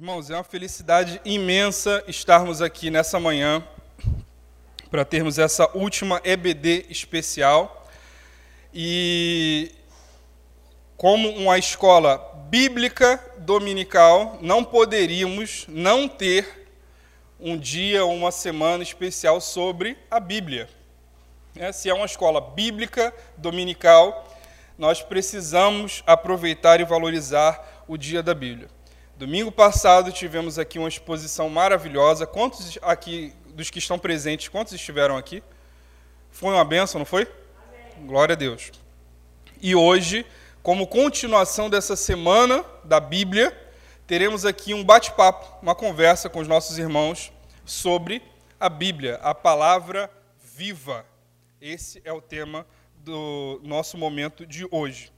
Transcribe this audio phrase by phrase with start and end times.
[0.00, 3.66] Irmãos, é uma felicidade imensa estarmos aqui nessa manhã
[4.88, 7.84] para termos essa última EBD especial.
[8.72, 9.72] E
[10.96, 12.16] como uma escola
[12.48, 16.68] bíblica dominical, não poderíamos não ter
[17.40, 20.68] um dia ou uma semana especial sobre a Bíblia.
[21.56, 24.32] É, se é uma escola bíblica dominical,
[24.78, 28.77] nós precisamos aproveitar e valorizar o dia da Bíblia.
[29.18, 32.24] Domingo passado tivemos aqui uma exposição maravilhosa.
[32.24, 35.42] Quantos aqui dos que estão presentes, quantos estiveram aqui?
[36.30, 37.22] Foi uma benção, não foi?
[37.66, 38.06] Amém.
[38.06, 38.70] Glória a Deus.
[39.60, 40.24] E hoje,
[40.62, 43.60] como continuação dessa semana da Bíblia,
[44.06, 47.32] teremos aqui um bate-papo, uma conversa com os nossos irmãos
[47.64, 48.22] sobre
[48.60, 50.08] a Bíblia, a palavra
[50.40, 51.04] viva.
[51.60, 52.64] Esse é o tema
[52.98, 55.10] do nosso momento de hoje.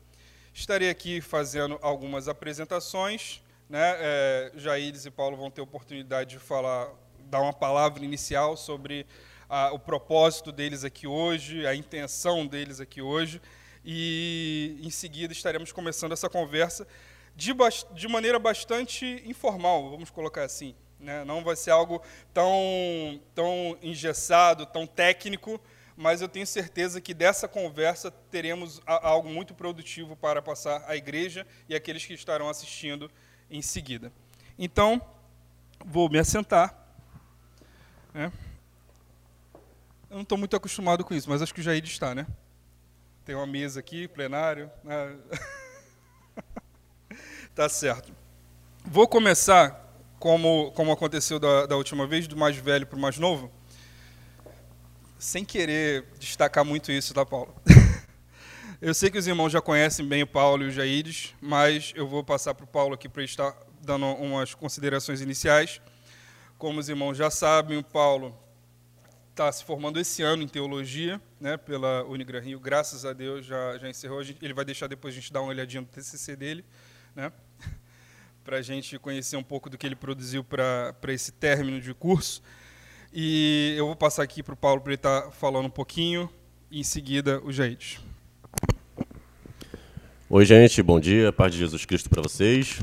[0.54, 3.96] Estarei aqui fazendo algumas apresentações né?
[4.00, 6.90] É, Jaires e Paulo vão ter oportunidade de falar,
[7.26, 9.06] dar uma palavra inicial sobre
[9.48, 13.40] a, o propósito deles aqui hoje, a intenção deles aqui hoje,
[13.84, 16.84] e em seguida estaremos começando essa conversa
[17.36, 17.54] de,
[17.94, 20.74] de maneira bastante informal, vamos colocar assim.
[20.98, 21.24] Né?
[21.24, 22.02] Não vai ser algo
[22.34, 25.60] tão, tão engessado, tão técnico,
[25.96, 31.46] mas eu tenho certeza que dessa conversa teremos algo muito produtivo para passar à igreja
[31.68, 33.08] e aqueles que estarão assistindo
[33.50, 34.12] em seguida.
[34.58, 35.00] Então,
[35.84, 36.74] vou me assentar.
[38.12, 38.30] Né?
[40.08, 42.26] Eu não estou muito acostumado com isso, mas acho que o Jair está, né?
[43.24, 44.70] Tem uma mesa aqui, plenário.
[44.82, 45.16] Né?
[47.54, 48.12] tá certo.
[48.84, 53.18] Vou começar, como, como aconteceu da, da última vez, do mais velho para o mais
[53.18, 53.50] novo,
[55.18, 57.54] sem querer destacar muito isso, tá, Paulo?
[58.82, 62.08] Eu sei que os irmãos já conhecem bem o Paulo e o Jaídes, mas eu
[62.08, 65.82] vou passar para o Paulo aqui para estar dando umas considerações iniciais.
[66.56, 68.34] Como os irmãos já sabem, o Paulo
[69.32, 72.58] está se formando esse ano em teologia, né, pela Unigran Rio.
[72.58, 74.22] Graças a Deus já, já encerrou.
[74.22, 76.64] Ele vai deixar depois a gente dar uma olhadinha no TCC dele,
[77.14, 77.30] né,
[78.42, 82.42] para a gente conhecer um pouco do que ele produziu para esse término de curso.
[83.12, 86.30] E eu vou passar aqui para o Paulo para ele estar tá falando um pouquinho,
[86.70, 88.00] e em seguida o Jaídes.
[90.32, 92.78] Oi, gente, bom dia, paz de Jesus Cristo para vocês.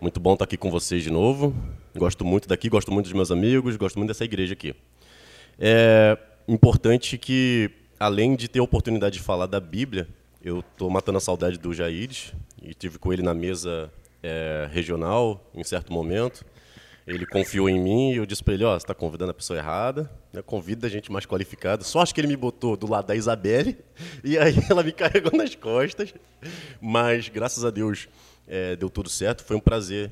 [0.00, 1.54] Muito bom estar aqui com vocês de novo.
[1.96, 4.74] Gosto muito daqui, gosto muito dos meus amigos, gosto muito dessa igreja aqui.
[5.56, 6.18] É
[6.48, 7.70] importante que,
[8.00, 10.08] além de ter a oportunidade de falar da Bíblia,
[10.42, 12.10] eu estou matando a saudade do Jair
[12.60, 13.88] e tive com ele na mesa
[14.20, 16.44] é, regional em certo momento.
[17.08, 19.34] Ele confiou em mim e eu disse para ele, ó, oh, você está convidando a
[19.34, 20.42] pessoa errada, né?
[20.42, 21.82] convida a gente mais qualificada.
[21.82, 23.78] Só acho que ele me botou do lado da Isabelle
[24.22, 26.12] e aí ela me carregou nas costas.
[26.78, 28.08] Mas, graças a Deus,
[28.46, 29.42] é, deu tudo certo.
[29.42, 30.10] Foi um prazer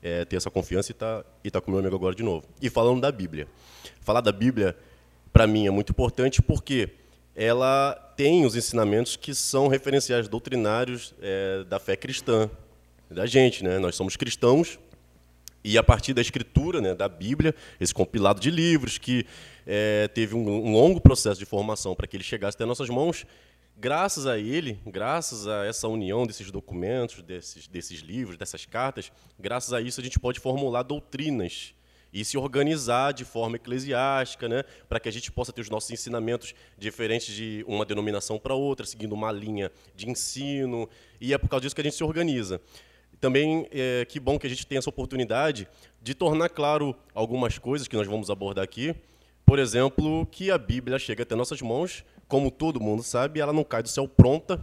[0.00, 2.46] é, ter essa confiança e estar tá, e tá com meu amigo agora de novo.
[2.62, 3.48] E falando da Bíblia.
[4.00, 4.76] Falar da Bíblia,
[5.32, 6.90] para mim, é muito importante porque
[7.34, 12.48] ela tem os ensinamentos que são referenciais doutrinários é, da fé cristã,
[13.10, 13.64] da gente.
[13.64, 13.80] Né?
[13.80, 14.78] Nós somos cristãos
[15.68, 19.26] e a partir da escritura, né, da Bíblia, esse compilado de livros que
[19.66, 23.26] é, teve um, um, longo processo de formação para que ele chegasse até nossas mãos,
[23.76, 29.74] graças a ele, graças a essa união desses documentos, desses, desses livros, dessas cartas, graças
[29.74, 31.74] a isso a gente pode formular doutrinas
[32.10, 35.90] e se organizar de forma eclesiástica, né, para que a gente possa ter os nossos
[35.90, 40.88] ensinamentos diferentes de uma denominação para outra, seguindo uma linha de ensino,
[41.20, 42.58] e é por causa disso que a gente se organiza.
[43.20, 45.68] Também é, que bom que a gente tem essa oportunidade
[46.00, 48.94] de tornar claro algumas coisas que nós vamos abordar aqui.
[49.44, 53.64] Por exemplo, que a Bíblia chega até nossas mãos, como todo mundo sabe, ela não
[53.64, 54.62] cai do céu pronta,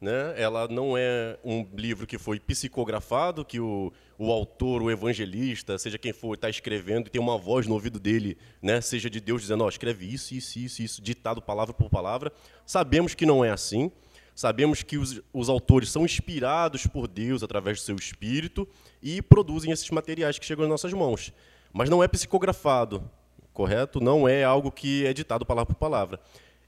[0.00, 0.34] né?
[0.36, 5.96] Ela não é um livro que foi psicografado, que o, o autor, o evangelista, seja
[5.96, 8.80] quem for, está escrevendo e tem uma voz no ouvido dele, né?
[8.80, 12.30] seja de Deus dizendo, oh, escreve isso, isso, isso, isso, ditado palavra por palavra.
[12.66, 13.90] Sabemos que não é assim.
[14.34, 18.68] Sabemos que os, os autores são inspirados por Deus através do seu espírito
[19.00, 21.32] e produzem esses materiais que chegam às nossas mãos.
[21.72, 23.08] Mas não é psicografado,
[23.52, 24.00] correto?
[24.00, 26.20] Não é algo que é ditado palavra por palavra.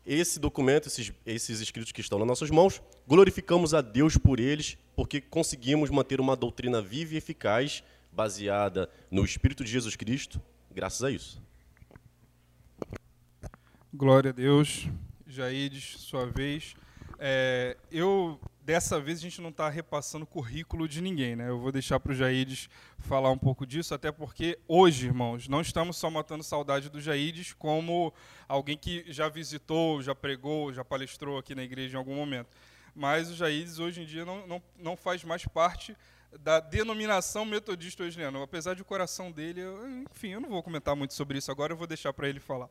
[0.07, 4.79] Esse documento, esses, esses escritos que estão nas nossas mãos, glorificamos a Deus por eles,
[4.95, 10.41] porque conseguimos manter uma doutrina viva e eficaz, baseada no Espírito de Jesus Cristo,
[10.73, 11.43] graças a isso.
[13.93, 14.89] Glória a Deus.
[15.27, 16.77] Jaides, sua vez.
[17.19, 21.49] É, eu dessa vez a gente não está repassando o currículo de ninguém, né?
[21.49, 22.69] Eu vou deixar para o Jaides
[22.99, 27.53] falar um pouco disso, até porque hoje, irmãos, não estamos só matando saudade do Jaides
[27.53, 28.13] como
[28.49, 32.49] alguém que já visitou, já pregou, já palestrou aqui na igreja em algum momento.
[32.93, 35.97] Mas o Jaides hoje em dia não, não, não faz mais parte
[36.41, 38.43] da denominação metodista wesleyana.
[38.43, 41.73] Apesar de o coração dele, eu, enfim, eu não vou comentar muito sobre isso agora,
[41.73, 42.69] eu vou deixar para ele falar.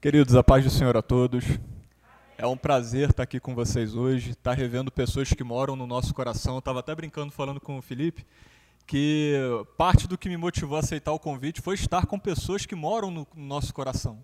[0.00, 1.44] Queridos, a paz do Senhor a todos.
[2.36, 6.12] É um prazer estar aqui com vocês hoje, estar revendo pessoas que moram no nosso
[6.12, 6.54] coração.
[6.54, 8.26] Eu estava até brincando falando com o Felipe
[8.84, 9.38] que
[9.78, 13.08] parte do que me motivou a aceitar o convite foi estar com pessoas que moram
[13.08, 14.18] no nosso coração.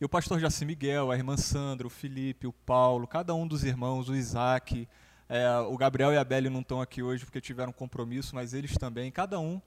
[0.00, 3.62] E o pastor Jaci Miguel, a irmã Sandra, o Felipe, o Paulo, cada um dos
[3.62, 4.88] irmãos, o Isaac,
[5.28, 8.76] é, o Gabriel e a Beli não estão aqui hoje porque tiveram compromisso, mas eles
[8.76, 9.62] também, cada um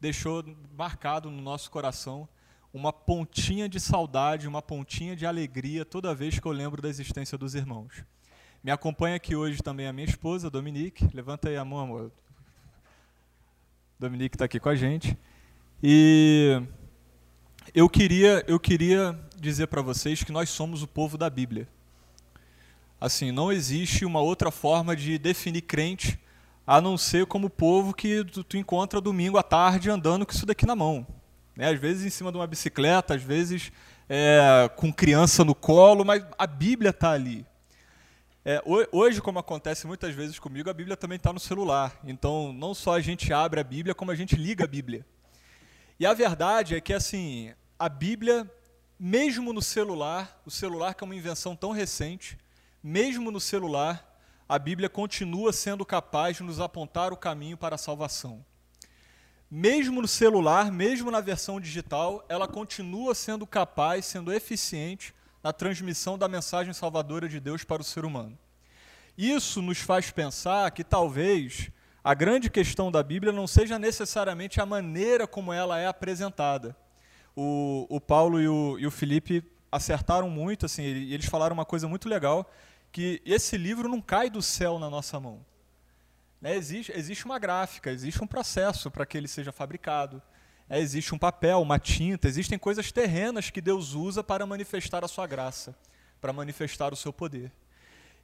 [0.00, 0.44] deixou
[0.76, 2.28] marcado no nosso coração
[2.72, 7.36] uma pontinha de saudade, uma pontinha de alegria toda vez que eu lembro da existência
[7.36, 8.04] dos irmãos.
[8.64, 11.08] Me acompanha aqui hoje também a minha esposa, Dominique.
[11.12, 12.12] Levanta aí a mão, amor.
[13.98, 15.18] Dominique está aqui com a gente.
[15.82, 16.62] E
[17.74, 21.68] eu queria, eu queria dizer para vocês que nós somos o povo da Bíblia.
[23.00, 26.18] Assim, não existe uma outra forma de definir crente
[26.64, 30.32] a não ser como o povo que tu, tu encontra domingo à tarde andando com
[30.32, 31.04] isso daqui na mão.
[31.56, 31.68] Né?
[31.68, 33.72] Às vezes em cima de uma bicicleta, às vezes
[34.08, 37.46] é, com criança no colo, mas a Bíblia está ali.
[38.44, 38.60] É,
[38.90, 41.96] hoje, como acontece muitas vezes comigo, a Bíblia também está no celular.
[42.04, 45.06] Então, não só a gente abre a Bíblia, como a gente liga a Bíblia.
[45.98, 48.50] E a verdade é que, assim, a Bíblia,
[48.98, 52.36] mesmo no celular, o celular que é uma invenção tão recente,
[52.82, 54.12] mesmo no celular,
[54.48, 58.44] a Bíblia continua sendo capaz de nos apontar o caminho para a salvação.
[59.54, 66.16] Mesmo no celular, mesmo na versão digital, ela continua sendo capaz, sendo eficiente na transmissão
[66.16, 68.38] da mensagem salvadora de Deus para o ser humano.
[69.16, 71.70] Isso nos faz pensar que talvez
[72.02, 76.74] a grande questão da Bíblia não seja necessariamente a maneira como ela é apresentada.
[77.36, 81.86] O, o Paulo e o, e o Felipe acertaram muito, assim, eles falaram uma coisa
[81.86, 82.50] muito legal,
[82.90, 85.44] que esse livro não cai do céu na nossa mão.
[86.42, 86.56] Né?
[86.56, 90.20] Existe, existe uma gráfica, existe um processo para que ele seja fabricado.
[90.68, 95.08] É, existe um papel, uma tinta, existem coisas terrenas que Deus usa para manifestar a
[95.08, 95.76] sua graça,
[96.20, 97.52] para manifestar o seu poder.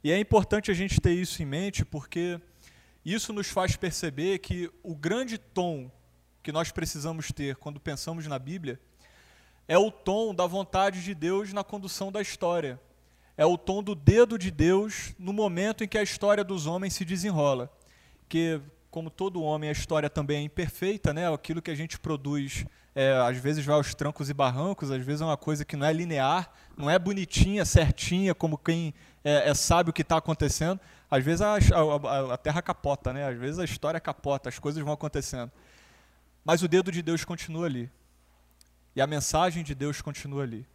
[0.03, 2.39] E é importante a gente ter isso em mente porque
[3.05, 5.89] isso nos faz perceber que o grande tom
[6.43, 8.79] que nós precisamos ter quando pensamos na Bíblia
[9.67, 12.79] é o tom da vontade de Deus na condução da história
[13.39, 16.93] é o tom do dedo de Deus no momento em que a história dos homens
[16.93, 17.71] se desenrola.
[18.29, 21.31] Que, como todo homem, a história também é imperfeita, né?
[21.33, 22.65] aquilo que a gente produz
[22.95, 25.85] é, às vezes vai aos trancos e barrancos, às vezes é uma coisa que não
[25.85, 28.93] é linear, não é bonitinha, certinha, como quem
[29.23, 30.79] é, é sabe o que está acontecendo.
[31.09, 33.27] Às vezes a, a, a terra capota, né?
[33.27, 35.51] às vezes a história capota, as coisas vão acontecendo.
[36.43, 37.89] Mas o dedo de Deus continua ali.
[38.95, 40.67] E a mensagem de Deus continua ali.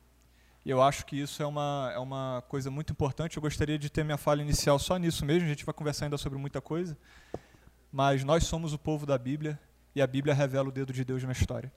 [0.65, 3.37] E eu acho que isso é uma, é uma coisa muito importante.
[3.37, 5.45] Eu gostaria de ter minha fala inicial só nisso mesmo.
[5.45, 6.97] A gente vai conversar ainda sobre muita coisa.
[7.93, 9.61] Mas nós somos o povo da Bíblia
[9.95, 11.71] e a Bíblia revela o dedo de Deus na história.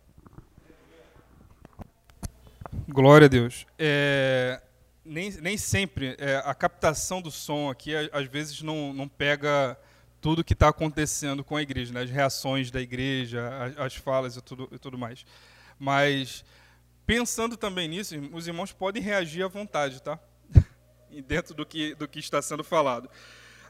[2.87, 3.67] Glória a Deus.
[3.77, 4.61] É,
[5.03, 9.77] nem, nem sempre é, a captação do som aqui, às vezes, não, não pega
[10.21, 12.01] tudo que está acontecendo com a igreja, né?
[12.01, 15.25] as reações da igreja, as, as falas e tudo, e tudo mais.
[15.77, 16.43] Mas
[17.07, 20.19] pensando também nisso, os irmãos podem reagir à vontade, tá?
[21.25, 23.09] dentro do que, do que está sendo falado.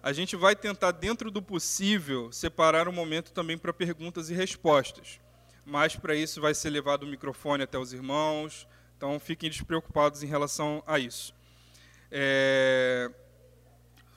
[0.01, 5.19] A gente vai tentar, dentro do possível, separar um momento também para perguntas e respostas.
[5.63, 10.27] Mas para isso vai ser levado o microfone até os irmãos, então fiquem despreocupados em
[10.27, 11.33] relação a isso.
[12.09, 13.11] É...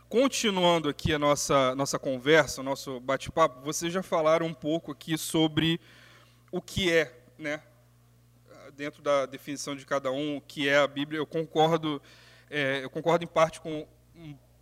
[0.09, 5.18] Continuando aqui a nossa, nossa conversa, o nosso bate-papo, vocês já falaram um pouco aqui
[5.18, 5.78] sobre
[6.50, 7.62] o que é né,
[8.80, 11.18] dentro da definição de cada um, o que é a Bíblia.
[11.18, 12.00] Eu concordo,
[12.49, 13.87] é, eu concordo em parte com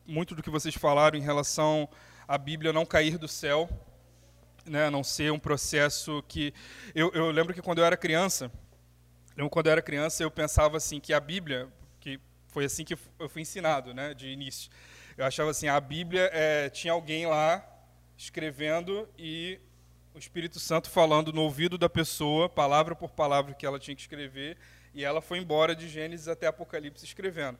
[0.04, 1.88] muito do que vocês falaram em relação
[2.26, 3.70] à Bíblia não cair do céu,
[4.66, 6.52] né, não ser um processo que
[6.96, 8.50] eu, eu lembro que quando eu era criança,
[9.36, 11.68] eu, quando eu era criança eu pensava assim que a Bíblia,
[12.00, 14.68] que foi assim que eu fui ensinado, né, de início.
[15.16, 17.64] Eu achava assim, a Bíblia é, tinha alguém lá
[18.16, 19.60] escrevendo e
[20.18, 24.00] o Espírito Santo falando no ouvido da pessoa, palavra por palavra que ela tinha que
[24.00, 24.56] escrever,
[24.92, 27.56] e ela foi embora de Gênesis até Apocalipse escrevendo.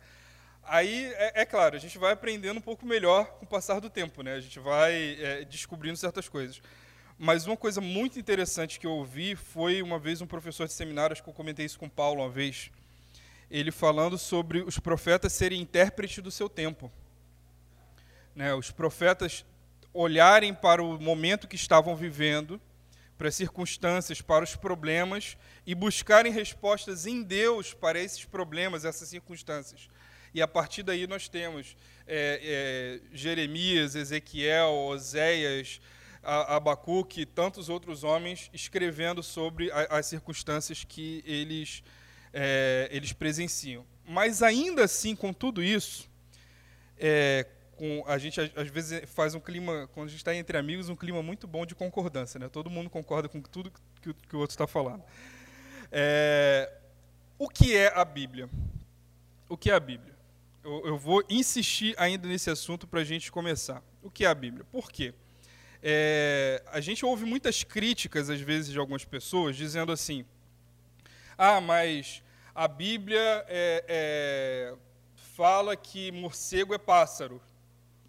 [0.65, 3.89] Aí, é, é claro, a gente vai aprendendo um pouco melhor com o passar do
[3.89, 4.35] tempo, né?
[4.35, 6.61] a gente vai é, descobrindo certas coisas.
[7.17, 11.13] Mas uma coisa muito interessante que eu ouvi foi uma vez um professor de seminário,
[11.13, 12.73] acho que eu comentei isso com o Paulo uma vez,
[13.49, 16.91] ele falando sobre os profetas serem intérpretes do seu tempo.
[18.35, 19.45] Né, os profetas
[19.93, 22.61] olharem para o momento que estavam vivendo,
[23.17, 29.09] para as circunstâncias, para os problemas e buscarem respostas em Deus para esses problemas, essas
[29.09, 29.89] circunstâncias.
[30.33, 31.77] E a partir daí nós temos
[32.07, 35.81] é, é, Jeremias, Ezequiel, Oséias,
[36.23, 41.83] Abacuque e tantos outros homens escrevendo sobre a, as circunstâncias que eles,
[42.33, 43.85] é, eles presenciam.
[44.07, 46.09] Mas ainda assim, com tudo isso,
[46.99, 47.47] é,
[47.79, 50.97] com, a gente às vezes faz um clima, quando a gente está entre amigos, um
[50.97, 52.39] clima muito bom de concordância.
[52.39, 52.49] Né?
[52.49, 55.03] Todo mundo concorda com tudo que, que o outro está falando.
[55.91, 56.71] É,
[57.39, 58.51] o que é a Bíblia?
[59.49, 60.15] O que é a Bíblia?
[60.65, 63.83] Eu, eu vou insistir ainda nesse assunto para a gente começar.
[64.03, 64.65] O que é a Bíblia?
[64.71, 65.15] Por quê?
[65.81, 70.25] É, a gente ouve muitas críticas, às vezes, de algumas pessoas, dizendo assim:
[71.37, 74.75] ah, mas a Bíblia é, é,
[75.37, 77.41] fala que morcego é pássaro.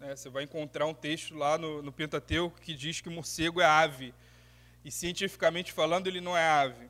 [0.02, 3.66] É, você vai encontrar um texto lá no, no Pentateuco que diz que morcego é
[3.66, 4.14] ave.
[4.82, 6.88] E cientificamente falando, ele não é ave.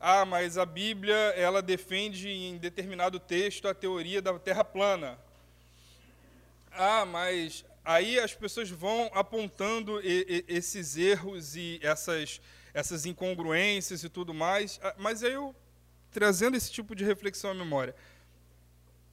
[0.00, 5.16] Ah, mas a Bíblia ela defende em determinado texto a teoria da Terra plana.
[6.72, 12.40] Ah, mas aí as pessoas vão apontando esses erros e essas,
[12.74, 14.80] essas incongruências e tudo mais.
[14.82, 15.54] Ah, mas aí eu
[16.10, 17.94] trazendo esse tipo de reflexão à memória.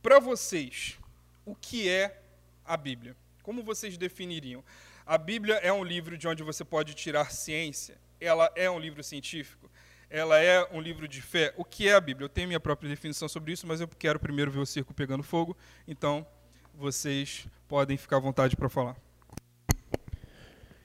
[0.01, 0.97] Para vocês,
[1.45, 2.23] o que é
[2.65, 3.15] a Bíblia?
[3.45, 4.63] Como vocês definiriam?
[5.05, 7.95] A Bíblia é um livro de onde você pode tirar ciência?
[8.19, 9.69] Ela é um livro científico?
[10.09, 11.53] Ela é um livro de fé?
[11.55, 12.25] O que é a Bíblia?
[12.25, 15.21] Eu tenho minha própria definição sobre isso, mas eu quero primeiro ver o circo pegando
[15.21, 15.55] fogo.
[15.87, 16.25] Então,
[16.73, 18.97] vocês podem ficar à vontade para falar.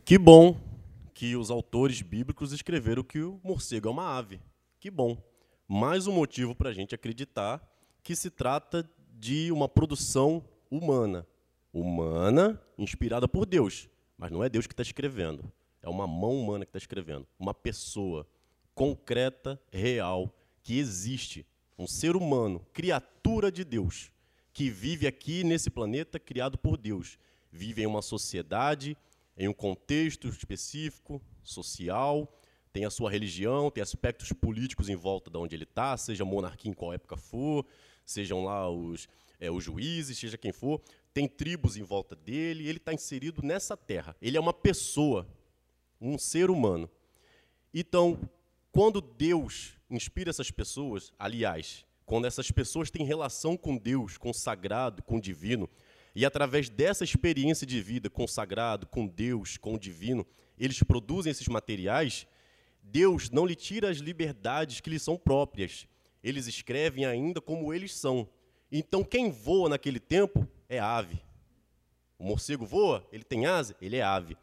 [0.05, 0.61] Que bom
[1.15, 4.39] que os autores bíblicos escreveram que o morcego é uma ave.
[4.79, 5.17] Que bom
[5.67, 7.67] mais um motivo para a gente acreditar
[8.03, 8.87] que se trata
[9.19, 11.27] de uma produção humana.
[11.73, 13.89] Humana, inspirada por Deus.
[14.17, 15.51] Mas não é Deus que está escrevendo.
[15.83, 17.27] É uma mão humana que está escrevendo.
[17.39, 18.27] Uma pessoa
[18.75, 21.47] concreta, real, que existe.
[21.79, 24.13] Um ser humano, criatura de Deus,
[24.53, 27.19] que vive aqui nesse planeta criado por Deus.
[27.51, 28.97] Vive em uma sociedade,
[29.37, 32.31] em um contexto específico, social,
[32.73, 36.71] tem a sua religião, tem aspectos políticos em volta de onde ele está, seja monarquia
[36.71, 37.67] em qual época for,
[38.05, 39.09] sejam lá os,
[39.41, 40.81] é, os juízes, seja quem for,
[41.13, 44.17] tem tribos em volta dele, ele está inserido nessa terra.
[44.21, 45.27] Ele é uma pessoa,
[46.01, 46.89] um ser humano.
[47.75, 48.19] Então,
[48.73, 54.35] quando Deus inspira essas pessoas, aliás, quando essas pessoas têm relação com Deus, com o
[54.35, 55.69] sagrado, com o divino,
[56.15, 60.27] e através dessa experiência de vida com o sagrado, com Deus, com o divino,
[60.59, 62.27] eles produzem esses materiais,
[62.83, 65.87] Deus não lhe tira as liberdades que lhe são próprias.
[66.23, 68.29] Eles escrevem ainda como eles são.
[68.71, 71.21] Então, quem voa naquele tempo é ave.
[72.17, 74.37] O morcego voa, ele tem asa, ele é ave.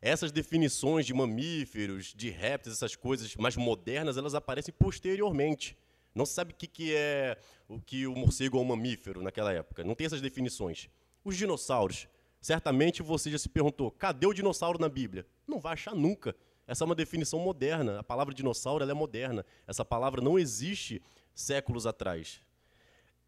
[0.00, 5.76] Essas definições de mamíferos, de répteis, essas coisas mais modernas, elas aparecem posteriormente.
[6.14, 9.52] Não se sabe o que, que é o que o morcego é um mamífero naquela
[9.52, 9.84] época.
[9.84, 10.88] Não tem essas definições.
[11.22, 12.08] Os dinossauros.
[12.40, 15.26] Certamente você já se perguntou: cadê o dinossauro na Bíblia?
[15.46, 16.34] Não vai achar nunca.
[16.66, 18.00] Essa é uma definição moderna.
[18.00, 19.44] A palavra dinossauro é moderna.
[19.66, 21.02] Essa palavra não existe
[21.34, 22.40] séculos atrás.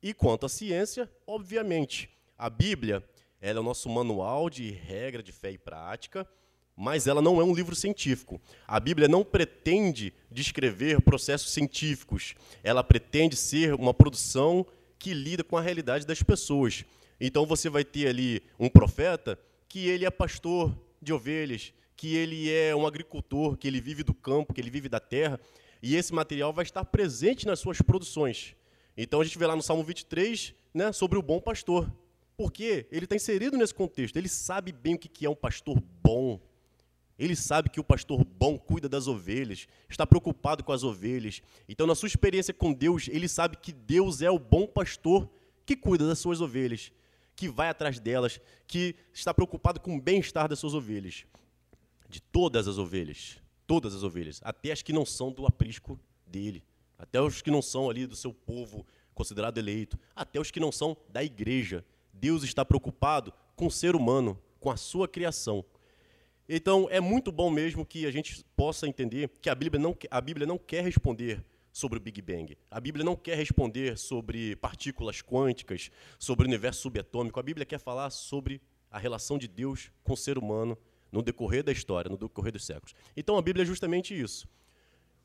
[0.02, 3.02] E quanto à ciência, obviamente, a Bíblia
[3.40, 6.26] é o nosso manual de regra de fé e prática,
[6.76, 8.40] mas ela não é um livro científico.
[8.66, 12.37] A Bíblia não pretende descrever processos científicos.
[12.62, 14.64] Ela pretende ser uma produção
[14.97, 16.85] que lida com a realidade das pessoas.
[17.21, 19.37] Então você vai ter ali um profeta
[19.68, 24.14] que ele é pastor de ovelhas, que ele é um agricultor, que ele vive do
[24.14, 25.40] campo, que ele vive da terra,
[25.83, 28.54] e esse material vai estar presente nas suas produções.
[28.97, 31.90] Então a gente vê lá no Salmo 23 né, sobre o bom pastor.
[32.38, 36.40] Porque ele está inserido nesse contexto, ele sabe bem o que é um pastor bom.
[37.18, 41.42] Ele sabe que o pastor bom cuida das ovelhas, está preocupado com as ovelhas.
[41.68, 45.28] Então, na sua experiência com Deus, ele sabe que Deus é o bom pastor
[45.66, 46.92] que cuida das suas ovelhas,
[47.35, 51.26] que vai atrás delas, que está preocupado com o bem-estar das suas ovelhas
[52.09, 56.62] de todas as ovelhas, todas as ovelhas, até as que não são do aprisco dele,
[56.97, 60.71] até os que não são ali do seu povo considerado eleito, até os que não
[60.71, 61.85] são da igreja.
[62.19, 65.65] Deus está preocupado com o ser humano, com a sua criação.
[66.49, 70.21] Então, é muito bom mesmo que a gente possa entender que a Bíblia não, a
[70.21, 72.57] Bíblia não quer responder sobre o Big Bang.
[72.71, 77.39] A Bíblia não quer responder sobre partículas quânticas, sobre o universo subatômico.
[77.39, 78.61] A Bíblia quer falar sobre
[78.91, 80.77] a relação de Deus com o ser humano
[81.13, 82.95] no decorrer da história, no decorrer dos séculos.
[83.17, 84.49] Então a Bíblia é justamente isso.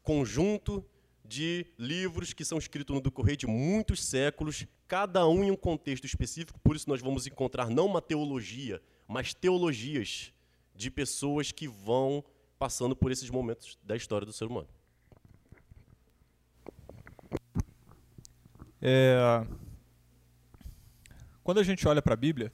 [0.02, 0.86] Conjunto
[1.26, 6.06] de livros que são escritos no decorrer de muitos séculos, cada um em um contexto
[6.06, 10.34] específico, por isso nós vamos encontrar não uma teologia, mas teologias
[10.76, 12.24] de pessoas que vão
[12.60, 14.68] passando por esses momentos da história do ser humano.
[18.82, 19.46] É,
[21.44, 22.52] quando a gente olha para a Bíblia,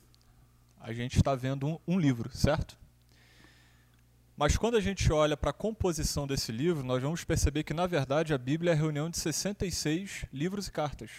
[0.80, 2.79] a gente está vendo um, um livro, certo?
[4.40, 7.86] Mas quando a gente olha para a composição desse livro, nós vamos perceber que, na
[7.86, 11.12] verdade, a Bíblia é a reunião de 66 livros e cartas.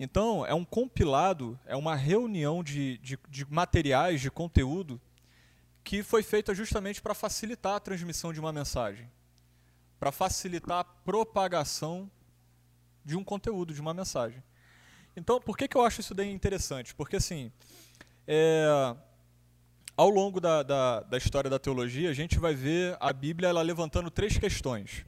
[0.00, 4.98] Então, é um compilado, é uma reunião de, de, de materiais, de conteúdo,
[5.84, 9.06] que foi feita justamente para facilitar a transmissão de uma mensagem,
[10.00, 12.10] para facilitar a propagação
[13.04, 14.42] de um conteúdo, de uma mensagem.
[15.14, 16.94] Então, por que, que eu acho isso daí interessante?
[16.94, 17.52] Porque, assim,
[18.26, 18.96] é,
[19.96, 23.62] ao longo da, da, da, história da teologia, a gente vai ver a Bíblia ela
[23.62, 25.04] levantando três questões.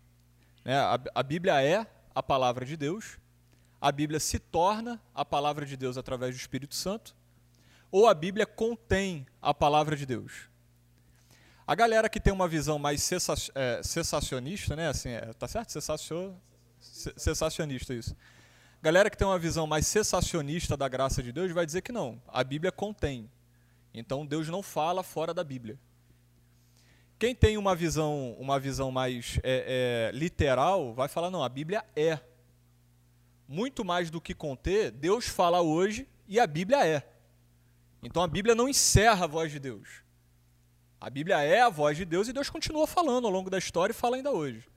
[0.64, 0.76] Né?
[0.76, 3.18] A, a Bíblia é a palavra de Deus,
[3.80, 7.14] a Bíblia se torna a palavra de Deus através do Espírito Santo,
[7.90, 10.48] ou a Bíblia contém a palavra de Deus.
[11.66, 13.10] A galera que tem uma visão mais
[13.54, 14.88] é, sensacionista, né?
[14.88, 15.72] Assim, é, tá certo?
[15.72, 16.36] Sensacio,
[17.16, 18.16] sensacionista isso.
[18.80, 22.22] Galera que tem uma visão mais sensacionista da graça de Deus vai dizer que não.
[22.28, 23.28] A Bíblia contém.
[23.96, 25.78] Então Deus não fala fora da Bíblia.
[27.18, 31.82] Quem tem uma visão, uma visão mais é, é, literal vai falar não, a Bíblia
[31.96, 32.20] é.
[33.48, 37.08] Muito mais do que conter, Deus fala hoje e a Bíblia é.
[38.02, 40.02] Então a Bíblia não encerra a voz de Deus.
[41.00, 43.92] A Bíblia é a voz de Deus e Deus continua falando ao longo da história
[43.92, 44.68] e fala ainda hoje.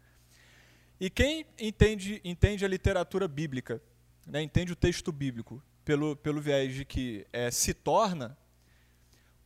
[0.98, 3.82] E quem entende, entende a literatura bíblica,
[4.26, 8.38] né, entende o texto bíblico pelo, pelo viés de que é, se torna,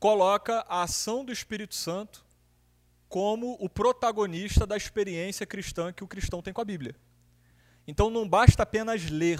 [0.04, 2.26] coloca a ação do Espírito Santo
[3.08, 6.94] como o protagonista da experiência cristã que o cristão tem com a Bíblia.
[7.88, 9.40] Então não basta apenas ler,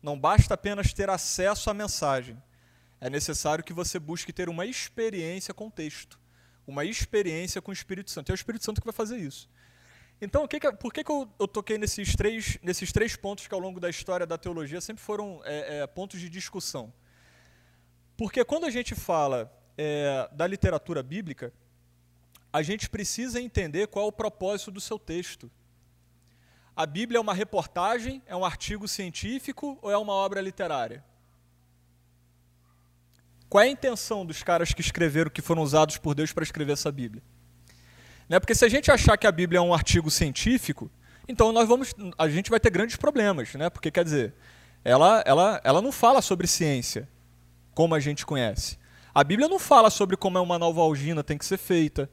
[0.00, 2.40] não basta apenas ter acesso à mensagem.
[3.00, 6.16] É necessário que você busque ter uma experiência com o texto,
[6.64, 8.30] uma experiência com o Espírito Santo.
[8.30, 9.50] É o Espírito Santo que vai fazer isso.
[10.20, 13.54] Então, que que, por que, que eu, eu, toquei nesses três, nesses três pontos que
[13.54, 16.94] ao longo da história da teologia sempre foram é, é, pontos de discussão?
[18.16, 21.52] Porque quando a gente fala é, da literatura bíblica,
[22.52, 25.50] a gente precisa entender qual é o propósito do seu texto.
[26.76, 31.04] A Bíblia é uma reportagem, é um artigo científico ou é uma obra literária?
[33.48, 36.72] Qual é a intenção dos caras que escreveram, que foram usados por Deus para escrever
[36.72, 37.22] essa Bíblia?
[38.28, 38.40] Né?
[38.40, 40.90] Porque se a gente achar que a Bíblia é um artigo científico,
[41.28, 43.70] então nós vamos, a gente vai ter grandes problemas, né?
[43.70, 44.34] Porque quer dizer,
[44.84, 47.08] ela, ela, ela não fala sobre ciência
[47.74, 48.78] como a gente conhece.
[49.14, 52.10] A Bíblia não fala sobre como uma nova algina tem que ser feita.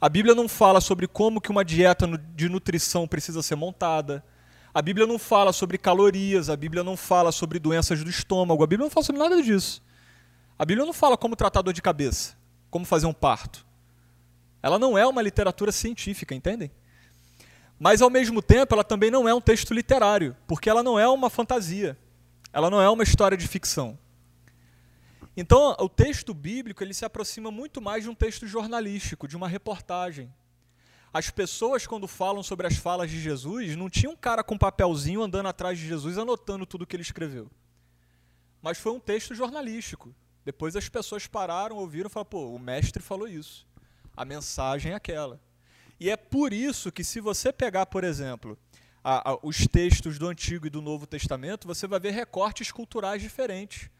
[0.00, 4.24] A Bíblia não fala sobre como que uma dieta de nutrição precisa ser montada.
[4.72, 8.66] A Bíblia não fala sobre calorias, a Bíblia não fala sobre doenças do estômago, a
[8.68, 9.82] Bíblia não fala sobre nada disso.
[10.56, 12.36] A Bíblia não fala como tratar dor de cabeça,
[12.70, 13.66] como fazer um parto.
[14.62, 16.70] Ela não é uma literatura científica, entendem?
[17.80, 21.08] Mas ao mesmo tempo, ela também não é um texto literário, porque ela não é
[21.08, 21.98] uma fantasia.
[22.52, 23.98] Ela não é uma história de ficção.
[25.36, 29.48] Então, o texto bíblico ele se aproxima muito mais de um texto jornalístico, de uma
[29.48, 30.32] reportagem.
[31.12, 34.58] As pessoas, quando falam sobre as falas de Jesus, não tinha um cara com um
[34.58, 37.50] papelzinho andando atrás de Jesus anotando tudo que ele escreveu.
[38.62, 40.14] Mas foi um texto jornalístico.
[40.44, 43.66] Depois as pessoas pararam, ouviram e falaram: pô, o mestre falou isso.
[44.16, 45.40] A mensagem é aquela.
[45.98, 48.58] E é por isso que, se você pegar, por exemplo,
[49.02, 53.22] a, a, os textos do Antigo e do Novo Testamento, você vai ver recortes culturais
[53.22, 53.90] diferentes.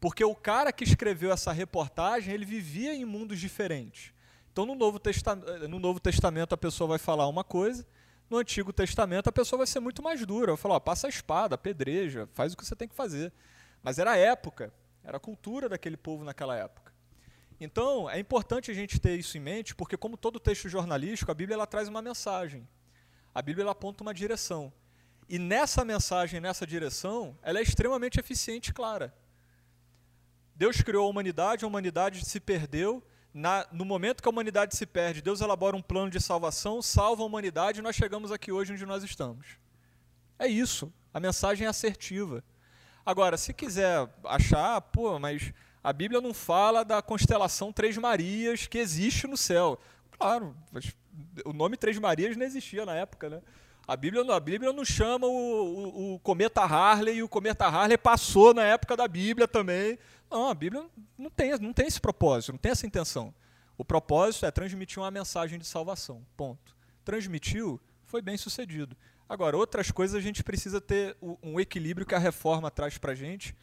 [0.00, 4.14] Porque o cara que escreveu essa reportagem, ele vivia em mundos diferentes.
[4.50, 5.00] Então, no Novo,
[5.68, 7.86] no Novo Testamento, a pessoa vai falar uma coisa,
[8.28, 10.52] no Antigo Testamento, a pessoa vai ser muito mais dura.
[10.52, 13.32] Vai falar, ó, passa a espada, apedreja, faz o que você tem que fazer.
[13.82, 14.72] Mas era a época,
[15.04, 16.92] era a cultura daquele povo naquela época.
[17.60, 21.34] Então, é importante a gente ter isso em mente, porque como todo texto jornalístico, a
[21.34, 22.66] Bíblia ela traz uma mensagem.
[23.34, 24.72] A Bíblia ela aponta uma direção.
[25.28, 29.14] E nessa mensagem, nessa direção, ela é extremamente eficiente e clara.
[30.60, 33.02] Deus criou a humanidade, a humanidade se perdeu.
[33.32, 37.22] Na, no momento que a humanidade se perde, Deus elabora um plano de salvação, salva
[37.22, 39.56] a humanidade e nós chegamos aqui hoje onde nós estamos.
[40.38, 40.92] É isso.
[41.14, 42.44] A mensagem é assertiva.
[43.06, 45.50] Agora, se quiser achar, pô, mas
[45.82, 49.80] a Bíblia não fala da constelação Três Marias que existe no céu.
[50.10, 50.54] Claro,
[51.46, 53.40] o nome Três Marias não existia na época, né?
[53.90, 57.98] A Bíblia, a Bíblia não chama o, o, o, cometa Harley e o cometa Harley
[57.98, 59.98] passou na época da Bíblia também.
[60.30, 60.86] Não, a Bíblia
[61.18, 63.34] não tem, não tem esse propósito, não tem essa intenção.
[63.76, 66.24] O propósito é transmitir uma mensagem de salvação.
[66.36, 66.76] Ponto.
[67.04, 68.96] Transmitiu, foi bem sucedido.
[69.28, 73.16] Agora, outras coisas a gente precisa ter um equilíbrio que a reforma traz para a
[73.16, 73.56] gente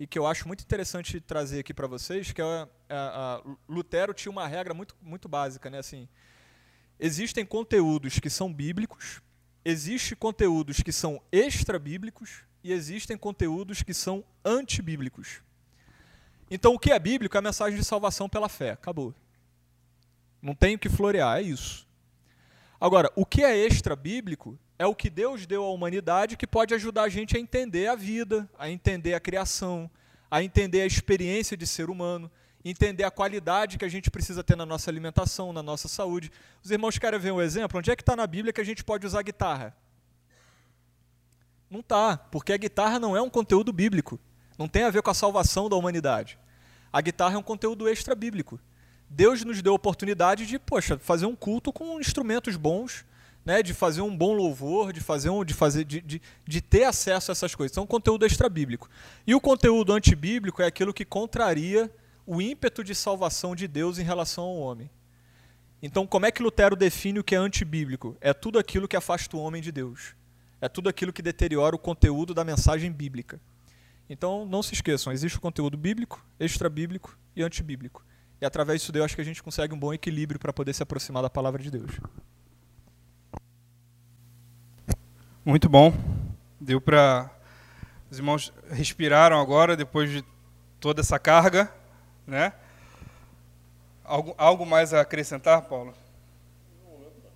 [0.00, 4.12] e que eu acho muito interessante trazer aqui para vocês, que é a, a, Lutero
[4.14, 5.78] tinha uma regra muito, muito básica, né?
[5.78, 6.08] Assim,
[6.98, 9.22] existem conteúdos que são bíblicos
[9.64, 15.42] Existem conteúdos que são extra-bíblicos e existem conteúdos que são antibíblicos.
[16.50, 18.70] Então, o que é bíblico é a mensagem de salvação pela fé.
[18.72, 19.14] Acabou.
[20.42, 21.86] Não tem o que florear, é isso.
[22.80, 26.72] Agora, o que é extra bíblico é o que Deus deu à humanidade que pode
[26.72, 29.90] ajudar a gente a entender a vida, a entender a criação,
[30.30, 32.30] a entender a experiência de ser humano,
[32.64, 36.30] entender a qualidade que a gente precisa ter na nossa alimentação, na nossa saúde.
[36.62, 37.78] Os irmãos querem ver um exemplo?
[37.78, 39.74] Onde é que está na Bíblia que a gente pode usar guitarra?
[41.70, 44.18] Não está, porque a guitarra não é um conteúdo bíblico.
[44.58, 46.38] Não tem a ver com a salvação da humanidade.
[46.92, 48.60] A guitarra é um conteúdo extra bíblico.
[49.08, 53.04] Deus nos deu a oportunidade de, poxa, fazer um culto com instrumentos bons,
[53.44, 56.84] né, de fazer um bom louvor, de fazer um, de fazer, de, de, de ter
[56.84, 57.72] acesso a essas coisas.
[57.72, 58.88] Então, é um conteúdo extra bíblico.
[59.26, 61.90] E o conteúdo antibíblico é aquilo que contraria
[62.30, 64.88] o ímpeto de salvação de Deus em relação ao homem.
[65.82, 68.16] Então, como é que Lutero define o que é antibíblico?
[68.20, 70.14] É tudo aquilo que afasta o homem de Deus.
[70.60, 73.40] É tudo aquilo que deteriora o conteúdo da mensagem bíblica.
[74.08, 78.06] Então, não se esqueçam, existe o conteúdo bíblico, extra-bíblico e antibíblico.
[78.40, 80.84] E através disso, eu acho que a gente consegue um bom equilíbrio para poder se
[80.84, 81.98] aproximar da palavra de Deus.
[85.44, 85.92] Muito bom.
[86.60, 87.28] Deu para.
[88.08, 90.24] Os irmãos respiraram agora, depois de
[90.78, 91.79] toda essa carga.
[92.26, 92.52] Né?
[94.04, 95.94] Algo, algo mais a acrescentar, Paulo?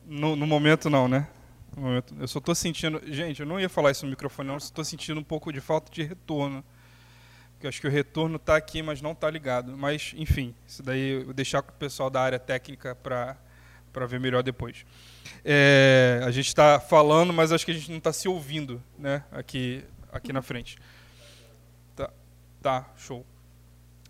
[0.07, 1.29] No, no momento, não, né?
[1.77, 3.01] No momento, eu só estou sentindo.
[3.07, 4.57] Gente, eu não ia falar isso no microfone, não.
[4.57, 6.65] Estou sentindo um pouco de falta de retorno
[7.65, 9.75] que eu acho que o retorno está aqui, mas não está ligado.
[9.75, 14.21] Mas, enfim, isso daí eu vou deixar com o pessoal da área técnica para ver
[14.21, 14.85] melhor depois.
[15.43, 19.25] É, a gente está falando, mas acho que a gente não está se ouvindo né,
[19.33, 20.77] aqui, aqui na frente.
[21.97, 22.11] Tá,
[22.61, 23.25] tá show.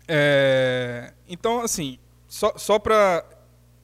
[0.07, 3.25] É, então, assim, só, só para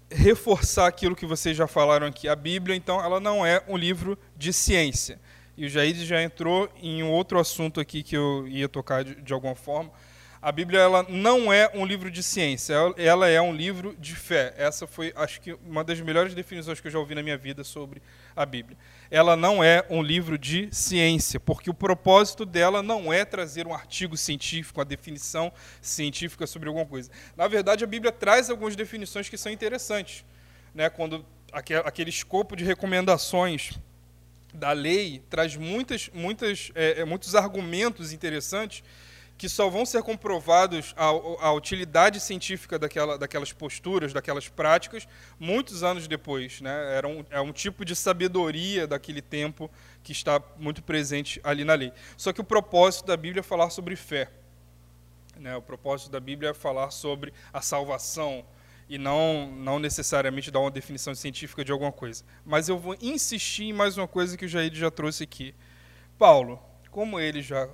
[0.09, 4.17] reforçar aquilo que vocês já falaram aqui, a Bíblia, então, ela não é um livro
[4.35, 5.19] de ciência
[5.61, 9.15] e o Jair já entrou em um outro assunto aqui que eu ia tocar de,
[9.15, 9.91] de, alguma forma.
[10.41, 14.55] A Bíblia ela não é um livro de ciência, ela é um livro de fé.
[14.57, 17.63] Essa foi, acho que, uma das melhores definições que eu já ouvi na minha vida
[17.63, 18.01] sobre
[18.35, 18.77] a Bíblia.
[19.09, 23.73] Ela não é um livro de ciência, porque o propósito dela não é trazer um
[23.73, 27.11] artigo científico, uma definição científica sobre alguma coisa.
[27.35, 30.23] Na verdade, a Bíblia traz algumas definições que são interessantes.
[30.73, 30.89] Né?
[30.89, 33.77] Quando aquele escopo de recomendações
[34.53, 38.83] da lei traz muitas, muitas, é, é, muitos argumentos interessantes
[39.41, 45.07] que só vão ser comprovados a, a utilidade científica daquela, daquelas posturas, daquelas práticas,
[45.39, 46.61] muitos anos depois.
[46.61, 46.95] Né?
[46.95, 49.67] Era um, é um tipo de sabedoria daquele tempo
[50.03, 51.91] que está muito presente ali na lei.
[52.15, 54.29] Só que o propósito da Bíblia é falar sobre fé.
[55.35, 55.55] Né?
[55.55, 58.45] O propósito da Bíblia é falar sobre a salvação,
[58.87, 62.23] e não, não necessariamente dar uma definição científica de alguma coisa.
[62.45, 65.55] Mas eu vou insistir em mais uma coisa que o Jair já trouxe aqui.
[66.19, 67.67] Paulo, como ele já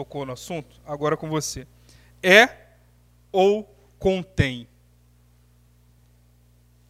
[0.00, 1.66] tocou no assunto, agora com você.
[2.22, 2.48] É
[3.30, 4.66] ou contém?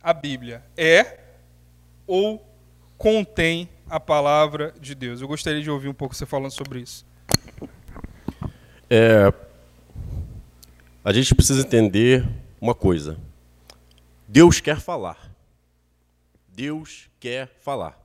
[0.01, 1.19] A Bíblia é
[2.07, 2.41] ou
[2.97, 5.21] contém a palavra de Deus?
[5.21, 7.05] Eu gostaria de ouvir um pouco você falando sobre isso.
[8.89, 9.33] É,
[11.05, 12.25] a gente precisa entender
[12.61, 13.19] uma coisa.
[14.29, 15.35] Deus quer falar.
[16.49, 18.01] Deus quer falar.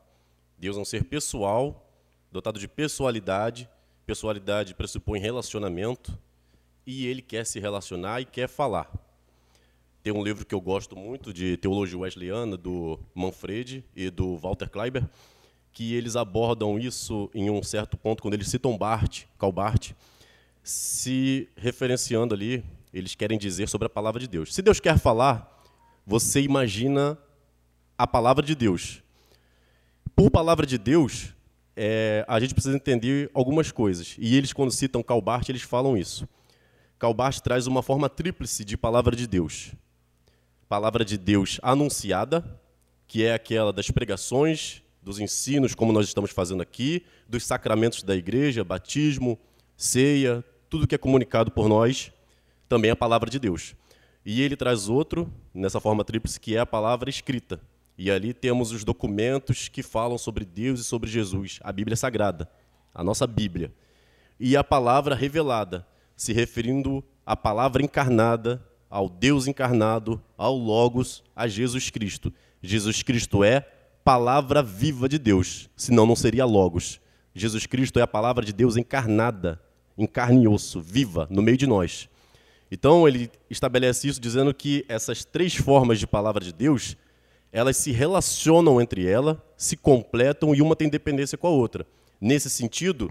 [0.57, 1.87] Deus é um ser pessoal,
[2.31, 3.69] dotado de pessoalidade.
[4.05, 6.17] Pessoalidade pressupõe relacionamento.
[6.85, 8.91] E ele quer se relacionar e quer falar.
[10.03, 14.69] Tem um livro que eu gosto muito de teologia wesleyana, do Manfred e do Walter
[14.69, 15.09] Kleiber,
[15.71, 19.93] que eles abordam isso em um certo ponto, quando eles citam Bart, Calbart,
[20.63, 22.63] se referenciando ali,
[22.93, 24.53] eles querem dizer sobre a palavra de Deus.
[24.53, 25.63] Se Deus quer falar,
[26.05, 27.17] você imagina
[27.97, 29.01] a palavra de Deus.
[30.15, 31.34] Por palavra de Deus,
[31.75, 34.15] é, a gente precisa entender algumas coisas.
[34.17, 36.27] E eles, quando citam Calbart, eles falam isso.
[36.97, 39.73] Calbart traz uma forma tríplice de palavra de Deus.
[40.69, 42.43] Palavra de Deus anunciada,
[43.07, 48.15] que é aquela das pregações, dos ensinos, como nós estamos fazendo aqui, dos sacramentos da
[48.15, 49.37] igreja, batismo,
[49.77, 52.11] ceia, tudo que é comunicado por nós,
[52.67, 53.75] também é a palavra de Deus.
[54.25, 57.61] E ele traz outro, nessa forma tríplice, que é a palavra escrita.
[57.97, 62.49] E ali temos os documentos que falam sobre Deus e sobre Jesus, a Bíblia Sagrada,
[62.93, 63.73] a nossa Bíblia.
[64.39, 71.47] E a palavra revelada, se referindo à palavra encarnada, ao Deus encarnado, ao Logos, a
[71.47, 72.33] Jesus Cristo.
[72.61, 73.61] Jesus Cristo é
[74.03, 76.99] palavra viva de Deus, senão não seria Logos.
[77.33, 79.61] Jesus Cristo é a palavra de Deus encarnada,
[79.97, 82.09] em carne e osso, viva, no meio de nós.
[82.69, 86.97] Então ele estabelece isso dizendo que essas três formas de palavra de Deus,
[87.55, 91.87] elas se relacionam entre elas, se completam e uma tem dependência com a outra.
[92.19, 93.09] Nesse sentido,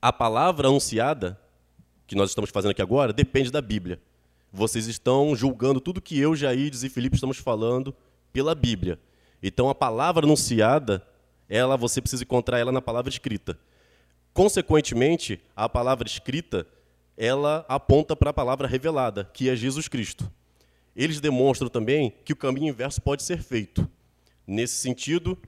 [0.00, 1.38] a palavra anunciada
[2.06, 4.00] que nós estamos fazendo aqui agora depende da Bíblia.
[4.50, 7.94] Vocês estão julgando tudo que eu, Jaídes e Felipe estamos falando
[8.32, 8.98] pela Bíblia.
[9.42, 11.06] Então a palavra anunciada,
[11.46, 13.58] ela você precisa encontrar ela na palavra escrita.
[14.32, 16.66] Consequentemente, a palavra escrita,
[17.18, 20.32] ela aponta para a palavra revelada, que é Jesus Cristo.
[20.94, 23.88] Eles demonstram também que o caminho inverso pode ser feito.
[24.46, 25.38] Nesse sentido,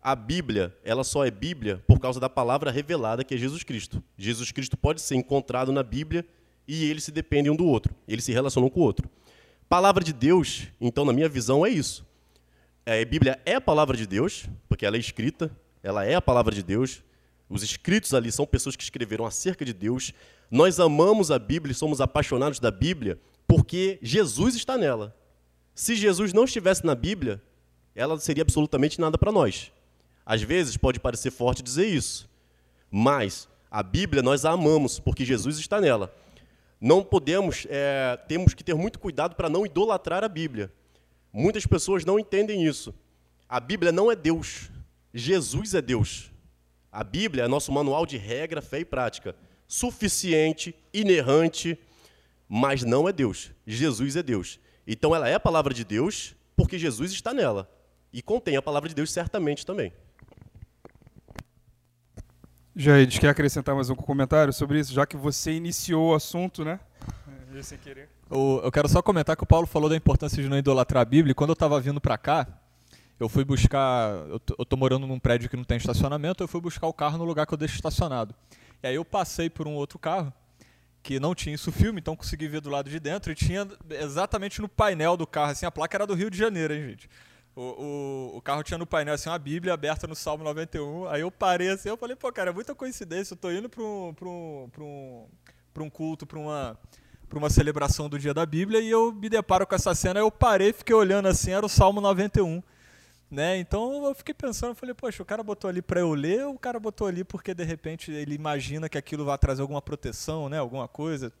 [0.00, 4.02] a Bíblia, ela só é Bíblia por causa da palavra revelada que é Jesus Cristo.
[4.16, 6.26] Jesus Cristo pode ser encontrado na Bíblia
[6.66, 9.08] e eles se dependem um do outro, eles se relacionam com o outro.
[9.68, 12.06] Palavra de Deus, então, na minha visão, é isso.
[12.86, 15.50] É, a Bíblia é a palavra de Deus, porque ela é escrita,
[15.82, 17.02] ela é a palavra de Deus.
[17.48, 20.12] Os escritos ali são pessoas que escreveram acerca de Deus.
[20.50, 25.14] Nós amamos a Bíblia somos apaixonados da Bíblia porque Jesus está nela.
[25.74, 27.42] Se Jesus não estivesse na Bíblia,
[27.94, 29.72] ela seria absolutamente nada para nós.
[30.24, 32.28] Às vezes pode parecer forte dizer isso,
[32.90, 36.14] mas a Bíblia nós a amamos porque Jesus está nela.
[36.80, 40.72] Não podemos, é, temos que ter muito cuidado para não idolatrar a Bíblia.
[41.32, 42.94] Muitas pessoas não entendem isso.
[43.48, 44.70] A Bíblia não é Deus,
[45.12, 46.30] Jesus é Deus.
[46.90, 49.34] A Bíblia é nosso manual de regra, fé e prática,
[49.66, 51.76] suficiente, inerrante,
[52.48, 53.50] mas não é Deus.
[53.66, 54.60] Jesus é Deus.
[54.86, 57.70] Então ela é a palavra de Deus porque Jesus está nela
[58.12, 59.92] e contém a palavra de Deus certamente também.
[62.76, 66.80] Jair, quer acrescentar mais um comentário sobre isso, já que você iniciou o assunto, né?
[67.54, 68.08] É, sem querer.
[68.30, 71.30] Eu, quero só comentar que o Paulo falou da importância de não idolatrar a Bíblia.
[71.30, 72.48] E quando eu estava vindo para cá,
[73.20, 74.10] eu fui buscar.
[74.58, 77.24] Eu tô morando num prédio que não tem estacionamento, eu fui buscar o carro no
[77.24, 78.34] lugar que eu deixo estacionado.
[78.82, 80.32] E aí eu passei por um outro carro
[81.04, 84.62] que não tinha isso filme, então consegui ver do lado de dentro e tinha exatamente
[84.62, 87.10] no painel do carro, assim, a placa era do Rio de Janeiro, hein, gente?
[87.54, 91.06] O, o, o, carro tinha no painel assim, uma Bíblia aberta no Salmo 91.
[91.06, 93.34] Aí eu parei assim, eu falei, pô, cara, é muita coincidência.
[93.34, 95.28] Eu tô indo para um, um, um,
[95.78, 96.76] um culto, para uma,
[97.32, 100.18] uma celebração do dia da Bíblia, e eu me deparo com essa cena.
[100.18, 102.60] Aí eu parei, fiquei olhando assim, era o Salmo 91.
[103.34, 103.58] Né?
[103.58, 106.58] Então eu fiquei pensando, falei, poxa, o cara botou ali para eu ler ou o
[106.58, 110.56] cara botou ali porque de repente ele imagina que aquilo vai trazer alguma proteção, né?
[110.56, 111.32] alguma coisa?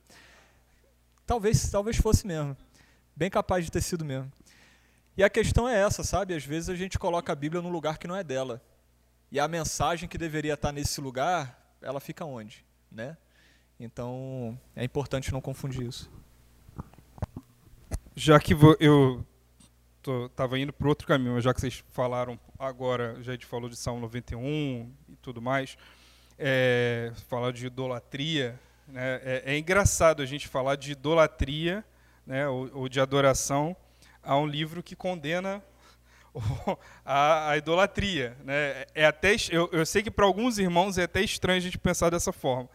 [1.24, 2.56] Talvez, talvez fosse mesmo.
[3.14, 4.30] Bem capaz de ter sido mesmo.
[5.16, 6.34] E a questão é essa, sabe?
[6.34, 8.60] Às vezes a gente coloca a Bíblia num lugar que não é dela.
[9.30, 13.16] E a mensagem que deveria estar nesse lugar, ela fica onde, né?
[13.78, 16.10] Então, é importante não confundir isso.
[18.16, 19.24] Já que eu
[20.26, 23.76] estava indo para outro caminho, já que vocês falaram agora, já a gente falou de
[23.76, 25.76] Salmo 91 e tudo mais,
[26.38, 29.20] é, falar de idolatria, né?
[29.24, 31.84] é, é, engraçado a gente falar de idolatria
[32.26, 32.48] né?
[32.48, 33.76] ou, ou de adoração
[34.22, 35.62] a um livro que condena
[37.04, 38.36] a, a, idolatria.
[38.44, 38.86] Né?
[38.94, 42.10] É até, eu, eu sei que para alguns irmãos é até estranho a gente pensar
[42.10, 42.68] dessa forma,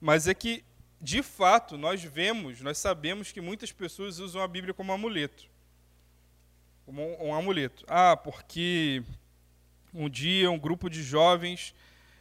[0.00, 0.64] mas é que,
[1.00, 5.49] de fato, nós vemos, nós sabemos que muitas pessoas usam a Bíblia como amuleto.
[6.90, 7.84] Como um, um amuleto.
[7.86, 9.00] Ah, porque
[9.94, 11.72] um dia um grupo de jovens,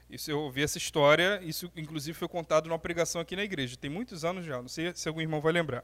[0.08, 3.90] isso eu ouvi essa história, isso inclusive foi contado numa pregação aqui na igreja, tem
[3.90, 5.84] muitos anos já, não sei se algum irmão vai lembrar.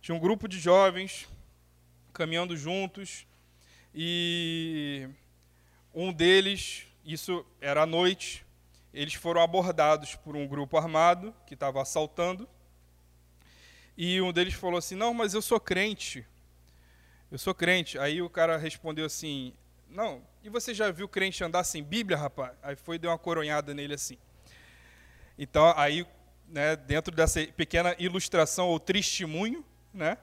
[0.00, 1.28] Tinha um grupo de jovens
[2.12, 3.28] caminhando juntos
[3.94, 5.08] e
[5.94, 8.44] um deles, isso era à noite,
[8.92, 12.48] eles foram abordados por um grupo armado que estava assaltando.
[13.96, 16.26] E um deles falou assim: Não, mas eu sou crente.
[17.30, 17.98] Eu sou crente.
[17.98, 19.52] Aí o cara respondeu assim:
[19.88, 22.52] Não, e você já viu crente andar sem Bíblia, rapaz?
[22.62, 24.16] Aí foi deu uma coronhada nele assim.
[25.38, 26.06] Então, aí,
[26.48, 30.16] né, dentro dessa pequena ilustração ou testemunho, né,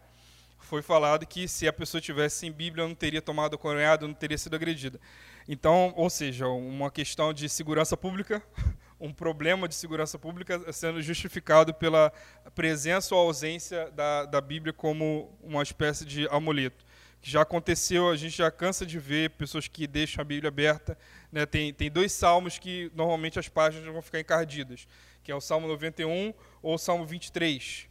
[0.57, 4.37] foi falado que se a pessoa tivesse sem Bíblia não teria tomado coronhado, não teria
[4.37, 4.99] sido agredida.
[5.47, 8.41] Então, ou seja, uma questão de segurança pública,
[8.99, 12.11] um problema de segurança pública sendo justificado pela
[12.55, 16.85] presença ou ausência da, da Bíblia como uma espécie de amuleto.
[17.23, 20.95] Já aconteceu, a gente já cansa de ver pessoas que deixam a Bíblia aberta.
[21.31, 21.45] Né?
[21.45, 24.87] Tem, tem dois salmos que normalmente as páginas vão ficar encardidas,
[25.23, 27.87] que é o Salmo 91 ou o Salmo 23.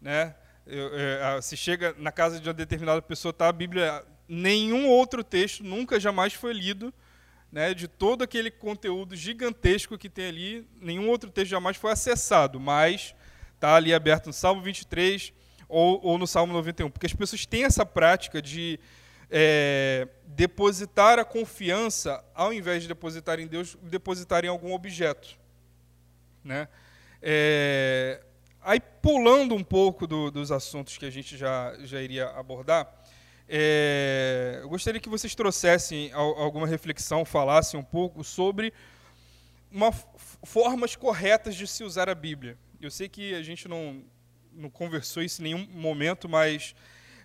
[0.00, 0.34] Né?
[0.66, 5.62] é, se chega na casa de uma determinada pessoa, tá a Bíblia, nenhum outro texto
[5.64, 6.92] nunca jamais foi lido,
[7.50, 12.58] né, de todo aquele conteúdo gigantesco que tem ali, nenhum outro texto jamais foi acessado,
[12.58, 13.14] mas
[13.54, 15.32] está ali aberto no Salmo 23
[15.72, 18.78] ou, ou no Salmo 91, porque as pessoas têm essa prática de
[19.30, 25.38] é, depositar a confiança, ao invés de depositar em Deus, depositar em algum objeto.
[26.44, 26.68] Né?
[27.22, 28.20] É,
[28.64, 32.88] Aí, pulando um pouco do, dos assuntos que a gente já, já iria abordar,
[33.48, 38.72] é, eu gostaria que vocês trouxessem alguma reflexão, falassem um pouco sobre
[39.68, 39.90] uma,
[40.44, 42.56] formas corretas de se usar a Bíblia.
[42.80, 44.04] eu sei que a gente não,
[44.54, 46.74] não conversou isso em nenhum momento, mas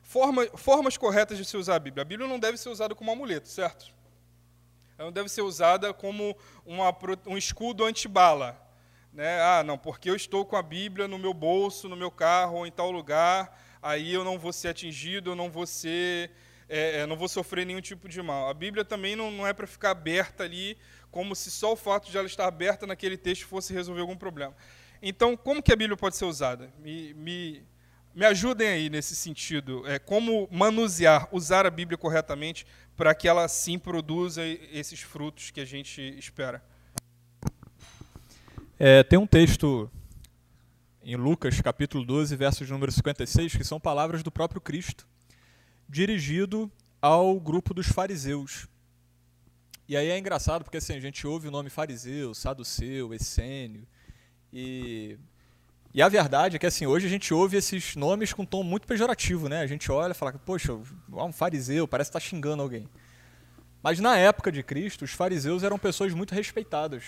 [0.01, 2.01] forma, formas corretas de se usar a Bíblia.
[2.01, 3.93] A Bíblia não deve ser usada como amuleto, certo?
[4.97, 6.35] Ela não deve ser usada como
[6.65, 8.59] uma, um escudo antibala.
[9.13, 9.41] Né?
[9.41, 12.67] Ah, não, porque eu estou com a Bíblia no meu bolso, no meu carro ou
[12.67, 16.31] em tal lugar, aí eu não vou ser atingido, eu não vou ser,
[16.67, 18.49] é, não vou sofrer nenhum tipo de mal.
[18.49, 20.77] A Bíblia também não, não é para ficar aberta ali,
[21.11, 24.55] como se só o fato de ela estar aberta naquele texto fosse resolver algum problema.
[25.01, 26.71] Então, como que a Bíblia pode ser usada?
[26.79, 27.63] Me, me,
[28.15, 29.87] me ajudem aí nesse sentido.
[29.87, 35.61] É, como manusear, usar a Bíblia corretamente para que ela sim produza esses frutos que
[35.61, 36.63] a gente espera.
[38.79, 39.89] É, tem um texto
[41.03, 45.07] em Lucas, capítulo 12, versos número 56, que são palavras do próprio Cristo,
[45.87, 48.67] dirigido ao grupo dos fariseus.
[49.87, 53.87] E aí é engraçado, porque assim, a gente ouve o nome fariseu, saduceu, essênio,
[54.51, 55.17] e,
[55.93, 58.63] e a verdade é que assim, hoje a gente ouve esses nomes com um tom
[58.63, 59.61] muito pejorativo, né?
[59.61, 62.87] A gente olha e fala, poxa, um fariseu, parece estar tá xingando alguém.
[63.81, 67.03] Mas na época de Cristo, os fariseus eram pessoas muito respeitadas.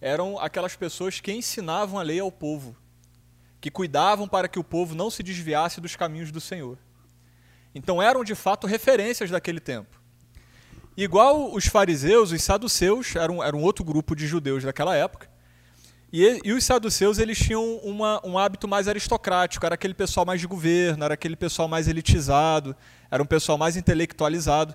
[0.00, 2.76] Eram aquelas pessoas que ensinavam a lei ao povo,
[3.60, 6.78] que cuidavam para que o povo não se desviasse dos caminhos do Senhor.
[7.74, 10.00] Então eram de fato referências daquele tempo.
[10.96, 15.28] Igual os fariseus, os saduceus eram, eram outro grupo de judeus daquela época,
[16.12, 20.40] e, e, os saduceus eles tinham uma, um hábito mais aristocrático, era aquele pessoal mais
[20.40, 22.74] de governo, era aquele pessoal mais elitizado,
[23.10, 24.74] era um pessoal mais intelectualizado.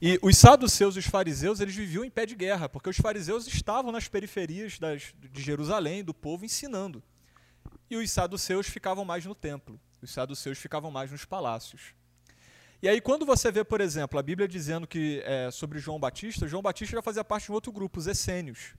[0.00, 3.46] E os saduceus e os fariseus eles viviam em pé de guerra, porque os fariseus
[3.46, 7.02] estavam nas periferias das, de Jerusalém, do povo, ensinando.
[7.90, 11.94] E os saduceus ficavam mais no templo, os saduceus ficavam mais nos palácios.
[12.82, 16.48] E aí, quando você vê, por exemplo, a Bíblia dizendo que é, sobre João Batista,
[16.48, 18.74] João Batista já fazia parte de um outro grupo, os essênios.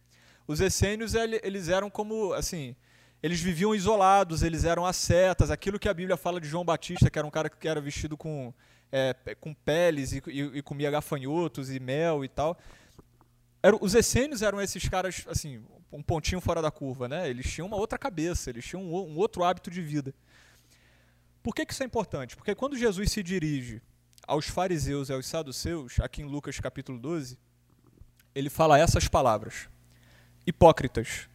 [0.47, 2.75] Os essênios, eles eram como, assim,
[3.21, 7.19] eles viviam isolados, eles eram ascetas, aquilo que a Bíblia fala de João Batista, que
[7.19, 8.53] era um cara que era vestido com,
[8.91, 12.57] é, com peles e, e, e, comia gafanhotos e mel e tal.
[13.61, 17.29] Era, os essênios eram esses caras, assim, um pontinho fora da curva, né?
[17.29, 20.13] Eles tinham uma outra cabeça, eles tinham um, um outro hábito de vida.
[21.43, 22.35] Por que, que isso é importante?
[22.35, 23.81] Porque quando Jesus se dirige
[24.27, 27.37] aos fariseus e aos saduceus, aqui em Lucas capítulo 12,
[28.33, 29.69] ele fala essas palavras.
[30.45, 31.29] Hipócritas,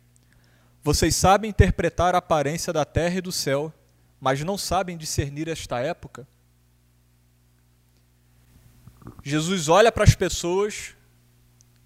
[0.82, 3.72] vocês sabem interpretar a aparência da terra e do céu,
[4.20, 6.26] mas não sabem discernir esta época?
[9.22, 10.94] Jesus olha para as pessoas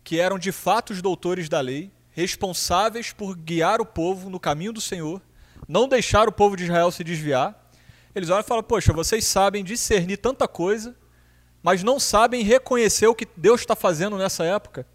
[0.02, 4.72] que eram de fato os doutores da lei, responsáveis por guiar o povo no caminho
[4.72, 5.20] do Senhor,
[5.68, 7.70] não deixar o povo de Israel se desviar.
[8.14, 10.96] Eles olham e falam: Poxa, vocês sabem discernir tanta coisa,
[11.62, 14.86] mas não sabem reconhecer o que Deus está fazendo nessa época.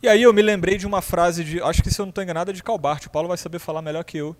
[0.00, 2.22] E aí eu me lembrei de uma frase de, acho que se eu não estou
[2.22, 4.36] enganado é de Calbart, o Paulo vai saber falar melhor que eu,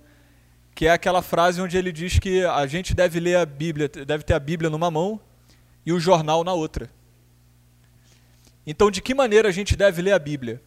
[0.72, 4.22] que é aquela frase onde ele diz que a gente deve ler a Bíblia, deve
[4.22, 5.20] ter a Bíblia numa mão
[5.84, 6.88] e o jornal na outra.
[8.64, 10.62] Então, de que maneira a gente deve ler a Bíblia?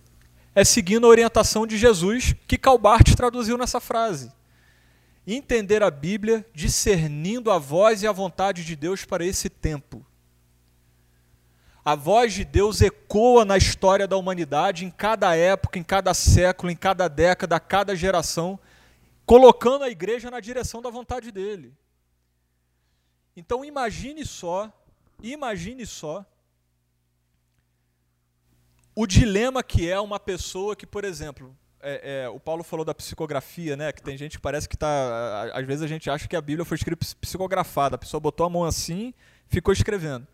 [0.53, 4.29] É seguindo a orientação de Jesus que Calbart traduziu nessa frase.
[5.25, 10.05] Entender a Bíblia discernindo a voz e a vontade de Deus para esse tempo.
[11.83, 16.71] A voz de Deus ecoa na história da humanidade, em cada época, em cada século,
[16.71, 18.59] em cada década, a cada geração,
[19.25, 21.73] colocando a igreja na direção da vontade dele.
[23.35, 24.71] Então imagine só,
[25.23, 26.25] imagine só
[28.93, 32.93] o dilema que é uma pessoa que, por exemplo, é, é, o Paulo falou da
[32.93, 33.91] psicografia, né?
[33.91, 35.49] Que tem gente que parece que está.
[35.53, 37.95] Às vezes a gente acha que a Bíblia foi escrita psicografada.
[37.95, 39.13] A pessoa botou a mão assim,
[39.47, 40.27] ficou escrevendo.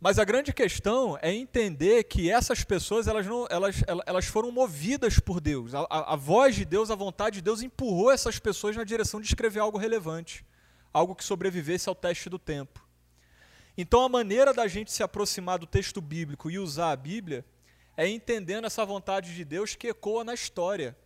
[0.00, 5.18] Mas a grande questão é entender que essas pessoas elas, não, elas, elas foram movidas
[5.18, 5.74] por Deus.
[5.74, 9.20] A, a, a, voz de Deus, a vontade de Deus empurrou essas pessoas na direção
[9.20, 10.44] de escrever algo relevante,
[10.92, 12.86] algo que sobrevivesse ao teste do tempo.
[13.76, 17.44] Então a maneira da gente se aproximar do texto bíblico e usar a Bíblia
[17.96, 20.96] é entendendo essa vontade de Deus que ecoa na história.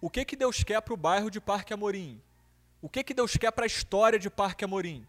[0.00, 2.20] O que, que Deus quer para o bairro de Parque Amorim?
[2.80, 5.06] O que, que Deus quer para a história de Parque Amorim?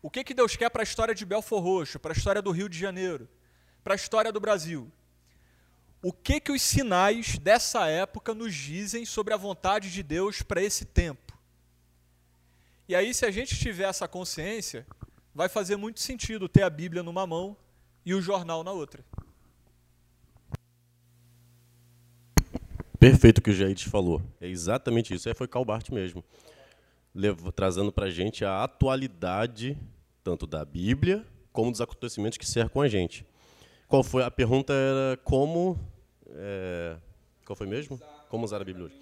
[0.00, 2.50] O que, que Deus quer para a história de Belfor Roxo, para a história do
[2.50, 3.28] Rio de Janeiro,
[3.82, 4.90] para a história do Brasil?
[6.00, 10.62] O que, que os sinais dessa época nos dizem sobre a vontade de Deus para
[10.62, 11.36] esse tempo?
[12.88, 14.86] E aí, se a gente tiver essa consciência,
[15.34, 17.56] vai fazer muito sentido ter a Bíblia numa mão
[18.06, 19.04] e o jornal na outra.
[23.00, 24.22] Perfeito o que o Jair falou.
[24.40, 25.28] É exatamente isso.
[25.28, 26.24] Aí foi Calbart mesmo
[27.54, 29.76] trazendo para a gente a atualidade
[30.22, 33.26] tanto da Bíblia como dos acontecimentos que cercam a gente.
[33.86, 34.72] Qual foi a pergunta?
[34.72, 35.78] Era como
[36.30, 36.96] é,
[37.44, 38.00] qual foi mesmo?
[38.28, 39.00] Como usar a Bíblia hoje.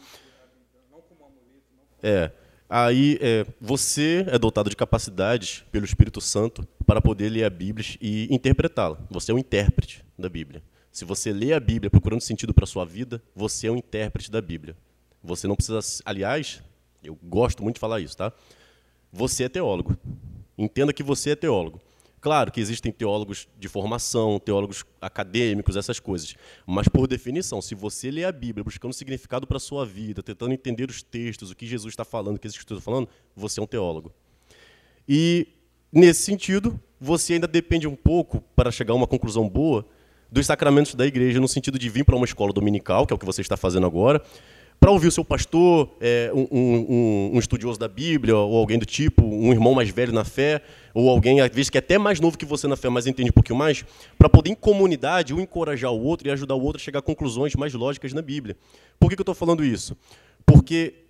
[2.02, 2.30] É.
[2.68, 7.86] Aí é, você é dotado de capacidades pelo Espírito Santo para poder ler a Bíblia
[8.00, 8.98] e interpretá-la.
[9.10, 10.62] Você é um intérprete da Bíblia.
[10.90, 14.30] Se você lê a Bíblia procurando sentido para a sua vida, você é um intérprete
[14.30, 14.76] da Bíblia.
[15.22, 15.80] Você não precisa.
[16.04, 16.62] Aliás,
[17.02, 18.32] eu gosto muito de falar isso, tá?
[19.12, 19.96] Você é teólogo.
[20.58, 21.80] Entenda que você é teólogo.
[22.20, 26.34] Claro que existem teólogos de formação, teólogos acadêmicos, essas coisas.
[26.66, 30.52] Mas, por definição, se você lê a Bíblia buscando significado para a sua vida, tentando
[30.52, 33.62] entender os textos, o que Jesus está falando, o que esses estão falando, você é
[33.62, 34.12] um teólogo.
[35.08, 35.46] E,
[35.92, 39.86] nesse sentido, você ainda depende um pouco, para chegar a uma conclusão boa,
[40.28, 43.18] dos sacramentos da igreja, no sentido de vir para uma escola dominical, que é o
[43.18, 44.20] que você está fazendo agora,
[44.78, 48.86] para ouvir o seu pastor, é, um, um, um, estudioso da Bíblia, ou alguém do
[48.86, 50.60] tipo, um irmão mais velho na fé,
[50.94, 53.30] ou alguém, às vezes, que é até mais novo que você na fé, mas entende
[53.30, 53.84] um pouquinho mais,
[54.18, 57.02] para poder, em comunidade, um encorajar o outro e ajudar o outro a chegar a
[57.02, 58.56] conclusões mais lógicas na Bíblia.
[59.00, 59.96] Por que, que eu estou falando isso?
[60.44, 61.05] Porque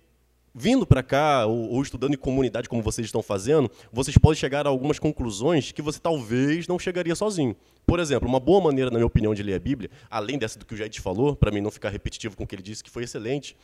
[0.57, 4.65] vindo para cá, ou, ou, estudando em comunidade, como vocês estão fazendo, vocês podem chegar
[4.65, 7.55] a algumas conclusões que você talvez não chegaria sozinho.
[7.85, 10.65] Por exemplo, uma boa maneira, na minha opinião, de ler a Bíblia, além dessa do
[10.65, 12.89] que o Jair falou, para mim não ficar repetitivo com o que ele disse, que
[12.89, 13.55] foi excelente,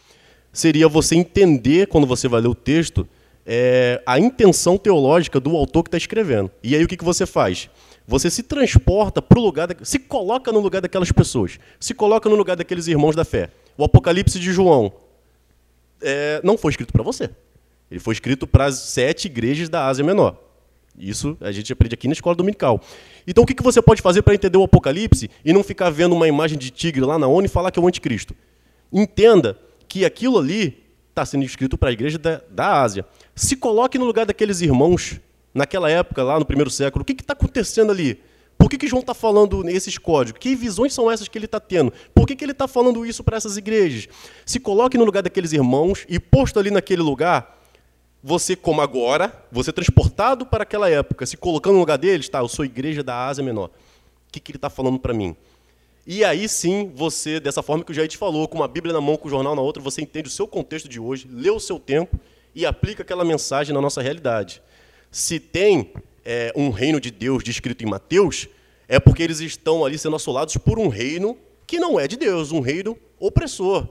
[0.51, 3.07] seria você entender, quando você vai ler o texto,
[3.45, 6.51] é, a intenção teológica do autor que está escrevendo.
[6.61, 7.69] E aí o que, que você faz?
[8.07, 12.29] Você se transporta para o lugar, da, se coloca no lugar daquelas pessoas, se coloca
[12.29, 13.49] no lugar daqueles irmãos da fé.
[13.75, 14.93] O Apocalipse de João,
[16.03, 17.29] é, não foi escrito para você.
[17.89, 20.37] Ele foi escrito para as sete igrejas da Ásia Menor.
[20.97, 22.81] Isso a gente aprende aqui na escola dominical.
[23.25, 26.27] Então o que, você pode fazer para entender o Apocalipse e não ficar vendo uma
[26.27, 28.35] imagem de tigre lá na ONU e falar que é o anticristo?
[28.91, 33.05] Entenda que aquilo ali está sendo escrito para a igreja da, da Ásia.
[33.35, 35.19] Se coloque no lugar daqueles irmãos
[35.53, 37.03] naquela época, lá no primeiro século.
[37.03, 38.19] O que está acontecendo ali?
[38.63, 40.39] Por que, que João está falando esses códigos?
[40.39, 41.91] Que visões são essas que ele está tendo?
[42.15, 44.07] Por que, que ele está falando isso para essas igrejas?
[44.45, 47.61] Se coloque no lugar daqueles irmãos e posto ali naquele lugar,
[48.23, 52.39] você, como agora, você é transportado para aquela época, se colocando no lugar deles, tá,
[52.39, 53.65] eu sou igreja da Ásia Menor.
[53.65, 55.35] O que, que ele está falando para mim?
[56.07, 59.01] E aí sim, você, dessa forma que o Jair te falou, com uma Bíblia na
[59.01, 61.59] mão, com o jornal na outra, você entende o seu contexto de hoje, lê o
[61.59, 62.17] seu tempo
[62.55, 64.61] e aplica aquela mensagem na nossa realidade.
[65.11, 65.91] Se tem
[66.25, 68.47] é, um reino de Deus descrito em Mateus,
[68.87, 72.51] é porque eles estão ali sendo assolados por um reino que não é de Deus,
[72.51, 73.87] um reino opressor.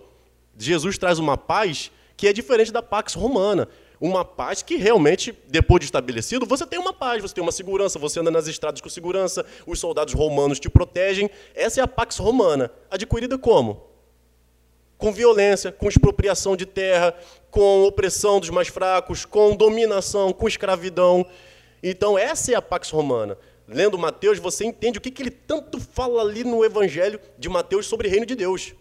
[0.57, 3.69] Jesus traz uma paz que é diferente da pax romana.
[4.01, 7.99] Uma paz que realmente, depois de estabelecido, você tem uma paz, você tem uma segurança,
[7.99, 11.31] você anda nas estradas com segurança, os soldados romanos te protegem.
[11.55, 12.71] Essa é a pax romana.
[12.91, 13.87] Adquirida como?
[14.99, 17.15] Com violência, com expropriação de terra,
[17.51, 21.25] com opressão dos mais fracos, com dominação, com escravidão.
[21.83, 23.37] Então, essa é a Pax Romana.
[23.67, 27.87] Lendo Mateus, você entende o que, que ele tanto fala ali no Evangelho de Mateus
[27.87, 28.75] sobre o reino de Deus.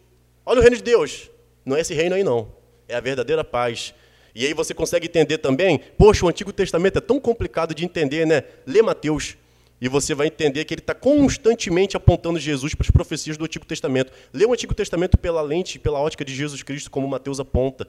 [0.45, 1.30] Olha o reino de Deus.
[1.66, 2.52] Não é esse reino aí, não.
[2.88, 3.93] É a verdadeira paz.
[4.36, 8.26] E aí você consegue entender também, poxa, o Antigo Testamento é tão complicado de entender,
[8.26, 8.43] né?
[8.66, 9.38] Lê Mateus.
[9.80, 13.66] E você vai entender que ele está constantemente apontando Jesus para as profecias do Antigo
[13.66, 14.12] Testamento.
[14.32, 17.88] Lê o Antigo Testamento pela lente, pela ótica de Jesus Cristo, como Mateus aponta.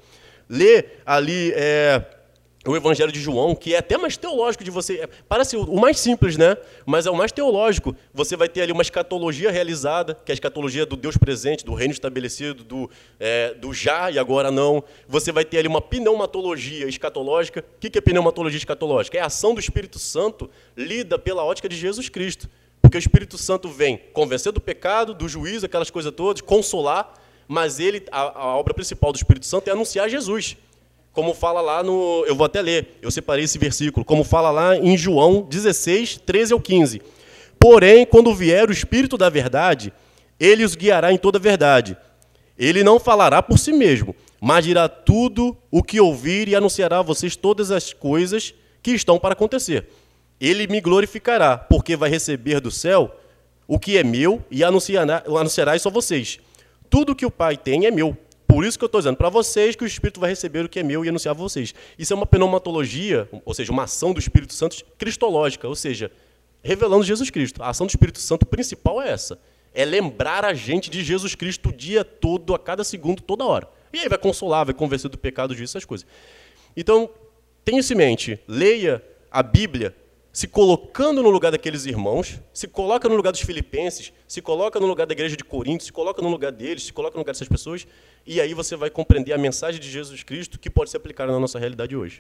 [0.49, 1.53] Lê ali.
[1.55, 2.22] É
[2.65, 5.01] o Evangelho de João, que é até mais teológico de você.
[5.01, 6.57] É, parece o mais simples, né?
[6.87, 7.95] Mas é o mais teológico.
[8.15, 11.75] Você vai ter ali uma escatologia realizada, que é a escatologia do Deus presente, do
[11.75, 12.89] reino estabelecido, do,
[13.19, 14.85] é, do já e agora não.
[15.09, 17.65] Você vai ter ali uma pneumatologia escatológica.
[17.77, 19.19] O que é pneumatologia escatológica?
[19.19, 22.49] É a ação do Espírito Santo lida pela ótica de Jesus Cristo.
[22.81, 27.15] Porque o Espírito Santo vem convencer do pecado, do juízo, aquelas coisas todas, consolar,
[27.49, 30.57] mas ele, a, a obra principal do Espírito Santo é anunciar Jesus
[31.13, 32.25] como fala lá no.
[32.27, 36.53] Eu vou até ler, eu separei esse versículo, como fala lá em João 16, 13
[36.53, 37.03] ao 15.
[37.59, 39.93] Porém, quando vier o Espírito da Verdade,
[40.41, 41.97] ele os guiará em toda a verdade.
[42.59, 47.03] Ele não falará por si mesmo, mas dirá tudo o que ouvir e anunciará a
[47.03, 49.89] vocês todas as coisas que estão para acontecer.
[50.41, 53.15] Ele me glorificará, porque vai receber do céu
[53.69, 56.41] o que é meu e anunciará, anunciará isso a vocês.
[56.91, 58.17] Tudo que o Pai tem é meu.
[58.53, 60.79] Por isso que eu estou dizendo para vocês que o Espírito vai receber o que
[60.79, 61.75] é meu e anunciar a vocês.
[61.99, 66.13] Isso é uma pneumatologia, ou seja, uma ação do Espírito Santo cristológica, ou seja,
[66.63, 67.63] revelando Jesus Cristo.
[67.63, 69.41] A ação do Espírito Santo principal é essa.
[69.73, 73.67] É lembrar a gente de Jesus Cristo o dia todo, a cada segundo, toda hora.
[73.91, 76.07] E aí vai consolar, vai convencer do pecado, disso, essas coisas.
[76.77, 77.09] Então,
[77.65, 78.39] tenha isso em mente.
[78.47, 79.97] Leia a Bíblia
[80.33, 84.87] se colocando no lugar daqueles irmãos, se coloca no lugar dos filipenses, se coloca no
[84.87, 87.49] lugar da igreja de Corinto, se coloca no lugar deles, se coloca no lugar dessas
[87.49, 87.87] pessoas,
[88.27, 91.39] e aí você vai compreender a mensagem de Jesus Cristo que pode ser aplicada na
[91.39, 92.19] nossa realidade hoje.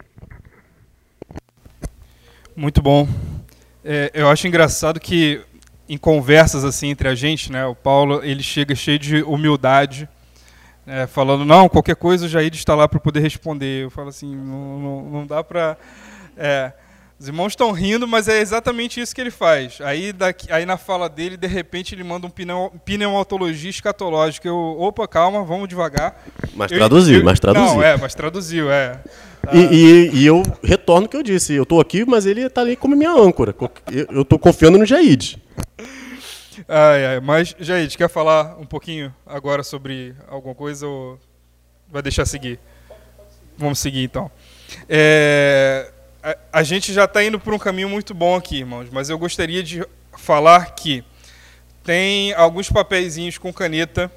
[2.54, 3.08] Muito bom.
[3.82, 5.40] É, eu acho engraçado que
[5.88, 10.06] em conversas assim entre a gente, né, o Paulo ele chega cheio de humildade,
[10.86, 13.84] é, falando, não, qualquer coisa o Jair está lá para poder responder.
[13.84, 15.78] Eu falo assim, não, não, não dá para...
[16.36, 16.72] É,
[17.22, 19.80] os irmãos estão rindo, mas é exatamente isso que ele faz.
[19.80, 22.30] Aí, daqui, aí na fala dele, de repente, ele manda um
[22.84, 24.48] pneumatologia escatológica.
[24.48, 26.20] Eu, opa, calma, vamos devagar.
[26.52, 27.74] Mas eu, traduziu, eu, mas traduziu.
[27.76, 28.98] Não, é, mas traduziu, é.
[29.52, 31.54] E, e, e, eu retorno o que eu disse.
[31.54, 33.54] Eu estou aqui, mas ele está ali como minha âncora.
[34.10, 35.40] Eu estou confiando no Jaid.
[36.68, 41.20] Ai, ai, mas, Jaid, quer falar um pouquinho agora sobre alguma coisa ou
[41.88, 42.58] vai deixar seguir?
[43.56, 44.28] Vamos seguir, então.
[44.88, 45.92] É
[46.52, 49.62] a, gente já está indo por um caminho muito bom aqui, irmãos, mas eu gostaria
[49.62, 49.84] de
[50.16, 51.04] falar que
[51.82, 54.10] tem alguns papeizinhos com caneta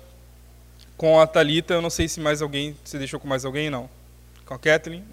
[0.97, 1.73] com a Talita.
[1.73, 3.89] Eu não sei se mais alguém, se deixou com mais alguém, não.
[4.45, 5.03] Com a Kathleen.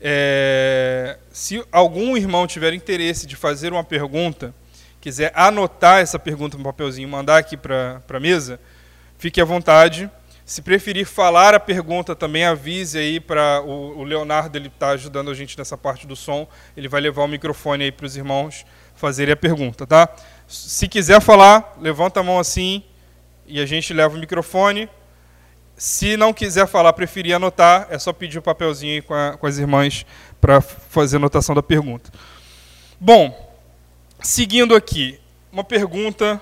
[0.00, 4.54] É, se algum irmão tiver interesse de fazer uma pergunta,
[5.00, 8.60] quiser anotar essa pergunta no papelzinho, mandar aqui para a mesa,
[9.18, 10.10] fique à vontade.
[10.44, 15.30] Se preferir falar a pergunta, também avise aí para o, o, Leonardo, ele está ajudando
[15.30, 16.46] a gente nessa parte do som.
[16.76, 20.06] Ele vai levar o microfone aí para os irmãos fazerem a pergunta, tá?
[20.46, 22.84] Se quiser falar, levanta a mão assim
[23.46, 24.86] e a gente leva o microfone.
[25.78, 29.38] Se não quiser falar, preferir anotar, é só pedir o um papelzinho aí com, a,
[29.38, 30.04] com as irmãs
[30.42, 32.12] para fazer a anotação da pergunta.
[33.00, 33.56] Bom,
[34.20, 35.18] seguindo aqui,
[35.50, 36.40] uma pergunta,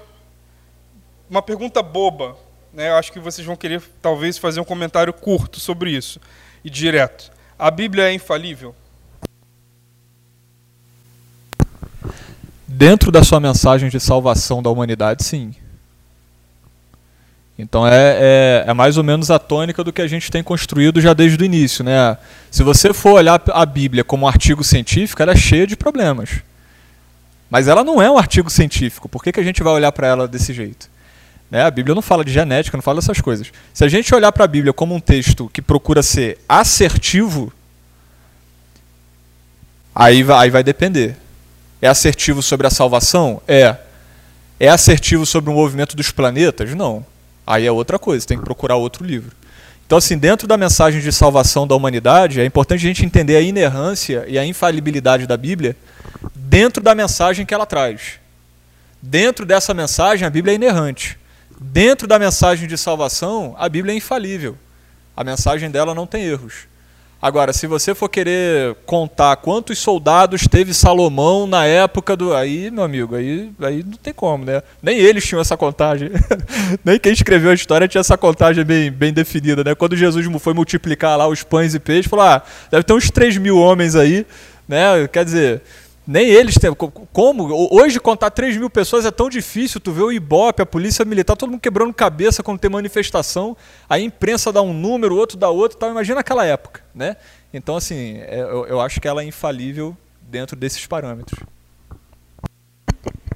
[1.31, 2.37] uma pergunta boba,
[2.73, 6.21] né, eu acho que vocês vão querer talvez fazer um comentário curto sobre isso
[6.65, 7.31] e direto.
[7.59, 8.75] A Bíblia é infalível?
[12.67, 15.55] Dentro da sua mensagem de salvação da humanidade, sim.
[17.59, 21.01] Então é, é, é, mais ou menos a tônica do que a gente tem construído
[21.01, 21.85] já desde o início.
[21.85, 22.17] Né?
[22.51, 26.41] Se você for olhar a Bíblia como um artigo científico, ela é cheia de problemas.
[27.51, 29.09] Mas ela não é um artigo científico.
[29.09, 30.91] Por que, que a gente vai olhar para ela desse jeito?
[31.53, 31.63] Né?
[31.63, 33.53] A Bíblia não fala de genética, não fala dessas coisas.
[33.75, 37.53] Se a gente olhar para a Bíblia como um texto que procura ser assertivo,
[39.95, 41.15] aí vai, aí vai depender.
[41.83, 43.43] É assertivo sobre a salvação?
[43.47, 43.77] É.
[44.59, 46.75] É assertivo sobre o movimento dos planetas?
[46.75, 47.05] Não.
[47.47, 49.37] Aí é outra coisa, tem que procurar outro livro.
[49.85, 53.43] Então, assim, dentro da mensagem de salvação da humanidade, é importante a gente entender a
[53.43, 55.77] inerrância e a infalibilidade da Bíblia
[56.35, 58.13] dentro da mensagem que ela traz.
[59.03, 61.21] Dentro dessa mensagem, a Bíblia é inerrante.
[61.63, 64.59] Dentro da mensagem de salvação, a Bíblia é infalível.
[65.17, 66.67] A mensagem dela não tem erros.
[67.21, 72.35] Agora, se você for querer contar quantos soldados teve Salomão na época do.
[72.35, 74.61] Aí, meu amigo, aí, aí não tem como, né?
[74.83, 76.11] Nem eles tinham essa contagem.
[76.85, 79.73] Nem quem escreveu a história tinha essa contagem bem, bem definida, né?
[79.73, 83.37] Quando Jesus foi multiplicar lá os pães e peixes, falou: ah, deve ter uns 3
[83.37, 84.27] mil homens aí,
[84.67, 85.07] né?
[85.07, 85.63] Quer dizer,
[86.07, 86.75] nem eles têm.
[86.75, 87.73] Como?
[87.73, 89.81] Hoje contar 3 mil pessoas é tão difícil.
[89.81, 93.57] Tu vê o Ibope, a polícia militar, todo mundo quebrando cabeça quando tem manifestação.
[93.89, 95.79] A imprensa dá um número, o outro dá outro.
[95.79, 95.91] Tal.
[95.91, 96.83] Imagina aquela época.
[96.95, 97.17] Né?
[97.53, 101.39] Então, assim, é, eu, eu acho que ela é infalível dentro desses parâmetros.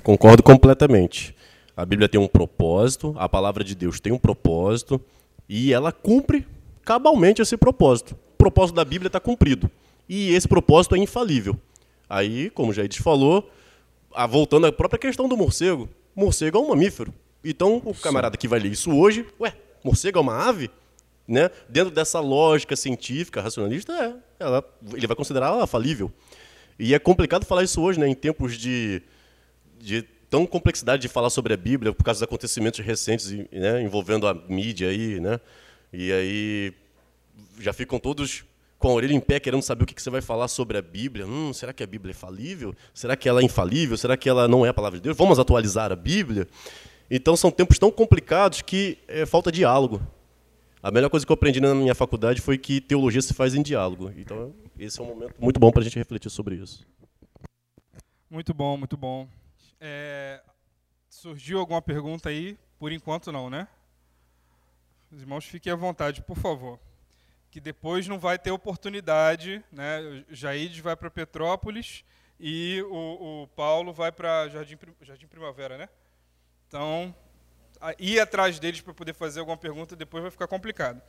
[0.02, 1.34] Concordo completamente.
[1.76, 5.00] A Bíblia tem um propósito, a palavra de Deus tem um propósito
[5.48, 6.46] e ela cumpre
[6.84, 8.12] cabalmente esse propósito.
[8.34, 9.70] O propósito da Bíblia está cumprido.
[10.08, 11.58] E esse propósito é infalível.
[12.08, 13.50] Aí, como já te falou,
[14.28, 17.12] voltando à própria questão do morcego, morcego é um mamífero.
[17.44, 19.54] Então, o camarada que vai ler isso hoje, ué,
[19.84, 20.70] morcego é uma ave?
[21.26, 21.50] Né?
[21.68, 26.12] Dentro dessa lógica científica, racionalista, é, ela, ele vai considerar ela falível.
[26.78, 29.02] E é complicado falar isso hoje, né, em tempos de,
[29.80, 34.26] de tão complexidade de falar sobre a Bíblia por causa dos acontecimentos recentes né, envolvendo
[34.26, 35.40] a mídia aí, né?
[35.92, 36.74] E aí
[37.58, 38.44] já ficam todos
[38.78, 41.26] com a orelha em pé, querendo saber o que você vai falar sobre a Bíblia.
[41.26, 42.74] Hum, será que a Bíblia é falível?
[42.92, 43.96] Será que ela é infalível?
[43.96, 45.16] Será que ela não é a palavra de Deus?
[45.16, 46.46] Vamos atualizar a Bíblia?
[47.10, 50.00] Então são tempos tão complicados que é, falta diálogo.
[50.82, 53.62] A melhor coisa que eu aprendi na minha faculdade foi que teologia se faz em
[53.62, 54.12] diálogo.
[54.16, 56.86] Então esse é um momento muito bom para a gente refletir sobre isso.
[58.28, 59.26] Muito bom, muito bom.
[59.80, 60.42] É,
[61.08, 62.58] surgiu alguma pergunta aí?
[62.78, 63.66] Por enquanto não, né?
[65.10, 66.78] Os irmãos fiquem à vontade, por favor
[67.56, 70.22] que depois não vai ter oportunidade, né?
[70.28, 72.04] Jair vai para Petrópolis
[72.38, 75.88] e o, o Paulo vai para Jardim, Jardim Primavera, né?
[76.68, 77.14] Então,
[77.98, 81.00] ir atrás deles para poder fazer alguma pergunta depois vai ficar complicado.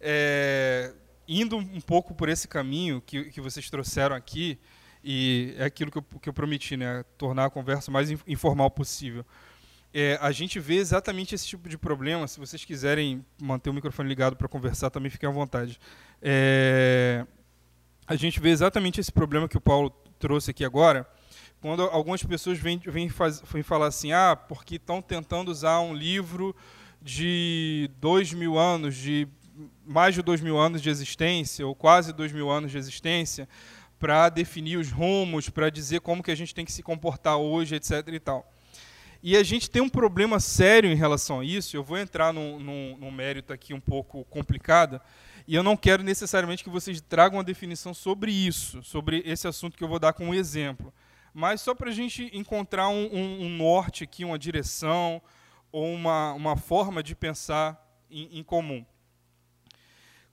[0.00, 0.94] É,
[1.26, 4.60] indo um pouco por esse caminho que, que vocês trouxeram aqui,
[5.02, 7.04] e é aquilo que eu, que eu prometi, né?
[7.18, 9.26] Tornar a conversa mais informal possível.
[9.96, 12.26] É, a gente vê exatamente esse tipo de problema.
[12.26, 15.78] Se vocês quiserem manter o microfone ligado para conversar, também fiquem à vontade.
[16.20, 17.24] É,
[18.04, 21.08] a gente vê exatamente esse problema que o Paulo trouxe aqui agora,
[21.60, 26.54] quando algumas pessoas vêm, vêm, falar assim, ah, porque estão tentando usar um livro
[27.00, 29.28] de dois mil anos, de
[29.86, 33.48] mais de dois mil anos de existência, ou quase dois mil anos de existência,
[33.98, 37.76] para definir os rumos, para dizer como que a gente tem que se comportar hoje,
[37.76, 38.08] etc.
[38.08, 38.53] e tal.
[39.26, 41.74] E a gente tem um problema sério em relação a isso.
[41.74, 45.00] Eu vou entrar num, num, num mérito aqui um pouco complicado,
[45.48, 49.78] e eu não quero necessariamente que vocês tragam uma definição sobre isso, sobre esse assunto
[49.78, 50.92] que eu vou dar como exemplo.
[51.32, 55.22] Mas só para a gente encontrar um, um, um, norte aqui, uma direção,
[55.72, 58.84] ou uma, uma forma de pensar em, em comum.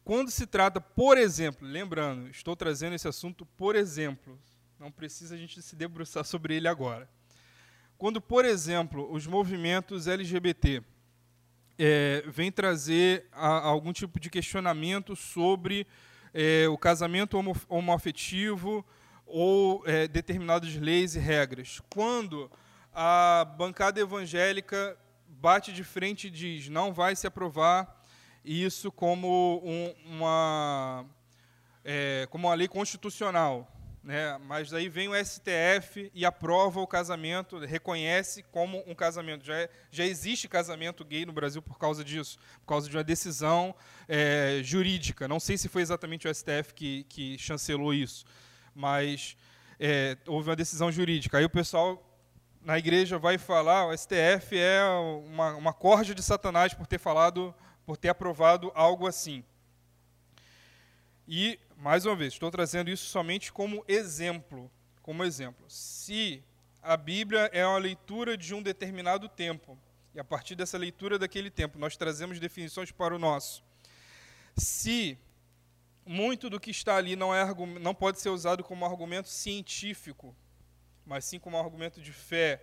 [0.04, 4.38] Quando se trata, por exemplo, lembrando, estou trazendo esse assunto por exemplo,
[4.78, 7.10] não precisa a gente se debruçar sobre ele agora.
[8.02, 10.82] Quando, por exemplo, os movimentos LGBT
[11.78, 15.86] é, vem trazer a, algum tipo de questionamento sobre
[16.34, 18.84] é, o casamento homo, homoafetivo
[19.24, 21.80] ou é, determinadas leis e regras.
[21.92, 22.50] Quando
[22.92, 24.98] a bancada evangélica
[25.28, 28.04] bate de frente e diz não vai se aprovar
[28.44, 31.06] isso como um, uma,
[31.86, 33.72] é, como uma lei constitucional,
[34.04, 34.38] né?
[34.48, 39.46] mas aí vem o STF e aprova o casamento, reconhece como um casamento.
[39.46, 43.04] Já, é, já existe casamento gay no Brasil por causa disso, por causa de uma
[43.04, 43.76] decisão
[44.08, 45.28] é, jurídica.
[45.28, 48.26] Não sei se foi exatamente o STF que, que chancelou isso,
[48.74, 49.38] mas
[49.80, 51.38] é, houve uma decisão jurídica.
[51.38, 52.08] Aí o pessoal
[52.64, 54.84] na igreja vai falar, o STF é
[55.26, 57.54] uma, uma corja de Satanás por ter falado,
[57.86, 59.44] por ter aprovado algo assim.
[61.28, 64.72] E mais uma vez, estou trazendo isso somente como exemplo,
[65.02, 65.66] como exemplo.
[65.68, 66.44] Se
[66.80, 69.76] a Bíblia é uma leitura de um determinado tempo,
[70.14, 73.64] e a partir dessa leitura daquele tempo nós trazemos definições para o nosso.
[74.56, 75.18] Se
[76.06, 77.44] muito do que está ali não, é,
[77.80, 80.36] não pode ser usado como argumento científico,
[81.04, 82.62] mas sim como argumento de fé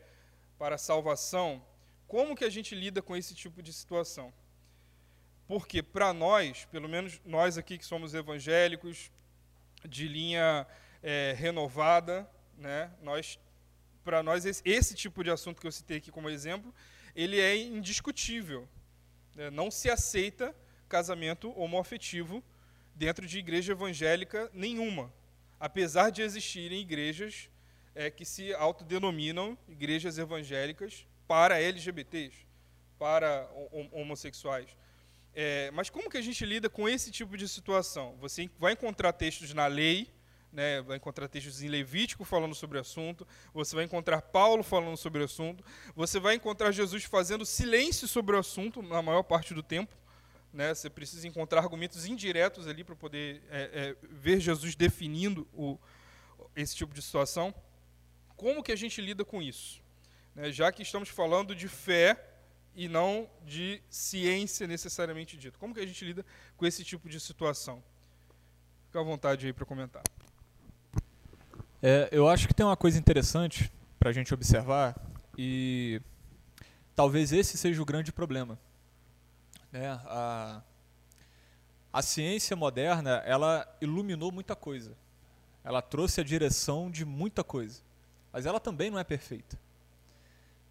[0.56, 1.60] para a salvação,
[2.06, 4.32] como que a gente lida com esse tipo de situação?
[5.48, 9.10] Porque para nós, pelo menos nós aqui que somos evangélicos,
[9.88, 10.66] de linha
[11.02, 12.28] é, renovada,
[12.58, 13.38] né, nós,
[14.04, 16.74] para nós esse, esse, tipo de assunto que eu citei aqui como exemplo,
[17.16, 18.68] ele é indiscutível.
[19.34, 20.54] Né, não se aceita
[20.86, 22.44] casamento homoafetivo
[22.94, 25.10] dentro de igreja evangélica nenhuma,
[25.58, 27.48] apesar de existirem igrejas
[27.94, 32.46] é, que se autodenominam igrejas evangélicas para LGBTs,
[32.98, 33.48] para
[33.92, 34.68] homossexuais.
[35.34, 38.16] É, mas como que a gente lida com esse tipo de situação?
[38.20, 40.12] Você vai encontrar textos na lei,
[40.52, 44.96] né, vai encontrar textos em Levítico falando sobre o assunto, você vai encontrar Paulo falando
[44.96, 45.64] sobre o assunto,
[45.94, 49.94] você vai encontrar Jesus fazendo silêncio sobre o assunto na maior parte do tempo.
[50.50, 55.78] Né, você precisa encontrar argumentos indiretos ali para poder é, é, ver Jesus definindo o,
[56.56, 57.54] esse tipo de situação.
[58.34, 59.82] Como que a gente lida com isso?
[60.34, 62.27] Né, já que estamos falando de fé
[62.78, 65.58] e não de ciência necessariamente dito.
[65.58, 66.24] Como que a gente lida
[66.56, 67.82] com esse tipo de situação?
[68.86, 70.00] Fica à vontade aí para comentar.
[71.82, 73.68] É, eu acho que tem uma coisa interessante
[73.98, 74.94] para a gente observar
[75.36, 76.00] e
[76.94, 78.56] talvez esse seja o grande problema.
[79.72, 80.62] É, a,
[81.92, 84.96] a ciência moderna ela iluminou muita coisa,
[85.64, 87.82] ela trouxe a direção de muita coisa,
[88.32, 89.58] mas ela também não é perfeita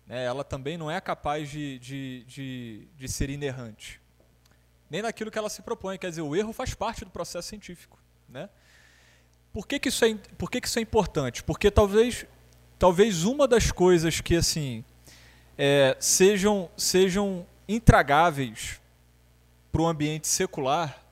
[0.07, 4.01] né, ela também não é capaz de, de, de, de ser inerrante.
[4.89, 5.97] Nem naquilo que ela se propõe.
[5.97, 7.99] Quer dizer, o erro faz parte do processo científico.
[8.29, 8.49] Né?
[9.51, 11.43] Por, que, que, isso, é, por que, que isso é importante?
[11.43, 12.25] Porque talvez,
[12.79, 14.85] talvez uma das coisas que assim
[15.57, 18.79] é, sejam, sejam intragáveis
[19.71, 21.03] para o ambiente secular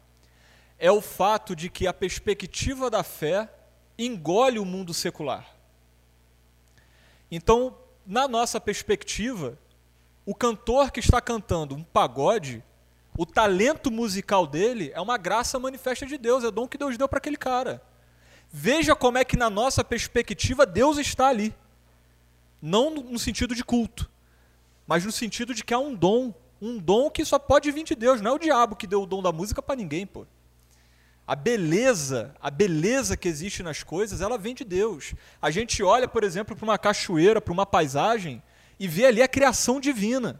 [0.80, 3.50] é o fato de que a perspectiva da fé
[3.98, 5.56] engole o mundo secular.
[7.32, 9.58] Então, na nossa perspectiva,
[10.26, 12.64] o cantor que está cantando um pagode,
[13.18, 17.08] o talento musical dele é uma graça manifesta de Deus, é dom que Deus deu
[17.08, 17.82] para aquele cara.
[18.52, 21.54] Veja como é que na nossa perspectiva Deus está ali.
[22.62, 24.10] Não no sentido de culto,
[24.88, 27.96] mas no sentido de que há um dom, um dom que só pode vir de
[27.96, 30.26] Deus, não é o diabo que deu o dom da música para ninguém, pô.
[31.28, 35.16] A beleza, a beleza que existe nas coisas, ela vem de Deus.
[35.42, 38.44] A gente olha, por exemplo, para uma cachoeira, para uma paisagem
[38.80, 40.40] e vê ali a criação divina.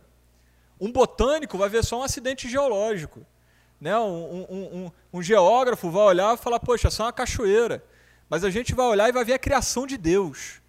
[0.80, 3.26] Um botânico vai ver só um acidente geológico.
[3.82, 3.98] Né?
[3.98, 7.84] Um, um, um, um geógrafo vai olhar e falar, poxa, só uma cachoeira.
[8.30, 10.62] Mas a gente vai olhar e vai ver a criação de Deus.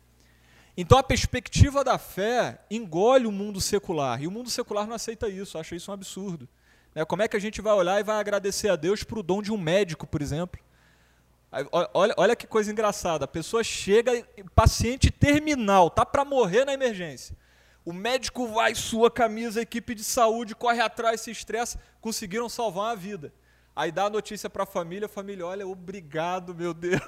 [0.77, 4.23] Então a perspectiva da fé engole o mundo secular.
[4.23, 6.49] E o mundo secular não aceita isso, acha isso um absurdo.
[6.97, 7.05] Né?
[7.05, 9.43] Como é que a gente vai olhar e vai agradecer a Deus por o dom
[9.43, 10.59] de um médico, por exemplo?
[11.93, 13.27] Olha, olha que coisa engraçada.
[13.27, 17.37] A pessoa chega, paciente terminal, tá para morrer na emergência.
[17.85, 22.87] O médico vai, sua camisa, a equipe de saúde corre atrás, se estressa, conseguiram salvar
[22.87, 23.33] uma vida.
[23.77, 27.03] Aí dá a notícia para a família, a família, olha, obrigado, meu Deus.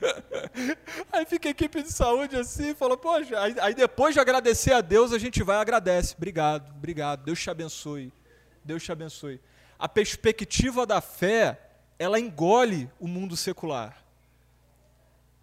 [1.12, 4.80] Aí fica a equipe de saúde assim, fala, poxa, aí, aí, depois de agradecer a
[4.80, 6.14] Deus, a gente vai e agradece.
[6.16, 8.10] Obrigado, obrigado, Deus te abençoe.
[8.64, 9.40] Deus te abençoe.
[9.78, 11.58] A perspectiva da fé,
[11.98, 14.04] ela engole o mundo secular.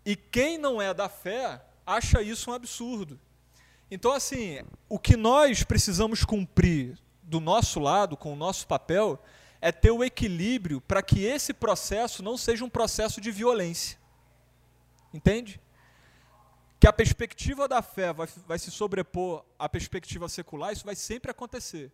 [0.06, 3.20] E quem não é da fé acha isso um absurdo.
[3.90, 9.22] Então, assim, o que nós precisamos cumprir do nosso lado, com o nosso papel,
[9.60, 13.98] é ter o equilíbrio para que esse processo não seja um processo de violência.
[15.14, 15.60] Entende?
[16.80, 21.32] Que a perspectiva da fé vai, vai se sobrepor à perspectiva secular, isso vai sempre
[21.32, 21.92] acontecer.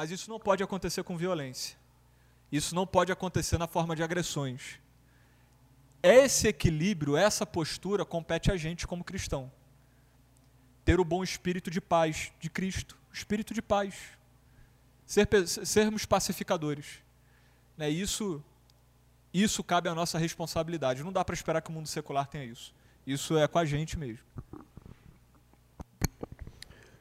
[0.00, 1.76] Mas isso não pode acontecer com violência.
[2.50, 4.80] Isso não pode acontecer na forma de agressões.
[6.02, 9.52] Esse equilíbrio, essa postura compete a gente como cristão.
[10.86, 13.94] Ter o bom espírito de paz de Cristo, espírito de paz.
[15.04, 17.02] Ser, sermos pacificadores.
[17.76, 17.90] Né?
[17.90, 18.42] Isso
[19.34, 21.04] isso cabe à nossa responsabilidade.
[21.04, 22.74] Não dá para esperar que o mundo secular tenha isso.
[23.06, 24.24] Isso é com a gente mesmo.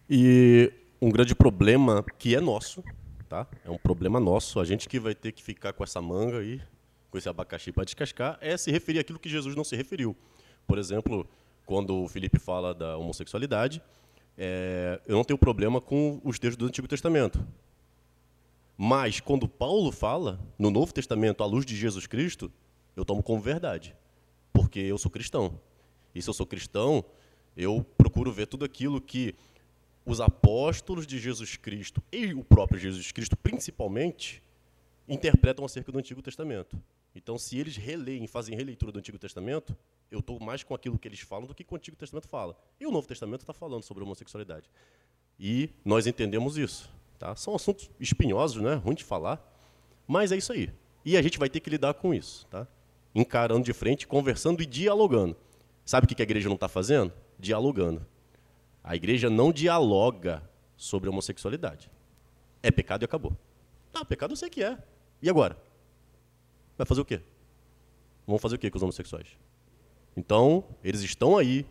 [0.10, 2.84] E um grande problema que é nosso,
[3.28, 3.48] tá?
[3.64, 4.60] É um problema nosso.
[4.60, 6.62] A gente que vai ter que ficar com essa manga aí,
[7.10, 10.16] com esse abacaxi para descascar, é se referir àquilo que Jesus não se referiu.
[10.68, 11.28] Por exemplo,
[11.66, 13.82] quando o Felipe fala da homossexualidade,
[14.38, 17.46] é, eu não tenho problema com os textos do Antigo Testamento.
[18.78, 22.52] Mas quando Paulo fala no Novo Testamento à luz de Jesus Cristo,
[22.96, 23.96] eu tomo como verdade,
[24.54, 25.60] porque eu sou cristão.
[26.14, 27.04] E se eu sou cristão,
[27.56, 29.36] eu procuro ver tudo aquilo que
[30.06, 34.42] os apóstolos de Jesus Cristo e o próprio Jesus Cristo, principalmente,
[35.08, 36.82] interpretam acerca do Antigo Testamento.
[37.16, 39.76] Então, se eles releem, fazem releitura do Antigo Testamento,
[40.12, 42.58] eu estou mais com aquilo que eles falam do que com o Antigo Testamento fala.
[42.80, 44.70] E o Novo Testamento está falando sobre homossexualidade.
[45.40, 46.90] E nós entendemos isso.
[47.18, 47.36] Tá?
[47.36, 48.76] São assuntos espinhosos, né?
[48.76, 49.44] ruim de falar,
[50.08, 50.72] mas é isso aí.
[51.04, 52.68] E a gente vai ter que lidar com isso, tá?
[53.14, 55.36] encarando de frente, conversando e dialogando.
[55.86, 57.12] Sabe o que a igreja não está fazendo?
[57.38, 58.06] Dialogando.
[58.84, 60.44] A igreja não dialoga
[60.76, 61.92] sobre homossexualidade.
[62.64, 63.36] É pecado e acabou.
[63.94, 64.78] Ah, pecado eu sei que é.
[65.22, 65.58] E agora?
[66.78, 67.22] Vai fazer o quê?
[68.26, 69.28] Vão fazer o quê com os homossexuais?
[70.16, 71.66] Então, eles estão aí,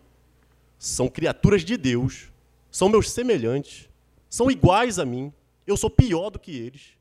[0.79, 2.31] são criaturas de Deus,
[2.71, 3.89] são meus semelhantes,
[4.29, 5.33] são iguais a mim,
[5.67, 6.97] eu sou pior do que eles.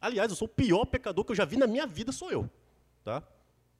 [0.00, 2.48] Aliás, eu sou o pior pecador que eu já vi na minha vida, sou eu.
[3.04, 3.22] Tá?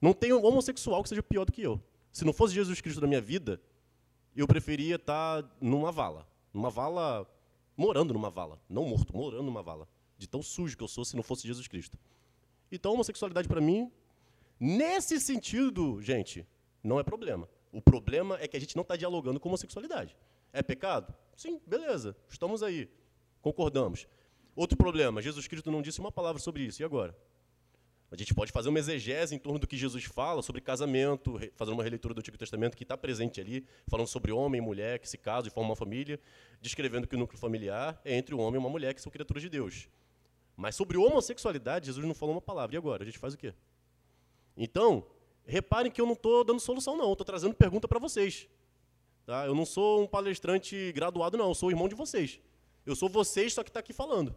[0.01, 1.81] Não tem um homossexual que seja pior do que eu.
[2.11, 3.61] Se não fosse Jesus Cristo na minha vida,
[4.39, 6.27] eu preferia estar numa vala.
[6.53, 7.29] Numa vala,
[7.75, 8.61] morando numa vala.
[8.69, 9.87] Não morto, morando numa vala.
[10.17, 11.97] De tão sujo que eu sou se não fosse Jesus Cristo.
[12.71, 13.91] Então, a homossexualidade para mim,
[14.59, 16.47] nesse sentido, gente,
[16.83, 17.49] não é problema.
[17.71, 20.15] O problema é que a gente não está dialogando com homossexualidade.
[20.51, 21.13] É pecado?
[21.35, 22.89] Sim, beleza, estamos aí.
[23.41, 24.07] Concordamos.
[24.55, 26.81] Outro problema, Jesus Cristo não disse uma palavra sobre isso.
[26.81, 27.15] E agora?
[28.11, 31.75] A gente pode fazer uma exegese em torno do que Jesus fala sobre casamento, fazendo
[31.75, 35.07] uma releitura do Antigo Testamento que está presente ali, falando sobre homem e mulher que
[35.07, 36.19] se casam e formam uma família,
[36.59, 39.43] descrevendo que o núcleo familiar é entre um homem e uma mulher que são criaturas
[39.43, 39.87] de Deus.
[40.57, 42.75] Mas sobre homossexualidade, Jesus não falou uma palavra.
[42.75, 43.03] E agora?
[43.03, 43.53] A gente faz o quê?
[44.57, 45.05] Então,
[45.45, 47.11] reparem que eu não estou dando solução, não.
[47.11, 48.49] Estou trazendo pergunta para vocês.
[49.25, 49.45] Tá?
[49.45, 51.49] Eu não sou um palestrante graduado, não.
[51.49, 52.41] Eu sou o irmão de vocês.
[52.85, 54.35] Eu sou vocês, só que está aqui falando.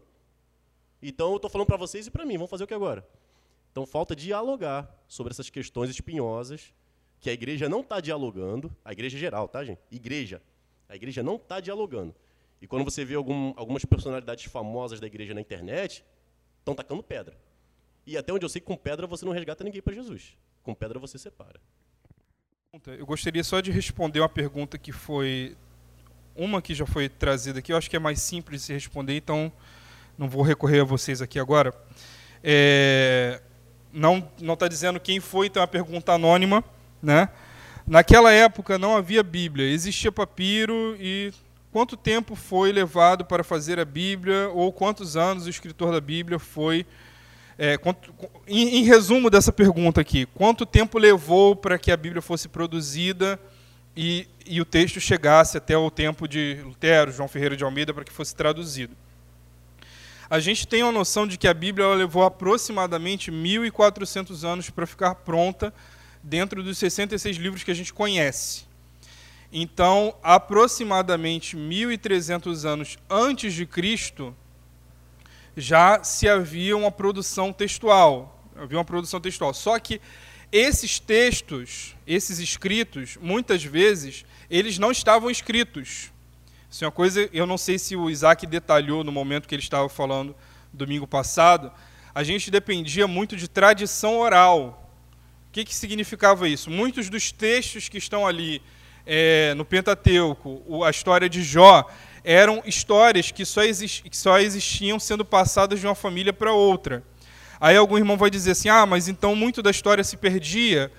[1.01, 2.35] Então eu estou falando para vocês e para mim.
[2.35, 3.05] Vamos fazer o que agora?
[3.73, 6.71] Então falta dialogar sobre essas questões espinhosas
[7.19, 8.71] que a igreja não está dialogando.
[8.85, 9.81] A igreja geral, tá, gente?
[9.91, 10.39] Igreja.
[10.87, 12.13] A igreja não está dialogando.
[12.61, 16.05] E quando você vê algum, algumas personalidades famosas da igreja na internet,
[16.59, 17.35] estão tacando pedra.
[18.05, 20.37] E até onde eu sei, com pedra você não resgata ninguém para Jesus.
[20.61, 21.59] Com pedra você separa.
[22.85, 25.57] Eu gostaria só de responder uma pergunta que foi
[26.35, 27.73] uma que já foi trazida aqui.
[27.73, 29.51] Eu acho que é mais simples de se responder, então
[30.15, 31.73] não vou recorrer a vocês aqui agora.
[32.43, 33.41] É,
[33.93, 36.63] não está dizendo quem foi, então é uma pergunta anônima,
[37.01, 37.29] né?
[37.85, 41.33] Naquela época não havia Bíblia, existia papiro e
[41.71, 46.39] quanto tempo foi levado para fazer a Bíblia ou quantos anos o escritor da Bíblia
[46.39, 46.85] foi
[47.57, 48.13] é, quanto,
[48.47, 53.39] em, em, resumo dessa pergunta aqui, quanto tempo levou para que a Bíblia fosse produzida
[53.95, 58.03] e, e o texto chegasse até o tempo de Lutero, João Ferreira de Almeida, para
[58.03, 58.95] que fosse traduzido?
[60.33, 65.13] A gente tem uma noção de que a Bíblia levou aproximadamente 1.400 anos para ficar
[65.13, 65.71] pronta
[66.23, 68.63] dentro dos 66 livros que a gente conhece.
[69.51, 74.35] Então, aproximadamente 1.300 anos antes de Cristo,
[75.55, 78.43] já se havia uma produção textual.
[78.55, 79.53] Havia uma produção textual.
[79.53, 80.01] Só que
[80.51, 86.11] esses textos, esses escritos, muitas vezes, eles não estavam escritos.
[86.73, 89.61] Isso é uma coisa, eu não sei se o Isaac detalhou no momento que ele
[89.61, 90.35] estava falando
[90.73, 91.71] domingo passado,
[92.15, 94.91] a gente dependia muito de tradição oral.
[95.49, 96.71] O que, que significava isso?
[96.71, 98.59] Muitos dos textos que estão ali
[99.05, 101.87] é, no Pentateuco, a história de Jó,
[102.23, 107.03] eram histórias que só, que só existiam sendo passadas de uma família para outra.
[107.61, 110.91] Aí algum irmão vai dizer assim: ah, mas então muito da história se perdia.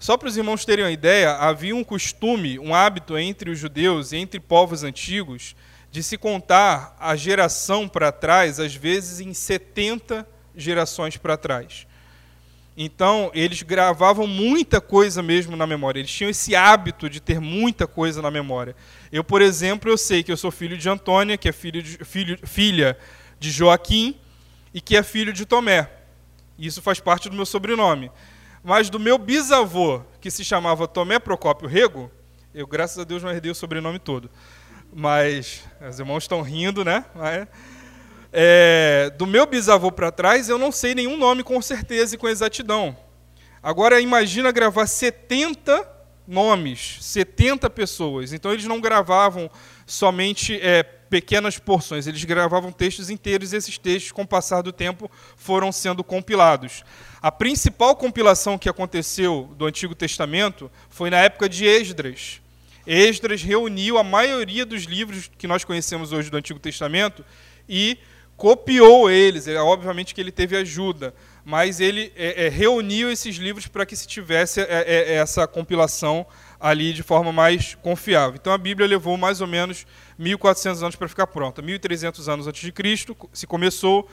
[0.00, 4.14] Só para os irmãos terem uma ideia, havia um costume, um hábito entre os judeus,
[4.14, 5.54] entre povos antigos,
[5.92, 10.26] de se contar a geração para trás, às vezes em 70
[10.56, 11.86] gerações para trás.
[12.74, 16.00] Então, eles gravavam muita coisa mesmo na memória.
[16.00, 18.74] Eles tinham esse hábito de ter muita coisa na memória.
[19.12, 21.98] Eu, por exemplo, eu sei que eu sou filho de Antônia, que é filho de,
[22.06, 22.96] filho, filha
[23.38, 24.16] de Joaquim
[24.72, 25.90] e que é filho de Tomé.
[26.58, 28.10] Isso faz parte do meu sobrenome.
[28.62, 32.10] Mas do meu bisavô, que se chamava Tomé Procópio Rego,
[32.52, 34.30] eu, graças a Deus, não herdei o sobrenome todo.
[34.92, 37.04] Mas os irmãos estão rindo, né?
[37.14, 37.46] Mas,
[38.32, 42.28] é, do meu bisavô para trás, eu não sei nenhum nome com certeza e com
[42.28, 42.96] exatidão.
[43.62, 45.88] Agora, imagina gravar 70
[46.26, 48.32] nomes, 70 pessoas.
[48.32, 49.50] Então, eles não gravavam
[49.86, 54.72] somente é, pequenas porções, eles gravavam textos inteiros e esses textos, com o passar do
[54.72, 56.84] tempo, foram sendo compilados.
[57.20, 62.40] A principal compilação que aconteceu do Antigo Testamento foi na época de Esdras.
[62.86, 67.24] Esdras reuniu a maioria dos livros que nós conhecemos hoje do Antigo Testamento
[67.68, 67.98] e
[68.36, 69.46] copiou eles.
[69.46, 71.12] É, obviamente que ele teve ajuda,
[71.44, 76.26] mas ele é, é, reuniu esses livros para que se tivesse é, é, essa compilação
[76.60, 78.36] ali de forma mais confiável.
[78.40, 79.86] Então a Bíblia levou mais ou menos
[80.18, 81.62] 1400 anos para ficar pronta.
[81.62, 84.08] 1300 anos antes de Cristo se começou,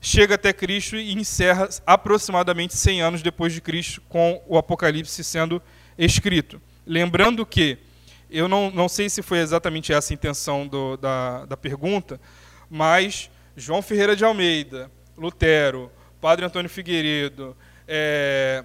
[0.00, 5.62] chega até Cristo e encerra aproximadamente 100 anos depois de Cristo com o Apocalipse sendo
[5.98, 6.60] escrito.
[6.86, 7.78] Lembrando que
[8.30, 12.18] eu não, não sei se foi exatamente essa a intenção do, da, da pergunta,
[12.70, 17.54] mas João Ferreira de Almeida, Lutero, Padre Antônio Figueiredo,
[17.86, 18.64] é,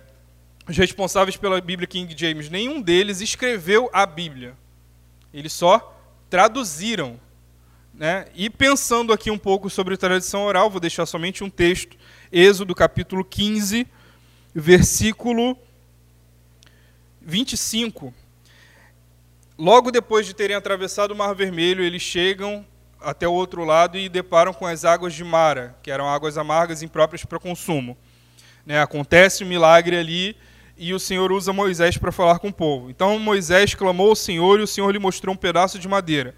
[0.68, 4.54] os responsáveis pela Bíblia King James, nenhum deles escreveu a Bíblia.
[5.34, 5.98] Eles só
[6.30, 7.20] traduziram.
[7.94, 8.26] Né?
[8.36, 11.98] E pensando aqui um pouco sobre tradição oral, vou deixar somente um texto,
[12.32, 13.88] Êxodo capítulo 15,
[14.54, 15.58] versículo
[17.22, 18.14] 25.
[19.58, 22.66] Logo depois de terem atravessado o Mar Vermelho, eles chegam
[23.00, 26.84] até o outro lado e deparam com as águas de Mara, que eram águas amargas
[26.84, 27.98] impróprias para consumo.
[28.66, 30.36] Né, acontece um milagre ali
[30.78, 32.90] e o Senhor usa Moisés para falar com o povo.
[32.90, 36.36] Então Moisés clamou ao Senhor e o Senhor lhe mostrou um pedaço de madeira.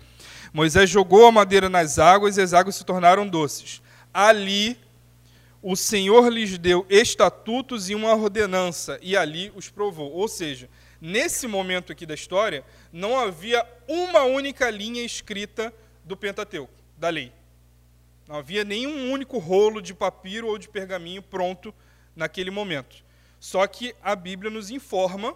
[0.54, 3.82] Moisés jogou a madeira nas águas e as águas se tornaram doces.
[4.14, 4.78] Ali
[5.62, 10.12] o Senhor lhes deu estatutos e uma ordenança e ali os provou.
[10.12, 10.70] Ou seja,
[11.02, 15.74] nesse momento aqui da história, não havia uma única linha escrita
[16.04, 17.32] do Pentateuco, da lei.
[18.28, 21.74] Não havia nenhum único rolo de papiro ou de pergaminho pronto
[22.16, 23.09] naquele momento.
[23.40, 25.36] Só que a Bíblia nos informa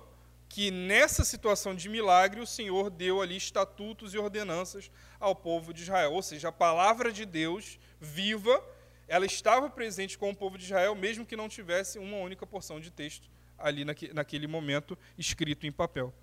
[0.50, 5.82] que nessa situação de milagre o Senhor deu ali estatutos e ordenanças ao povo de
[5.82, 6.14] Israel.
[6.14, 8.64] Ou seja, a palavra de Deus viva,
[9.08, 12.80] ela estava presente com o povo de Israel, mesmo que não tivesse uma única porção
[12.80, 13.28] de texto
[13.58, 16.14] ali naquele momento escrito em papel.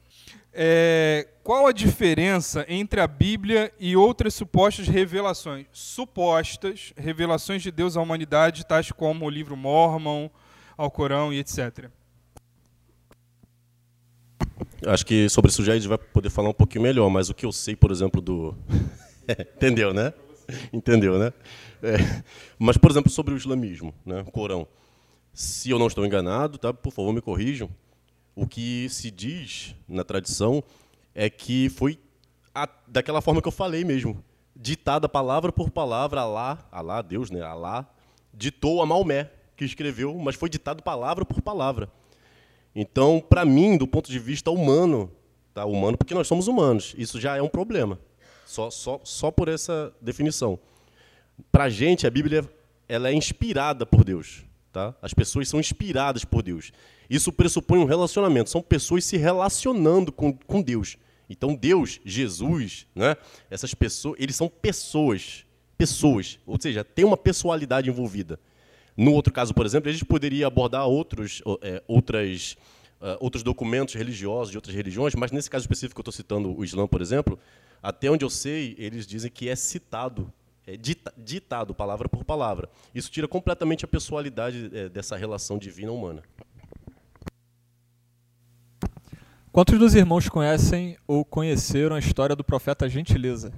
[0.53, 5.67] É, qual a diferença entre a Bíblia e outras supostas revelações?
[5.73, 10.31] Supostas revelações de Deus à humanidade, tais como o livro Mormon,
[10.83, 11.91] Alcorão e etc.
[14.87, 17.35] Acho que sobre isso já a gente vai poder falar um pouquinho melhor, mas o
[17.35, 18.55] que eu sei, por exemplo, do.
[19.57, 20.13] Entendeu, né?
[20.73, 21.33] Entendeu, né?
[21.83, 21.97] É.
[22.59, 24.25] Mas, por exemplo, sobre o islamismo, né?
[24.27, 24.67] o Corão.
[25.33, 26.73] Se eu não estou enganado, tá?
[26.73, 27.71] por favor, me corrijam
[28.35, 30.63] o que se diz na tradição
[31.15, 31.99] é que foi
[32.55, 34.25] a, daquela forma que eu falei mesmo,
[34.57, 37.43] ditada palavra por palavra, Alá, Alá, Deus, né?
[37.43, 37.87] Alá,
[38.33, 41.91] ditou a Maomé, que escreveu, mas foi ditado palavra por palavra.
[42.75, 45.11] Então, para mim, do ponto de vista humano,
[45.53, 45.65] tá?
[45.65, 47.99] humano porque nós somos humanos, isso já é um problema,
[48.47, 50.59] só, só, só por essa definição.
[51.53, 52.49] Para gente, a Bíblia
[52.89, 54.45] ela é inspirada por Deus.
[54.73, 54.95] Tá?
[55.03, 56.73] As pessoas são inspiradas por Deus.
[57.09, 58.51] Isso pressupõe um relacionamento.
[58.51, 60.97] São pessoas se relacionando com, com Deus.
[61.29, 63.17] Então Deus, Jesus, né?
[63.51, 65.45] Essas pessoas, eles são pessoas,
[65.77, 66.39] pessoas.
[66.47, 68.39] Ou seja, tem uma pessoalidade envolvida.
[69.01, 72.55] No outro caso, por exemplo, a gente poderia abordar outros, é, outras,
[73.01, 76.63] uh, outros documentos religiosos de outras religiões, mas nesse caso específico eu estou citando o
[76.63, 77.39] Islã, por exemplo,
[77.83, 80.31] até onde eu sei, eles dizem que é citado
[80.67, 80.77] é,
[81.17, 82.69] ditado palavra por palavra.
[82.95, 86.23] Isso tira completamente a pessoalidade é, dessa relação divina humana.
[89.51, 93.51] Quantos dos irmãos conhecem ou conheceram a história do profeta Gentileza?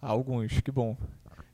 [0.00, 0.96] Alguns, que bom.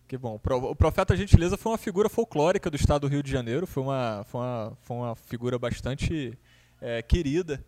[0.09, 0.40] Que bom.
[0.42, 4.24] O profeta Gentileza foi uma figura folclórica do estado do Rio de Janeiro, foi uma,
[4.26, 6.32] foi uma, foi uma figura bastante
[6.80, 7.62] é, querida.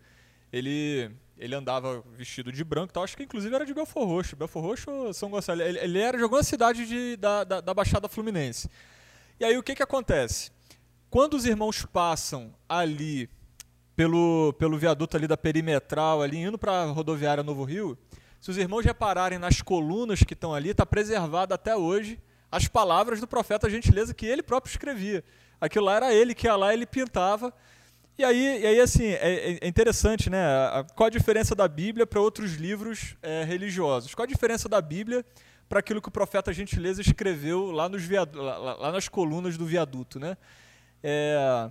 [0.50, 3.04] Ele, ele andava vestido de branco, tal.
[3.04, 4.36] acho que inclusive era de Belfor Roxo.
[4.36, 5.60] Belfor Roxo São Gonçalo?
[5.60, 8.70] Ele, ele, era de alguma cidade de, da, da, da Baixada Fluminense.
[9.38, 10.50] E aí o que, que acontece?
[11.10, 13.28] Quando os irmãos passam ali
[13.94, 17.98] pelo, pelo viaduto ali da perimetral, ali indo para a rodoviária Novo Rio,
[18.40, 22.18] se os irmãos repararem nas colunas que estão ali, está preservado até hoje
[22.50, 25.24] as palavras do profeta Gentileza que ele próprio escrevia.
[25.60, 27.52] Aquilo lá era ele que ia lá, ele pintava.
[28.18, 30.38] E aí, e aí assim, é, é interessante, né?
[30.94, 34.14] Qual a diferença da Bíblia para outros livros é, religiosos?
[34.14, 35.24] Qual a diferença da Bíblia
[35.68, 39.64] para aquilo que o profeta Gentileza escreveu lá, nos viadu lá, lá nas colunas do
[39.64, 40.36] viaduto, né?
[41.02, 41.70] É,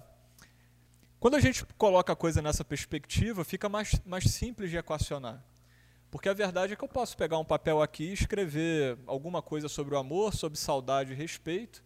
[1.19, 5.43] quando a gente coloca a coisa nessa perspectiva, fica mais, mais simples de equacionar.
[6.11, 9.69] Porque a verdade é que eu posso pegar um papel aqui e escrever alguma coisa
[9.69, 11.83] sobre o amor, sobre saudade e respeito,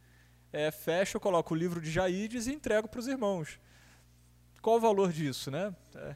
[0.52, 3.60] é, fecho, coloco o livro de Jaides e entrego para os irmãos.
[4.62, 5.76] Qual o valor disso, né?
[5.96, 6.16] É.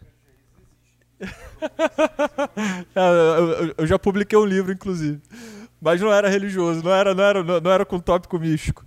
[3.77, 5.21] eu já publiquei um livro, inclusive.
[5.81, 8.85] Mas não era religioso, não era, não era, não era com tópico místico.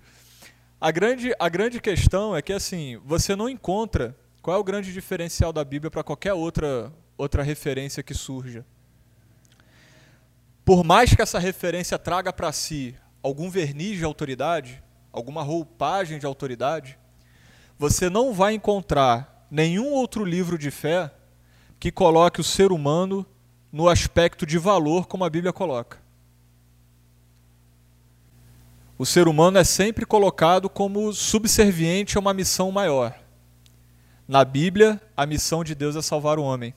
[0.80, 4.94] A grande, a grande questão é que assim, você não encontra qual é o grande
[4.94, 8.64] diferencial da Bíblia para qualquer outra, outra referência que surja
[10.70, 12.94] por mais que essa referência traga para si
[13.24, 14.80] algum verniz de autoridade,
[15.12, 16.96] alguma roupagem de autoridade,
[17.76, 21.10] você não vai encontrar nenhum outro livro de fé
[21.80, 23.26] que coloque o ser humano
[23.72, 25.98] no aspecto de valor como a Bíblia coloca.
[28.96, 33.18] O ser humano é sempre colocado como subserviente a uma missão maior.
[34.28, 36.72] Na Bíblia, a missão de Deus é salvar o homem.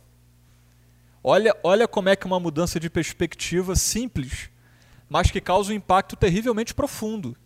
[1.24, 4.50] Olha, olha como é que uma mudança de perspectiva simples,
[5.08, 7.38] mas que causa um impacto terrivelmente profundo.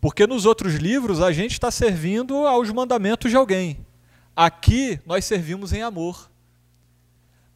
[0.00, 3.86] Porque nos outros livros a gente está servindo aos mandamentos de alguém.
[4.34, 6.30] Aqui nós servimos em amor.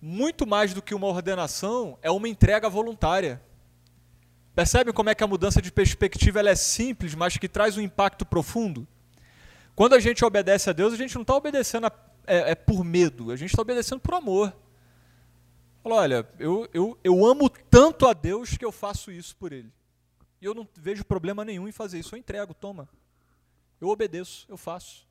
[0.02, 3.40] Muito mais do que uma ordenação, é uma entrega voluntária.
[4.54, 8.26] Percebe como é que a mudança de perspectiva é simples, mas que traz um impacto
[8.26, 8.86] profundo?
[9.74, 11.92] Quando a gente obedece a Deus, a gente não está obedecendo a,
[12.26, 14.54] é, é por medo, a gente está obedecendo por amor.
[15.86, 19.72] Falou, olha, eu, eu, eu amo tanto a Deus que eu faço isso por Ele.
[20.42, 22.12] E eu não vejo problema nenhum em fazer isso.
[22.12, 22.88] Eu entrego, toma.
[23.80, 25.06] Eu obedeço, eu faço.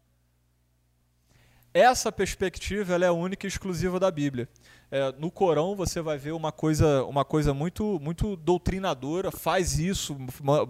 [1.74, 4.50] Essa perspectiva ela é a única e exclusiva da Bíblia.
[4.92, 9.32] É, no Corão você vai ver uma coisa, uma coisa muito, muito doutrinadora.
[9.32, 10.18] Faz isso,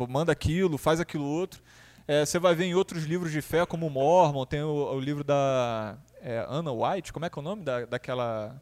[0.08, 1.64] manda aquilo, faz aquilo outro.
[2.08, 5.00] É, você vai ver em outros livros de fé, como o Mormon, tem o, o
[5.00, 8.62] livro da é, Anna White, como é que é o nome da, daquela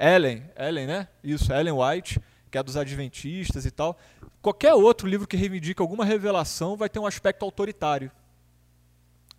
[0.00, 1.08] Ellen, Ellen, né?
[1.22, 2.18] Isso, Ellen White,
[2.50, 3.98] que é dos adventistas e tal.
[4.40, 8.10] Qualquer outro livro que reivindica alguma revelação vai ter um aspecto autoritário.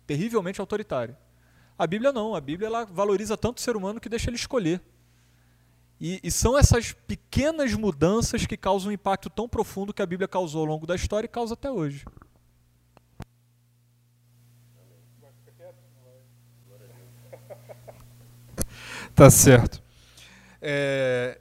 [0.06, 1.16] Terrivelmente autoritário.
[1.76, 4.80] A Bíblia não, a Bíblia ela valoriza tanto o ser humano que deixa ele escolher.
[6.00, 10.28] E, e, são essas pequenas mudanças que causam um impacto tão profundo que a Bíblia
[10.28, 12.04] causou ao longo da história e causa até hoje.
[19.14, 19.81] Tá certo.
[20.64, 21.40] É,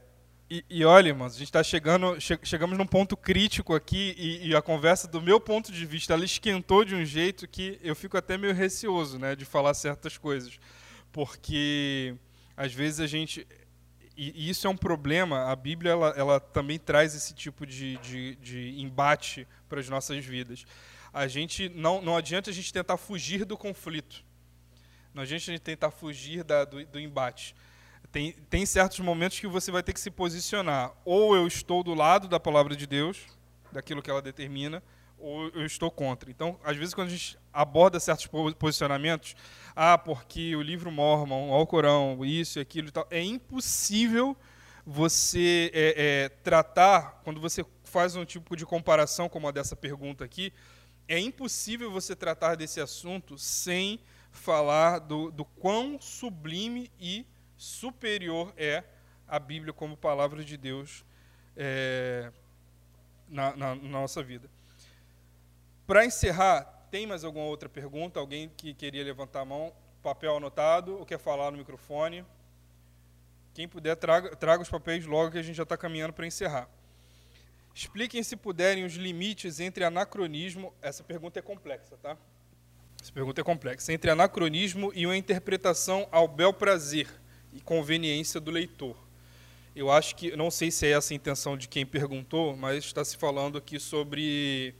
[0.49, 4.47] e, e, olha, irmãos, a gente está chegando, che chegamos num ponto crítico aqui e,
[4.47, 7.95] e, a conversa, do meu ponto de vista, ela esquentou de um jeito que eu
[7.95, 10.59] fico até meio receoso, né, de falar certas coisas,
[11.11, 12.15] porque
[12.57, 13.47] às vezes a gente
[14.17, 15.51] e, isso é um problema.
[15.51, 20.26] A Bíblia ela, ela também traz esse tipo de, de, de embate para as nossas
[20.26, 20.65] vidas.
[21.13, 24.24] A gente não, não adianta a gente tentar fugir do conflito.
[25.13, 27.55] Não adianta a gente tentar fugir da, do, do embate
[28.12, 30.93] tem, tem certos momentos que você vai ter que se posicionar.
[31.05, 33.26] Ou eu estou do lado da palavra de Deus,
[33.72, 34.84] daquilo que ela determina,
[35.18, 36.30] ou eu estou contra.
[36.30, 39.36] Então, às vezes, quando a gente aborda certos posicionamentos,
[39.76, 44.36] ah, porque o livro Mormon, o Alcorão, isso e aquilo e tal, é impossível
[44.86, 50.26] você é, é, tratar, quando você faz um tipo de comparação como a dessa pergunta
[50.26, 50.51] aqui,
[51.07, 53.99] é impossível você tratar desse assunto sem
[54.32, 57.26] falar do, do quão sublime e
[57.62, 58.84] superior é
[59.28, 61.05] a Bíblia como palavra de Deus
[61.55, 62.32] é,
[63.30, 64.49] na, na, na nossa vida.
[65.86, 68.20] Para encerrar, tem mais alguma outra pergunta?
[68.20, 69.72] Alguém que queria levantar a mão?
[70.01, 72.26] Papel anotado ou quer falar no microfone?
[73.53, 76.68] Quem puder, traga, traga os papéis logo que a gente já está caminhando para encerrar.
[77.76, 80.74] Expliquem, se puderem, os limites entre anacronismo.
[80.82, 82.18] Essa pergunta é complexa, tá?
[82.99, 83.93] Essa pergunta é complexa.
[83.93, 87.20] Entre anacronismo e uma interpretação ao bel prazer
[87.54, 88.95] e conveniência do leitor.
[89.76, 93.06] Eu acho que, não sei se é essa a intenção de quem perguntou, mas está
[93.06, 94.76] se falando aqui sobre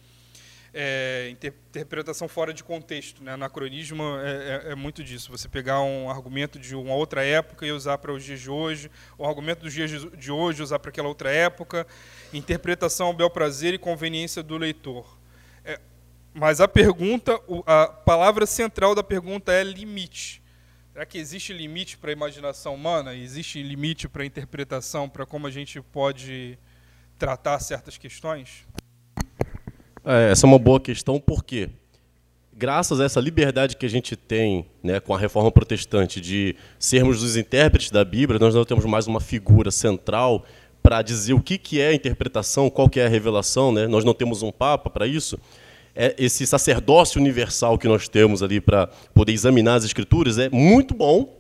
[0.74, 3.24] é, interpretação fora de contexto.
[3.24, 3.34] Né?
[3.34, 4.32] Anacronismo é,
[4.68, 5.32] é, é, muito disso.
[5.32, 8.90] Você pegar um argumento de uma outra época e usar para os dias de hoje,
[9.18, 11.86] um argumento dos dias de hoje usar para aquela outra época.
[12.34, 15.06] Interpretação ao bel prazer e conveniência do leitor.
[15.64, 15.80] É,
[16.34, 20.41] mas a pergunta, a palavra central da pergunta é limite.
[20.94, 23.16] Será que existe limite para a imaginação humana?
[23.16, 26.60] Existe limite para a interpretação, para como a gente pode
[27.18, 28.68] tratar certas questões?
[30.04, 31.70] É, essa é uma boa questão, porque
[32.52, 37.24] graças a essa liberdade que a gente tem né, com a reforma protestante de sermos
[37.24, 40.46] os intérpretes da Bíblia, nós não temos mais uma figura central
[40.84, 43.88] para dizer o que, que é a interpretação, qual que é a revelação, né?
[43.88, 45.40] nós não temos um papa para isso
[45.96, 51.38] esse sacerdócio universal que nós temos ali para poder examinar as escrituras é muito bom,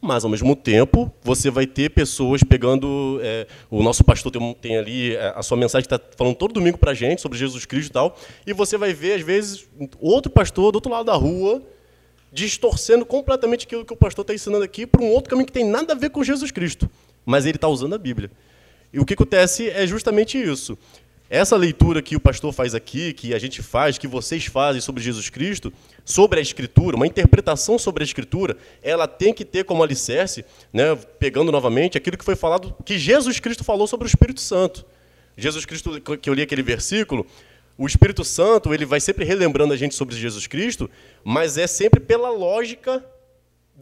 [0.00, 3.20] mas ao mesmo tempo você vai ter pessoas pegando.
[3.22, 6.52] É, o nosso pastor tem, tem ali é, a sua mensagem que está falando todo
[6.52, 8.16] domingo para a gente sobre Jesus Cristo e tal,
[8.46, 9.66] e você vai ver, às vezes,
[10.00, 11.62] outro pastor do outro lado da rua
[12.32, 15.64] distorcendo completamente aquilo que o pastor está ensinando aqui para um outro caminho que tem
[15.64, 16.90] nada a ver com Jesus Cristo,
[17.26, 18.30] mas ele está usando a Bíblia.
[18.92, 20.76] E o que acontece é justamente isso.
[21.32, 25.02] Essa leitura que o pastor faz aqui, que a gente faz, que vocês fazem sobre
[25.02, 25.72] Jesus Cristo,
[26.04, 30.94] sobre a Escritura, uma interpretação sobre a Escritura, ela tem que ter como alicerce, né,
[31.18, 34.84] pegando novamente aquilo que foi falado, que Jesus Cristo falou sobre o Espírito Santo.
[35.34, 37.26] Jesus Cristo, que eu li aquele versículo,
[37.78, 40.90] o Espírito Santo ele vai sempre relembrando a gente sobre Jesus Cristo,
[41.24, 43.02] mas é sempre pela lógica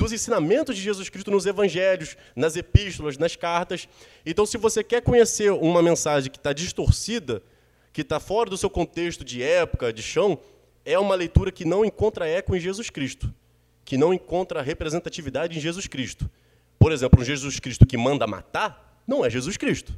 [0.00, 3.86] dos ensinamentos de Jesus Cristo nos evangelhos, nas epístolas, nas cartas.
[4.24, 7.42] Então, se você quer conhecer uma mensagem que está distorcida,
[7.92, 10.38] que está fora do seu contexto de época, de chão,
[10.86, 13.32] é uma leitura que não encontra eco em Jesus Cristo,
[13.84, 16.30] que não encontra representatividade em Jesus Cristo.
[16.78, 19.94] Por exemplo, um Jesus Cristo que manda matar, não é Jesus Cristo.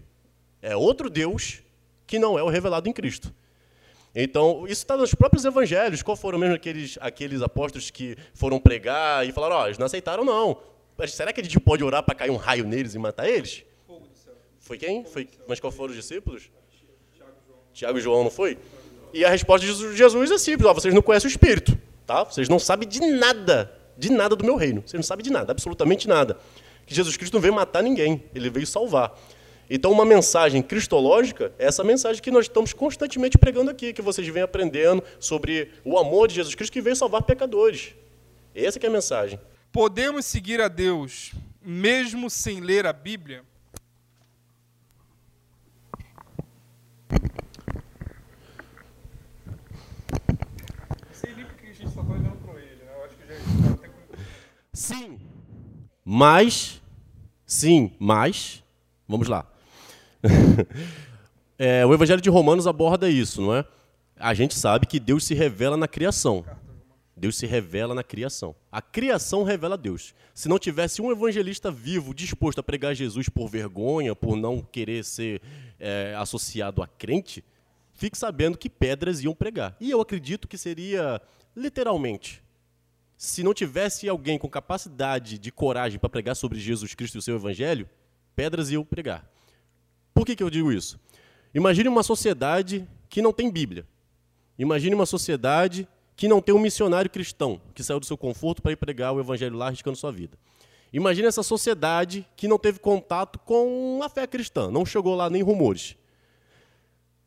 [0.61, 1.63] É outro Deus
[2.09, 3.33] que não é o revelado em Cristo.
[4.15, 6.03] Então, isso está nos próprios evangelhos.
[6.03, 9.87] Qual foram mesmo aqueles, aqueles apóstolos que foram pregar e falaram, ó, oh, eles não
[9.87, 10.59] aceitaram, não.
[10.99, 13.65] Mas será que a gente pode orar para cair um raio neles e matar eles?
[14.61, 15.05] Foi quem?
[15.05, 16.51] Foi, mas qual foram os discípulos?
[17.73, 18.59] Tiago e João, não foi?
[19.13, 22.25] E a resposta de Jesus é simples, ó, vocês não conhecem o Espírito, tá?
[22.25, 24.83] Vocês não sabem de nada, de nada do meu reino.
[24.83, 26.39] Vocês não sabem de nada, absolutamente nada.
[26.87, 29.19] Que Jesus Cristo não veio matar ninguém, ele veio salvar.
[29.71, 34.27] Então, uma mensagem cristológica é essa mensagem que nós estamos constantemente pregando aqui, que vocês
[34.29, 37.95] vêm aprendendo sobre o amor de Jesus Cristo que veio salvar pecadores.
[38.55, 39.41] Essa é a mensagem.
[39.73, 41.33] Podemos seguir a Deus
[41.65, 43.45] mesmo sem ler a Bíblia?
[54.73, 55.21] Sim,
[56.05, 56.83] mas,
[57.47, 58.65] sim, mas,
[59.07, 59.52] vamos lá.
[61.59, 63.65] é, o Evangelho de Romanos aborda isso, não é?
[64.17, 66.45] A gente sabe que Deus se revela na criação.
[67.17, 68.55] Deus se revela na criação.
[68.71, 70.15] A criação revela Deus.
[70.35, 75.05] Se não tivesse um evangelista vivo disposto a pregar Jesus por vergonha, por não querer
[75.05, 75.41] ser
[75.79, 77.45] é, associado a crente,
[77.95, 79.77] fique sabendo que pedras iam pregar.
[79.81, 81.21] E eu acredito que seria
[81.55, 82.43] literalmente.
[83.17, 87.23] Se não tivesse alguém com capacidade de coragem para pregar sobre Jesus Cristo e o
[87.23, 87.89] seu evangelho,
[88.35, 89.25] pedras iam pregar.
[90.15, 90.99] Por que, que eu digo isso?
[91.55, 93.87] Imagine uma sociedade que não tem Bíblia.
[94.59, 98.73] Imagine uma sociedade que não tem um missionário cristão que saiu do seu conforto para
[98.73, 100.39] ir pregar o evangelho lá arriscando sua vida.
[100.93, 105.43] Imagine essa sociedade que não teve contato com a fé cristã, não chegou lá nem
[105.43, 105.97] rumores.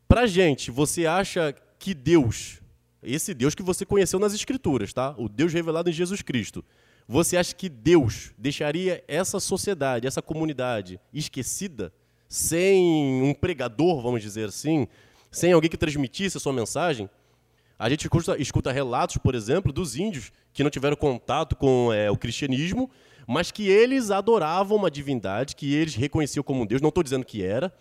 [0.07, 2.62] Para gente, você acha que Deus,
[3.02, 5.16] esse Deus que você conheceu nas Escrituras, tá?
[5.18, 6.64] O Deus revelado em Jesus Cristo,
[7.07, 11.91] você acha que Deus deixaria essa sociedade, essa comunidade esquecida?
[12.28, 14.88] Sem um pregador, vamos dizer assim,
[15.32, 17.10] sem alguém que transmitisse a sua mensagem.
[17.78, 22.10] A gente escuta, escuta relatos, por exemplo, dos índios que não tiveram contato com é,
[22.10, 22.90] o cristianismo,
[23.28, 27.44] mas que eles adoravam uma divindade, que eles reconheciam como Deus, não estou dizendo que
[27.44, 27.74] era,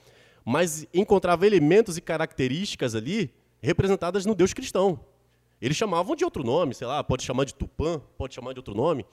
[0.45, 5.01] mas encontrava elementos e características ali representadas no Deus cristão.
[5.61, 8.75] Eles chamavam de outro nome, sei lá, pode chamar de Tupã, pode chamar de outro
[8.75, 9.07] nome,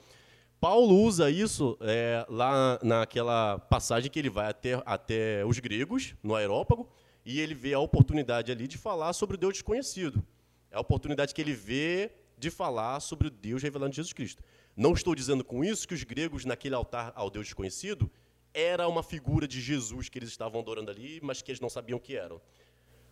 [0.62, 6.36] Paulo usa isso é, lá naquela passagem que ele vai até, até os gregos, no
[6.36, 6.88] aerópago,
[7.26, 10.24] e ele vê a oportunidade ali de falar sobre o Deus desconhecido.
[10.70, 14.40] É a oportunidade que ele vê de falar sobre o Deus revelando Jesus Cristo.
[14.76, 18.08] Não estou dizendo com isso que os gregos, naquele altar ao Deus desconhecido,
[18.54, 21.98] era uma figura de Jesus que eles estavam adorando ali, mas que eles não sabiam
[21.98, 22.40] que eram.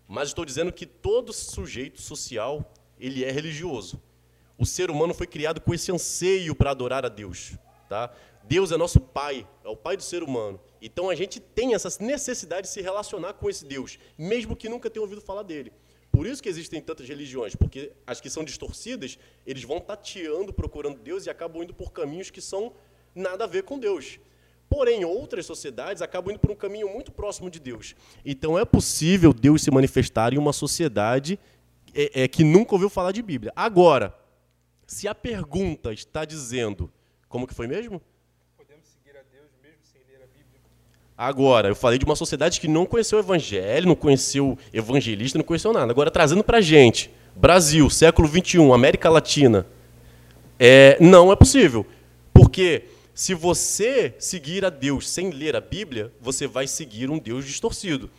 [0.06, 4.00] Mas estou dizendo que todo sujeito social, ele é religioso.
[4.60, 7.52] O ser humano foi criado com esse anseio para adorar a Deus.
[7.88, 8.12] tá?
[8.44, 10.60] Deus é nosso pai, é o pai do ser humano.
[10.82, 14.90] Então a gente tem essa necessidade de se relacionar com esse Deus, mesmo que nunca
[14.90, 15.72] tenha ouvido falar dele.
[16.12, 20.98] Por isso que existem tantas religiões, porque as que são distorcidas, eles vão tateando, procurando
[20.98, 22.74] Deus e acabam indo por caminhos que são
[23.14, 24.20] nada a ver com Deus.
[24.68, 27.94] Porém, outras sociedades acabam indo por um caminho muito próximo de Deus.
[28.26, 31.38] Então, é possível Deus se manifestar em uma sociedade
[31.94, 33.52] é, é, que nunca ouviu falar de Bíblia.
[33.56, 34.19] Agora,
[34.90, 36.90] se a pergunta está dizendo,
[37.28, 38.02] como que foi mesmo?
[38.56, 40.60] Podemos seguir a Deus mesmo sem ler a Bíblia.
[41.16, 45.44] Agora, eu falei de uma sociedade que não conheceu o Evangelho, não conheceu evangelista, não
[45.44, 45.92] conheceu nada.
[45.92, 49.64] Agora, trazendo para a gente, Brasil, século 21, América Latina,
[50.58, 51.86] é, não é possível.
[52.34, 57.46] Porque se você seguir a Deus sem ler a Bíblia, você vai seguir um Deus
[57.46, 58.10] distorcido.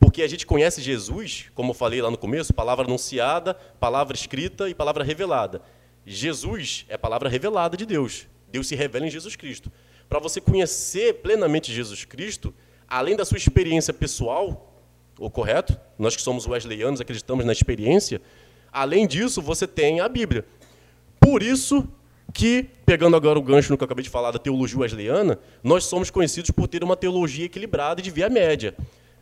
[0.00, 4.70] Porque a gente conhece Jesus, como eu falei lá no começo, palavra anunciada, palavra escrita
[4.70, 5.60] e palavra revelada.
[6.06, 8.26] Jesus é a palavra revelada de Deus.
[8.50, 9.70] Deus se revela em Jesus Cristo.
[10.08, 12.54] Para você conhecer plenamente Jesus Cristo,
[12.88, 14.72] além da sua experiência pessoal,
[15.18, 15.78] o correto?
[15.98, 18.20] Nós que somos wesleyanos acreditamos na experiência.
[18.72, 20.44] Além disso, você tem a Bíblia.
[21.18, 21.88] Por isso,
[22.34, 25.84] que, pegando agora o gancho no que eu acabei de falar da teologia wesleyana, nós
[25.84, 28.74] somos conhecidos por ter uma teologia equilibrada e de via média.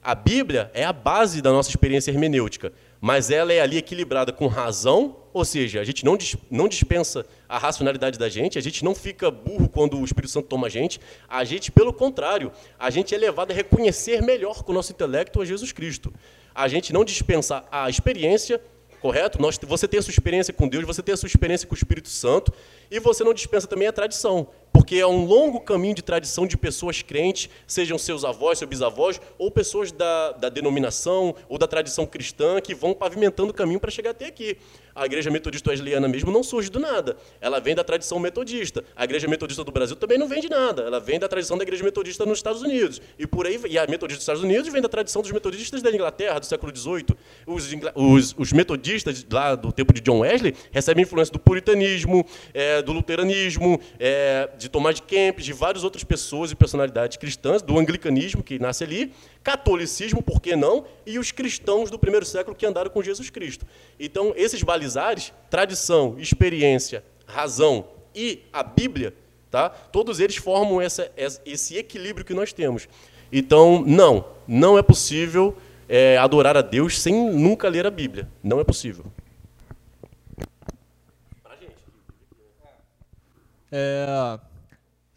[0.02, 2.72] A Bíblia é a base da nossa experiência hermenêutica,
[3.02, 6.16] mas ela é ali equilibrada com razão, ou seja, a gente não,
[6.48, 10.46] não dispensa a racionalidade da gente, a gente não fica burro quando o Espírito Santo
[10.46, 14.70] toma a gente, a gente, pelo contrário, a gente é levado a reconhecer melhor com
[14.70, 16.14] o nosso intelecto a Jesus Cristo.
[16.54, 18.62] A gente não dispensa a experiência,
[19.00, 19.42] correto?
[19.42, 21.76] Nós, você tem a sua experiência com Deus, você tem a sua experiência com o
[21.76, 22.52] Espírito Santo,
[22.88, 26.56] e você não dispensa também a tradição, porque é um longo caminho de tradição de
[26.56, 32.06] pessoas crentes, sejam seus avós, seus bisavós, ou pessoas da, da denominação ou da tradição
[32.06, 34.56] cristã que vão pavimentando o caminho para chegar até aqui.
[34.94, 37.16] A igreja metodista wesleyana mesmo não surge do nada.
[37.40, 38.84] Ela vem da tradição metodista.
[38.94, 40.82] A igreja metodista do Brasil também não vem de nada.
[40.82, 43.00] Ela vem da tradição da igreja metodista nos Estados Unidos.
[43.18, 45.90] E por aí, e a metodista dos Estados Unidos vem da tradição dos metodistas da
[45.90, 47.06] Inglaterra, do século XVIII.
[47.46, 52.82] Os, os, os metodistas lá do tempo de John Wesley recebem influência do puritanismo, é,
[52.82, 57.78] do luteranismo, é, de Tomás de Kempis, de várias outras pessoas e personalidades cristãs, do
[57.78, 59.12] anglicanismo, que nasce ali,
[59.42, 63.66] catolicismo, por que não, e os cristãos do primeiro século que andaram com Jesus Cristo.
[63.98, 69.14] Então, esses balizares, tradição, experiência, razão e a Bíblia,
[69.50, 69.68] tá?
[69.68, 71.10] todos eles formam essa,
[71.44, 72.88] esse equilíbrio que nós temos.
[73.32, 75.56] Então, não, não é possível
[75.88, 78.28] é, adorar a Deus sem nunca ler a Bíblia.
[78.42, 79.04] Não é possível.
[83.74, 84.38] É,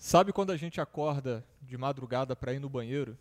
[0.05, 3.17] sabe quando a gente acorda de madrugada para ir no banheiro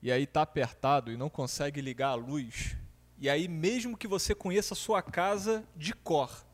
[0.00, 2.76] e aí tá apertado e não consegue ligar a luz?
[3.18, 6.46] E aí mesmo que você conheça a sua casa de cor,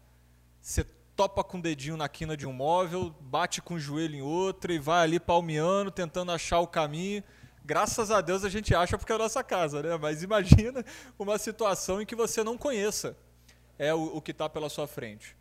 [0.59, 0.85] você
[1.15, 4.73] topa com o dedinho na quina de um móvel, bate com o joelho em outra
[4.73, 7.23] e vai ali palmeando, tentando achar o caminho.
[7.63, 9.99] Graças a Deus a gente acha porque é a nossa casa, né?
[9.99, 10.83] Mas imagina
[11.19, 13.15] uma situação em que você não conheça
[13.79, 15.37] é o, o que está pela sua frente.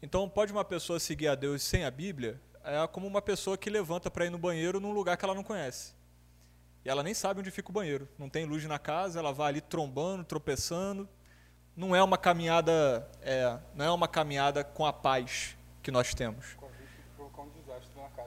[0.00, 2.40] Então, pode uma pessoa seguir a Deus sem a Bíblia?
[2.64, 5.44] É como uma pessoa que levanta para ir no banheiro num lugar que ela não
[5.44, 5.92] conhece.
[6.84, 8.08] E ela nem sabe onde fica o banheiro.
[8.18, 11.08] Não tem luz na casa, ela vai ali trombando, tropeçando.
[11.76, 16.56] Não é uma caminhada, é, não é uma caminhada com a paz que nós temos.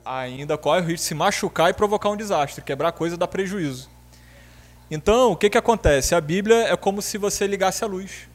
[0.06, 3.90] Ainda corre o risco de se machucar e provocar um desastre, quebrar coisa dá prejuízo.
[4.90, 6.16] Então, o que, que acontece?
[6.16, 8.28] A Bíblia é como se você ligasse a luz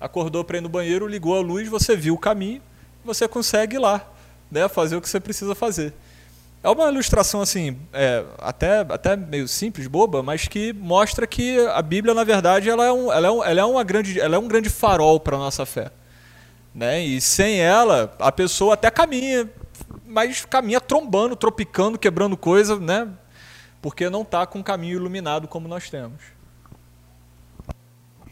[0.00, 2.62] acordou para ir no banheiro, ligou a luz, você viu o caminho,
[3.04, 4.06] você consegue ir lá,
[4.50, 5.92] né, fazer o que você precisa fazer.
[6.62, 11.80] É uma ilustração assim, é, até, até meio simples, boba, mas que mostra que a
[11.80, 14.38] Bíblia, na verdade, ela é, um, ela é, um, ela é, uma grande, ela é
[14.38, 15.90] um grande farol para a nossa fé.
[16.74, 17.04] Né?
[17.04, 19.48] E sem ela, a pessoa até caminha,
[20.04, 23.08] mas caminha trombando, tropicando, quebrando coisa, né?
[23.80, 26.20] porque não está com um caminho iluminado como nós temos.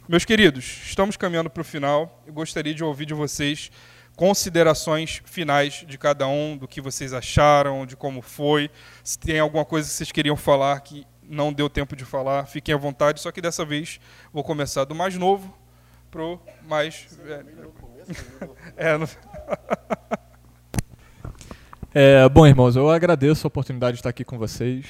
[0.08, 2.20] Meus queridos, estamos caminhando para o final.
[2.26, 3.70] Eu gostaria de ouvir de vocês
[4.16, 8.70] considerações finais de cada um, do que vocês acharam, de como foi.
[9.02, 12.74] Se tem alguma coisa que vocês queriam falar que não deu tempo de falar, fiquem
[12.74, 13.20] à vontade.
[13.20, 13.98] Só que dessa vez
[14.32, 15.56] vou começar do mais novo
[16.10, 17.72] pro mais velho.
[18.76, 19.08] é, no...
[21.94, 24.86] é, bom, irmãos, eu agradeço a oportunidade de estar aqui com vocês.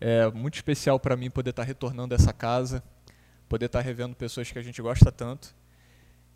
[0.00, 2.82] É muito especial para mim poder estar retornando a essa casa
[3.48, 5.54] poder estar revendo pessoas que a gente gosta tanto.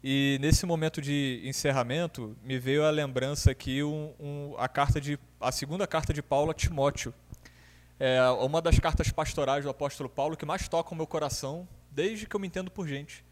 [0.04, 5.16] E nesse momento de encerramento, me veio a lembrança aqui um, um, a carta de
[5.40, 7.14] a segunda carta de Paulo a Timóteo.
[8.00, 12.26] É uma das cartas pastorais do apóstolo Paulo que mais toca o meu coração desde
[12.26, 13.24] que eu me entendo por gente.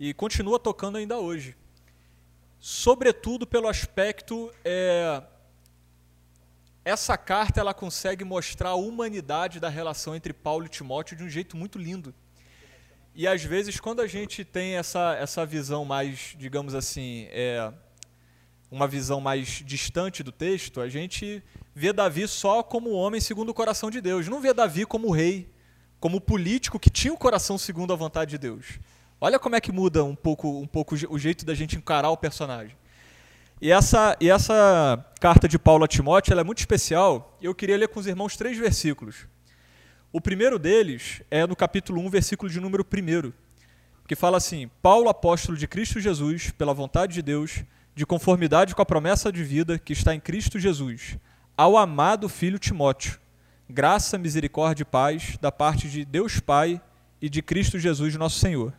[0.00, 1.54] E continua tocando ainda hoje.
[2.58, 5.22] Sobretudo pelo aspecto é,
[6.84, 11.28] essa carta ela consegue mostrar a humanidade da relação entre Paulo e Timóteo de um
[11.28, 12.14] jeito muito lindo.
[13.14, 17.70] E às vezes, quando a gente tem essa, essa visão mais, digamos assim, é,
[18.70, 21.42] uma visão mais distante do texto, a gente
[21.74, 24.28] vê Davi só como homem segundo o coração de Deus.
[24.28, 25.52] Não vê Davi como rei,
[26.00, 28.78] como político que tinha o coração segundo a vontade de Deus.
[29.20, 32.16] Olha como é que muda um pouco, um pouco o jeito da gente encarar o
[32.16, 32.74] personagem.
[33.60, 37.38] E essa, e essa carta de Paulo a Timóteo é muito especial.
[37.42, 39.26] Eu queria ler com os irmãos três versículos.
[40.14, 43.32] O primeiro deles é no capítulo 1, versículo de número 1,
[44.06, 47.64] que fala assim: Paulo, apóstolo de Cristo Jesus, pela vontade de Deus,
[47.94, 51.16] de conformidade com a promessa de vida que está em Cristo Jesus,
[51.56, 53.18] ao amado filho Timóteo,
[53.70, 56.78] graça, misericórdia e paz da parte de Deus Pai
[57.18, 58.70] e de Cristo Jesus, nosso Senhor.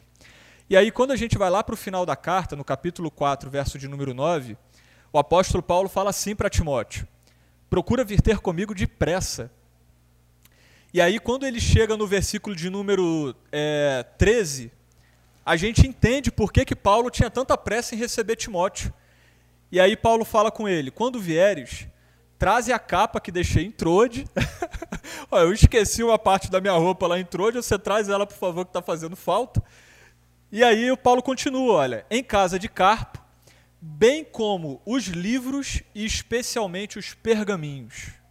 [0.69, 3.49] E aí, quando a gente vai lá para o final da carta, no capítulo 4,
[3.49, 4.55] verso de número 9,
[5.11, 7.07] o apóstolo Paulo fala assim para Timóteo:
[7.71, 9.51] procura vir ter comigo depressa.
[10.93, 14.71] E aí, quando ele chega no versículo de número é, 13,
[15.43, 18.93] a gente entende por que, que Paulo tinha tanta pressa em receber Timóteo.
[19.71, 21.87] E aí, Paulo fala com ele: quando vieres,
[22.37, 24.27] traze a capa que deixei em Trode.
[25.31, 28.63] eu esqueci uma parte da minha roupa lá em Trode, você traz ela, por favor,
[28.63, 29.63] que está fazendo falta.
[30.51, 33.19] E aí o Paulo continua, olha, em casa de Carpo,
[33.81, 38.22] bem como os livros e especialmente os pergaminhos.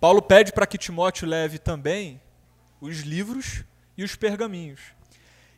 [0.00, 2.22] Paulo pede para que Timóteo leve também
[2.80, 3.64] os livros
[3.98, 4.80] e os pergaminhos.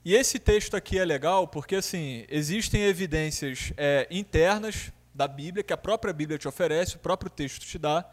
[0.04, 5.72] E esse texto aqui é legal porque assim existem evidências é, internas da Bíblia que
[5.72, 8.04] a própria Bíblia te oferece, o próprio texto te dá,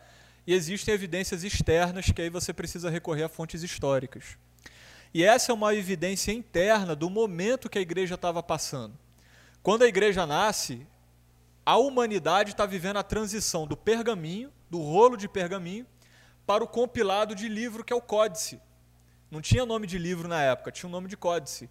[0.45, 4.37] e existem evidências externas que aí você precisa recorrer a fontes históricas.
[5.11, 8.93] E essa é uma evidência interna do momento que a igreja estava passando.
[9.63, 10.85] Quando a igreja nasce,
[11.65, 15.87] a humanidade está vivendo a transição do pergaminho, do rolo de pergaminho,
[16.49, 18.59] para o compilado de livro que é o códice.
[19.29, 21.69] Não tinha nome de livro na época, tinha o nome de códice.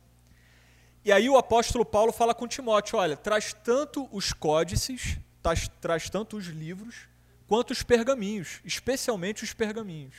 [1.05, 6.09] E aí o apóstolo Paulo fala com Timóteo: olha, traz tanto os códices, traz, traz
[6.09, 7.09] tanto os livros,
[7.48, 10.14] quanto os pergaminhos, especialmente os pergaminhos.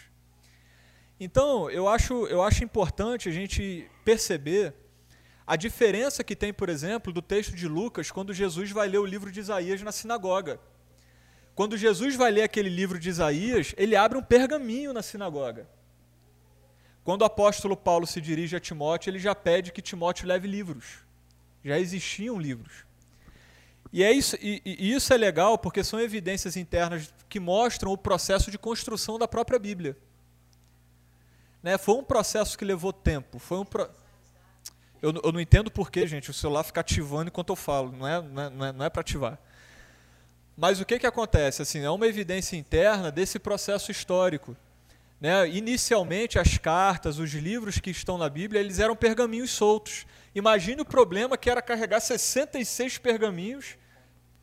[1.18, 4.74] Então, eu acho, eu acho importante a gente perceber
[5.48, 9.06] a diferença que tem, por exemplo, do texto de Lucas, quando Jesus vai ler o
[9.06, 10.60] livro de Isaías na sinagoga.
[11.60, 15.68] Quando Jesus vai ler aquele livro de Isaías, ele abre um pergaminho na sinagoga.
[17.04, 21.00] Quando o apóstolo Paulo se dirige a Timóteo, ele já pede que Timóteo leve livros.
[21.62, 22.86] Já existiam livros.
[23.92, 27.98] E, é isso, e, e isso é legal porque são evidências internas que mostram o
[27.98, 29.98] processo de construção da própria Bíblia.
[31.62, 31.78] Né?
[31.78, 33.38] Foi um processo que levou tempo.
[33.38, 33.90] Foi um pro...
[35.02, 38.08] Eu, eu não entendo por que, gente, o celular fica ativando enquanto eu falo, não
[38.08, 39.38] é, não é, não é, não é para ativar.
[40.60, 41.62] Mas o que, que acontece?
[41.62, 44.58] Assim, é uma evidência interna desse processo histórico.
[45.20, 45.48] Né?
[45.50, 50.06] Inicialmente, as cartas, os livros que estão na Bíblia, eles eram pergaminhos soltos.
[50.36, 53.78] Imagine o problema que era carregar 66 pergaminhos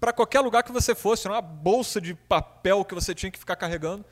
[0.00, 3.56] para qualquer lugar que você fosse, uma bolsa de papel que você tinha que ficar
[3.56, 4.04] carregando,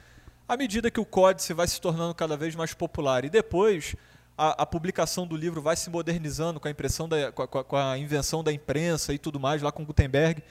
[0.46, 3.24] à medida que o códice vai se tornando cada vez mais popular.
[3.24, 3.96] E depois,
[4.36, 7.76] a, a, publicação do livro vai se modernizando com a impressão da, com a, com
[7.76, 10.42] a, invenção da imprensa e tudo mais lá com Gutenberg.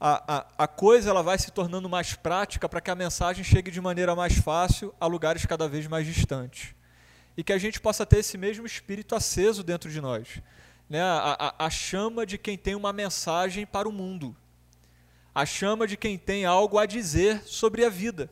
[0.00, 3.80] A, a, coisa ela vai se tornando mais prática para que a mensagem chegue de
[3.80, 6.74] maneira mais fácil a lugares cada vez mais distantes.
[7.36, 10.40] E que a gente possa ter esse mesmo espírito aceso dentro de nós.
[10.88, 11.02] Né?
[11.02, 14.34] A, a chama de quem tem uma mensagem para o mundo.
[15.34, 18.30] A chama de quem tem algo a dizer sobre a vida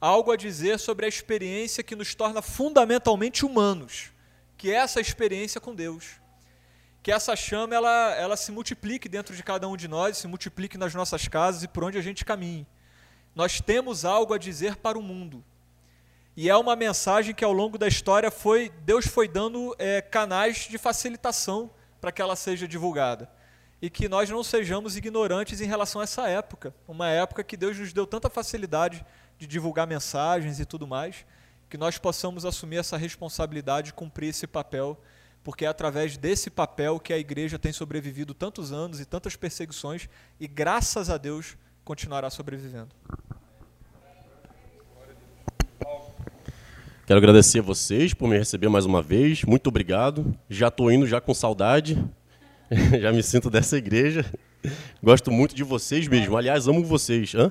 [0.00, 4.10] algo a dizer sobre a experiência que nos torna fundamentalmente humanos,
[4.56, 6.19] que é essa experiência com Deus.
[7.02, 10.76] Que essa chama ela, ela se multiplique dentro de cada um de nós, se multiplique
[10.76, 12.66] nas nossas casas e por onde a gente caminhe.
[13.34, 15.42] Nós temos algo a dizer para o mundo.
[16.36, 20.68] E é uma mensagem que ao longo da história foi Deus foi dando é, canais
[20.68, 21.70] de facilitação
[22.00, 23.30] para que ela seja divulgada.
[23.82, 27.78] E que nós não sejamos ignorantes em relação a essa época, uma época que Deus
[27.78, 29.04] nos deu tanta facilidade
[29.38, 31.24] de divulgar mensagens e tudo mais,
[31.68, 35.00] que nós possamos assumir essa responsabilidade de cumprir esse papel,
[35.42, 40.08] porque é através desse papel que a igreja tem sobrevivido tantos anos e tantas perseguições
[40.38, 42.94] e graças a Deus continuará sobrevivendo.
[47.06, 49.42] Quero agradecer a vocês por me receber mais uma vez.
[49.42, 50.32] Muito obrigado.
[50.48, 51.98] Já estou indo já com saudade.
[53.00, 54.24] já me sinto dessa igreja.
[55.02, 56.36] Gosto muito de vocês mesmo.
[56.36, 57.34] Aliás, amo vocês.
[57.34, 57.50] Hã?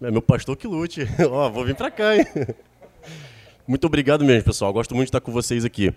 [0.00, 1.08] É meu pastor que lute.
[1.28, 2.24] Ó, vou vir para cá, hein?
[3.66, 4.72] Muito obrigado mesmo, pessoal.
[4.72, 5.92] Gosto muito de estar com vocês aqui.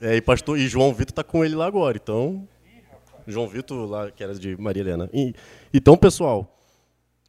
[0.00, 2.48] É, e pastor e João Vitor está com ele lá agora, então
[3.26, 5.08] João Vitor, lá, que era de Maria Helena.
[5.12, 5.34] E,
[5.72, 6.58] então, pessoal,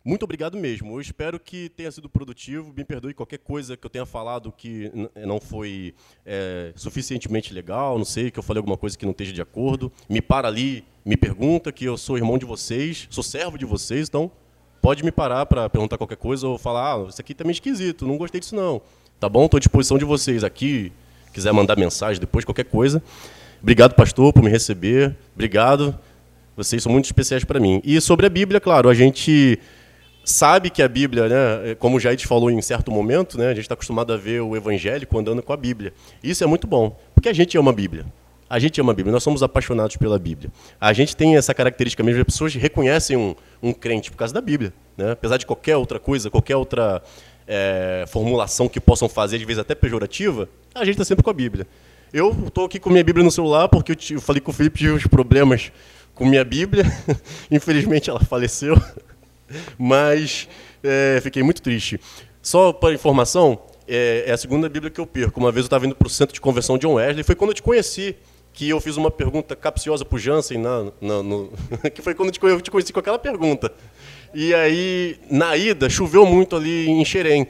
[0.03, 0.95] muito obrigado mesmo.
[0.95, 2.73] Eu espero que tenha sido produtivo.
[2.75, 5.93] Me perdoe qualquer coisa que eu tenha falado que não foi
[6.25, 9.91] é, suficientemente legal, não sei, que eu falei alguma coisa que não esteja de acordo.
[10.09, 14.09] Me para ali, me pergunta que eu sou irmão de vocês, sou servo de vocês,
[14.09, 14.31] então
[14.81, 18.05] pode me parar para perguntar qualquer coisa ou falar, ah, isso aqui tá meio esquisito,
[18.05, 18.81] não gostei disso não.
[19.23, 19.45] Tá bom?
[19.45, 20.91] Estou à disposição de vocês aqui,
[21.33, 23.01] quiser mandar mensagem depois, qualquer coisa.
[23.61, 25.15] Obrigado, pastor, por me receber.
[25.33, 25.97] Obrigado.
[26.57, 27.81] Vocês são muito especiais para mim.
[27.85, 29.57] E sobre a Bíblia, claro, a gente
[30.25, 33.61] sabe que a Bíblia, né, como já te falou em certo momento, né, a gente
[33.61, 35.93] está acostumado a ver o evangélico andando com a Bíblia.
[36.21, 38.05] Isso é muito bom, porque a gente ama a Bíblia.
[38.49, 40.51] A gente ama a Bíblia, nós somos apaixonados pela Bíblia.
[40.81, 43.33] A gente tem essa característica mesmo, as pessoas reconhecem um,
[43.63, 44.73] um crente por causa da Bíblia.
[44.97, 45.11] Né?
[45.11, 47.01] Apesar de qualquer outra coisa, qualquer outra
[47.47, 51.33] é, formulação que possam fazer, às vezes até pejorativa, a gente está sempre com a
[51.33, 51.67] Bíblia.
[52.11, 54.77] Eu estou aqui com minha Bíblia no celular porque eu, eu falei com o Felipe
[54.77, 55.71] tive uns problemas
[56.13, 56.83] com minha Bíblia.
[57.49, 58.75] Infelizmente ela faleceu.
[59.77, 60.47] Mas
[60.83, 61.99] é, fiquei muito triste.
[62.41, 65.39] Só para informação, é, é, a segunda Bíblia que eu perco.
[65.39, 67.51] Uma vez eu estava indo para o centro de conversão de John Wesley, foi quando
[67.51, 68.15] eu te conheci,
[68.53, 71.51] que eu fiz uma pergunta capciosa para o Jansen, na, na, no,
[71.93, 73.71] que foi quando eu te conheci com aquela pergunta.
[74.33, 77.47] E aí, na ida, choveu muito ali em Xerém.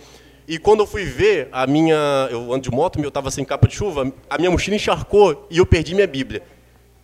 [0.48, 3.68] E quando eu fui ver, a minha, eu ando de moto, eu estava sem capa
[3.68, 6.44] de chuva, a minha mochila encharcou e eu perdi minha Bíblia.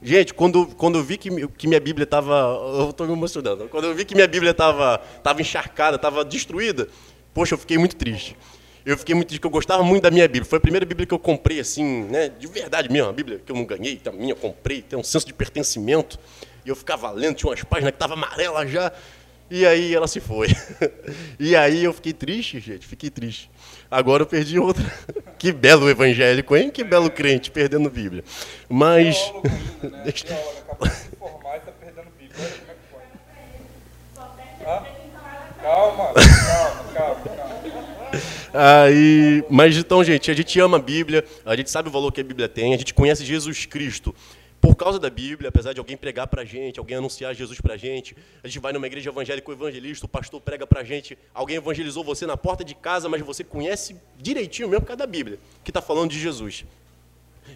[0.01, 2.34] Gente, quando, quando eu vi que, que minha Bíblia estava.
[2.77, 3.68] Eu estou me emocionando.
[3.68, 6.88] Quando eu vi que minha Bíblia estava tava encharcada, estava destruída,
[7.34, 8.35] poxa, eu fiquei muito triste.
[8.85, 10.45] Eu fiquei muito triste, porque eu gostava muito da minha Bíblia.
[10.45, 13.10] Foi a primeira Bíblia que eu comprei, assim, né, de verdade mesmo.
[13.10, 16.18] A Bíblia que eu não ganhei, a minha eu comprei, tem um senso de pertencimento.
[16.65, 18.91] E eu ficava lendo, tinha umas páginas que estavam amarelas já.
[19.49, 20.47] E aí ela se foi.
[21.39, 23.49] e aí eu fiquei triste, gente, fiquei triste.
[23.89, 24.85] Agora eu perdi outra.
[25.39, 26.69] que belo evangélico, hein?
[26.69, 28.23] Que belo crente perdendo Bíblia.
[28.69, 29.17] Mas.
[29.81, 30.03] Ainda, né?
[30.05, 30.26] Deixa...
[30.34, 32.38] Acabou de se formar e tá perdendo Bíblia.
[32.39, 33.01] Olha como é que foi.
[34.65, 34.88] Calma,
[35.61, 37.39] calma, calma, calma.
[38.53, 42.19] Aí, mas então, gente, a gente ama a Bíblia, a gente sabe o valor que
[42.19, 44.13] a Bíblia tem, a gente conhece Jesus Cristo
[44.61, 47.76] por causa da Bíblia, apesar de alguém pregar para a gente, alguém anunciar Jesus para
[47.76, 50.84] a gente, a gente vai numa igreja evangélica, o evangelista, o pastor prega para a
[50.84, 54.99] gente, alguém evangelizou você na porta de casa, mas você conhece direitinho mesmo por causa
[54.99, 56.65] da Bíblia, que está falando de Jesus.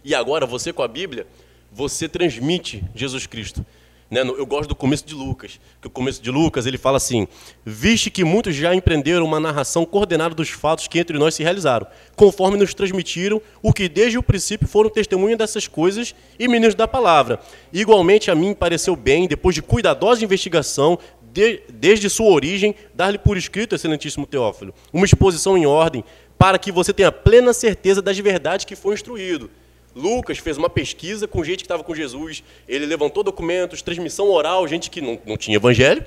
[0.04, 1.28] E agora, você com a Bíblia,
[1.72, 3.66] você transmite Jesus Cristo.
[4.10, 4.22] Né?
[4.22, 7.28] Eu gosto do começo de Lucas, que o começo de Lucas ele fala assim:
[7.66, 11.88] Viste que muitos já empreenderam uma narração coordenada dos fatos que entre nós se realizaram,
[12.16, 16.88] conforme nos transmitiram o que desde o princípio foram testemunhas dessas coisas e meninos da
[16.88, 17.40] palavra.
[17.72, 23.38] Igualmente a mim pareceu bem, depois de cuidadosa investigação, de, desde sua origem, dar-lhe por
[23.38, 26.04] escrito, excelentíssimo Teófilo, uma exposição em ordem,
[26.38, 29.50] para que você tenha plena certeza das verdades que foi instruído
[29.96, 34.68] Lucas fez uma pesquisa com gente que estava com Jesus, ele levantou documentos, transmissão oral,
[34.68, 36.06] gente que não, não tinha evangelho.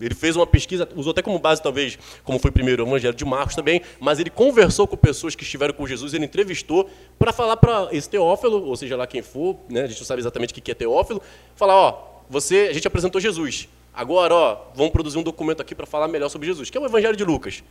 [0.00, 3.24] Ele fez uma pesquisa, usou até como base, talvez, como foi primeiro o Evangelho de
[3.24, 7.56] Marcos também, mas ele conversou com pessoas que estiveram com Jesus, ele entrevistou para falar
[7.56, 10.54] para esse Teófilo, ou seja lá quem for, né, a gente não sabe exatamente o
[10.54, 11.22] que é Teófilo,
[11.54, 15.86] falar: ó, você, a gente apresentou Jesus, agora, ó, vamos produzir um documento aqui para
[15.86, 17.64] falar melhor sobre Jesus, que é o Evangelho de Lucas.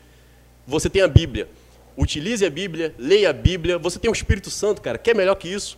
[0.65, 1.47] Você tem a Bíblia
[1.97, 3.77] utilize a Bíblia, leia a Bíblia.
[3.77, 5.77] Você tem o Espírito Santo, cara, que é melhor que isso.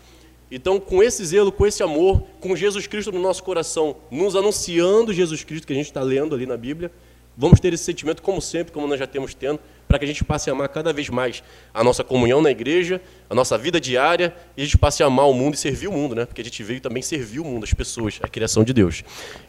[0.50, 5.14] Então, com esse zelo, com esse amor, com Jesus Cristo no nosso coração, nos anunciando
[5.14, 6.90] Jesus Cristo que a gente está lendo ali na Bíblia,
[7.36, 10.24] vamos ter esse sentimento, como sempre, como nós já temos tendo, para que a gente
[10.24, 14.34] passe a amar cada vez mais a nossa comunhão na igreja, a nossa vida diária,
[14.56, 16.26] e a gente passe a amar o mundo e servir o mundo, né?
[16.26, 19.04] Porque a gente veio também servir o mundo, as pessoas, a criação de Deus.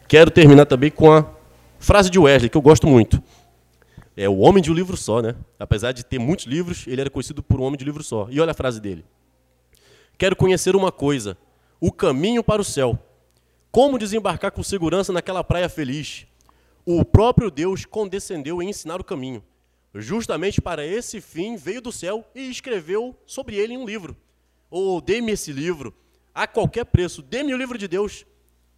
[0.07, 1.25] Quero terminar também com a
[1.79, 3.23] frase de Wesley, que eu gosto muito
[4.19, 5.33] é o homem de um livro só, né?
[5.57, 8.27] Apesar de ter muitos livros, ele era conhecido por um homem de livro só.
[8.29, 9.05] E olha a frase dele:
[10.17, 11.37] Quero conhecer uma coisa,
[11.79, 12.99] o caminho para o céu.
[13.71, 16.27] Como desembarcar com segurança naquela praia feliz?
[16.85, 19.41] O próprio Deus condescendeu em ensinar o caminho.
[19.95, 24.17] Justamente para esse fim veio do céu e escreveu sobre ele em um livro.
[24.69, 25.95] Ou oh, dê-me esse livro
[26.35, 28.25] a qualquer preço, dê-me o livro de Deus.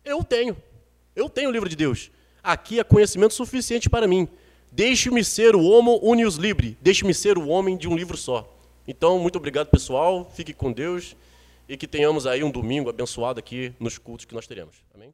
[0.05, 0.55] Eu tenho.
[1.15, 2.11] Eu tenho o livro de Deus.
[2.43, 4.27] Aqui é conhecimento suficiente para mim.
[4.71, 6.77] Deixe-me ser o homo unius libre.
[6.81, 8.47] Deixe-me ser o homem de um livro só.
[8.87, 10.31] Então, muito obrigado, pessoal.
[10.33, 11.15] Fique com Deus
[11.67, 14.77] e que tenhamos aí um domingo abençoado aqui nos cultos que nós teremos.
[14.93, 15.13] Amém?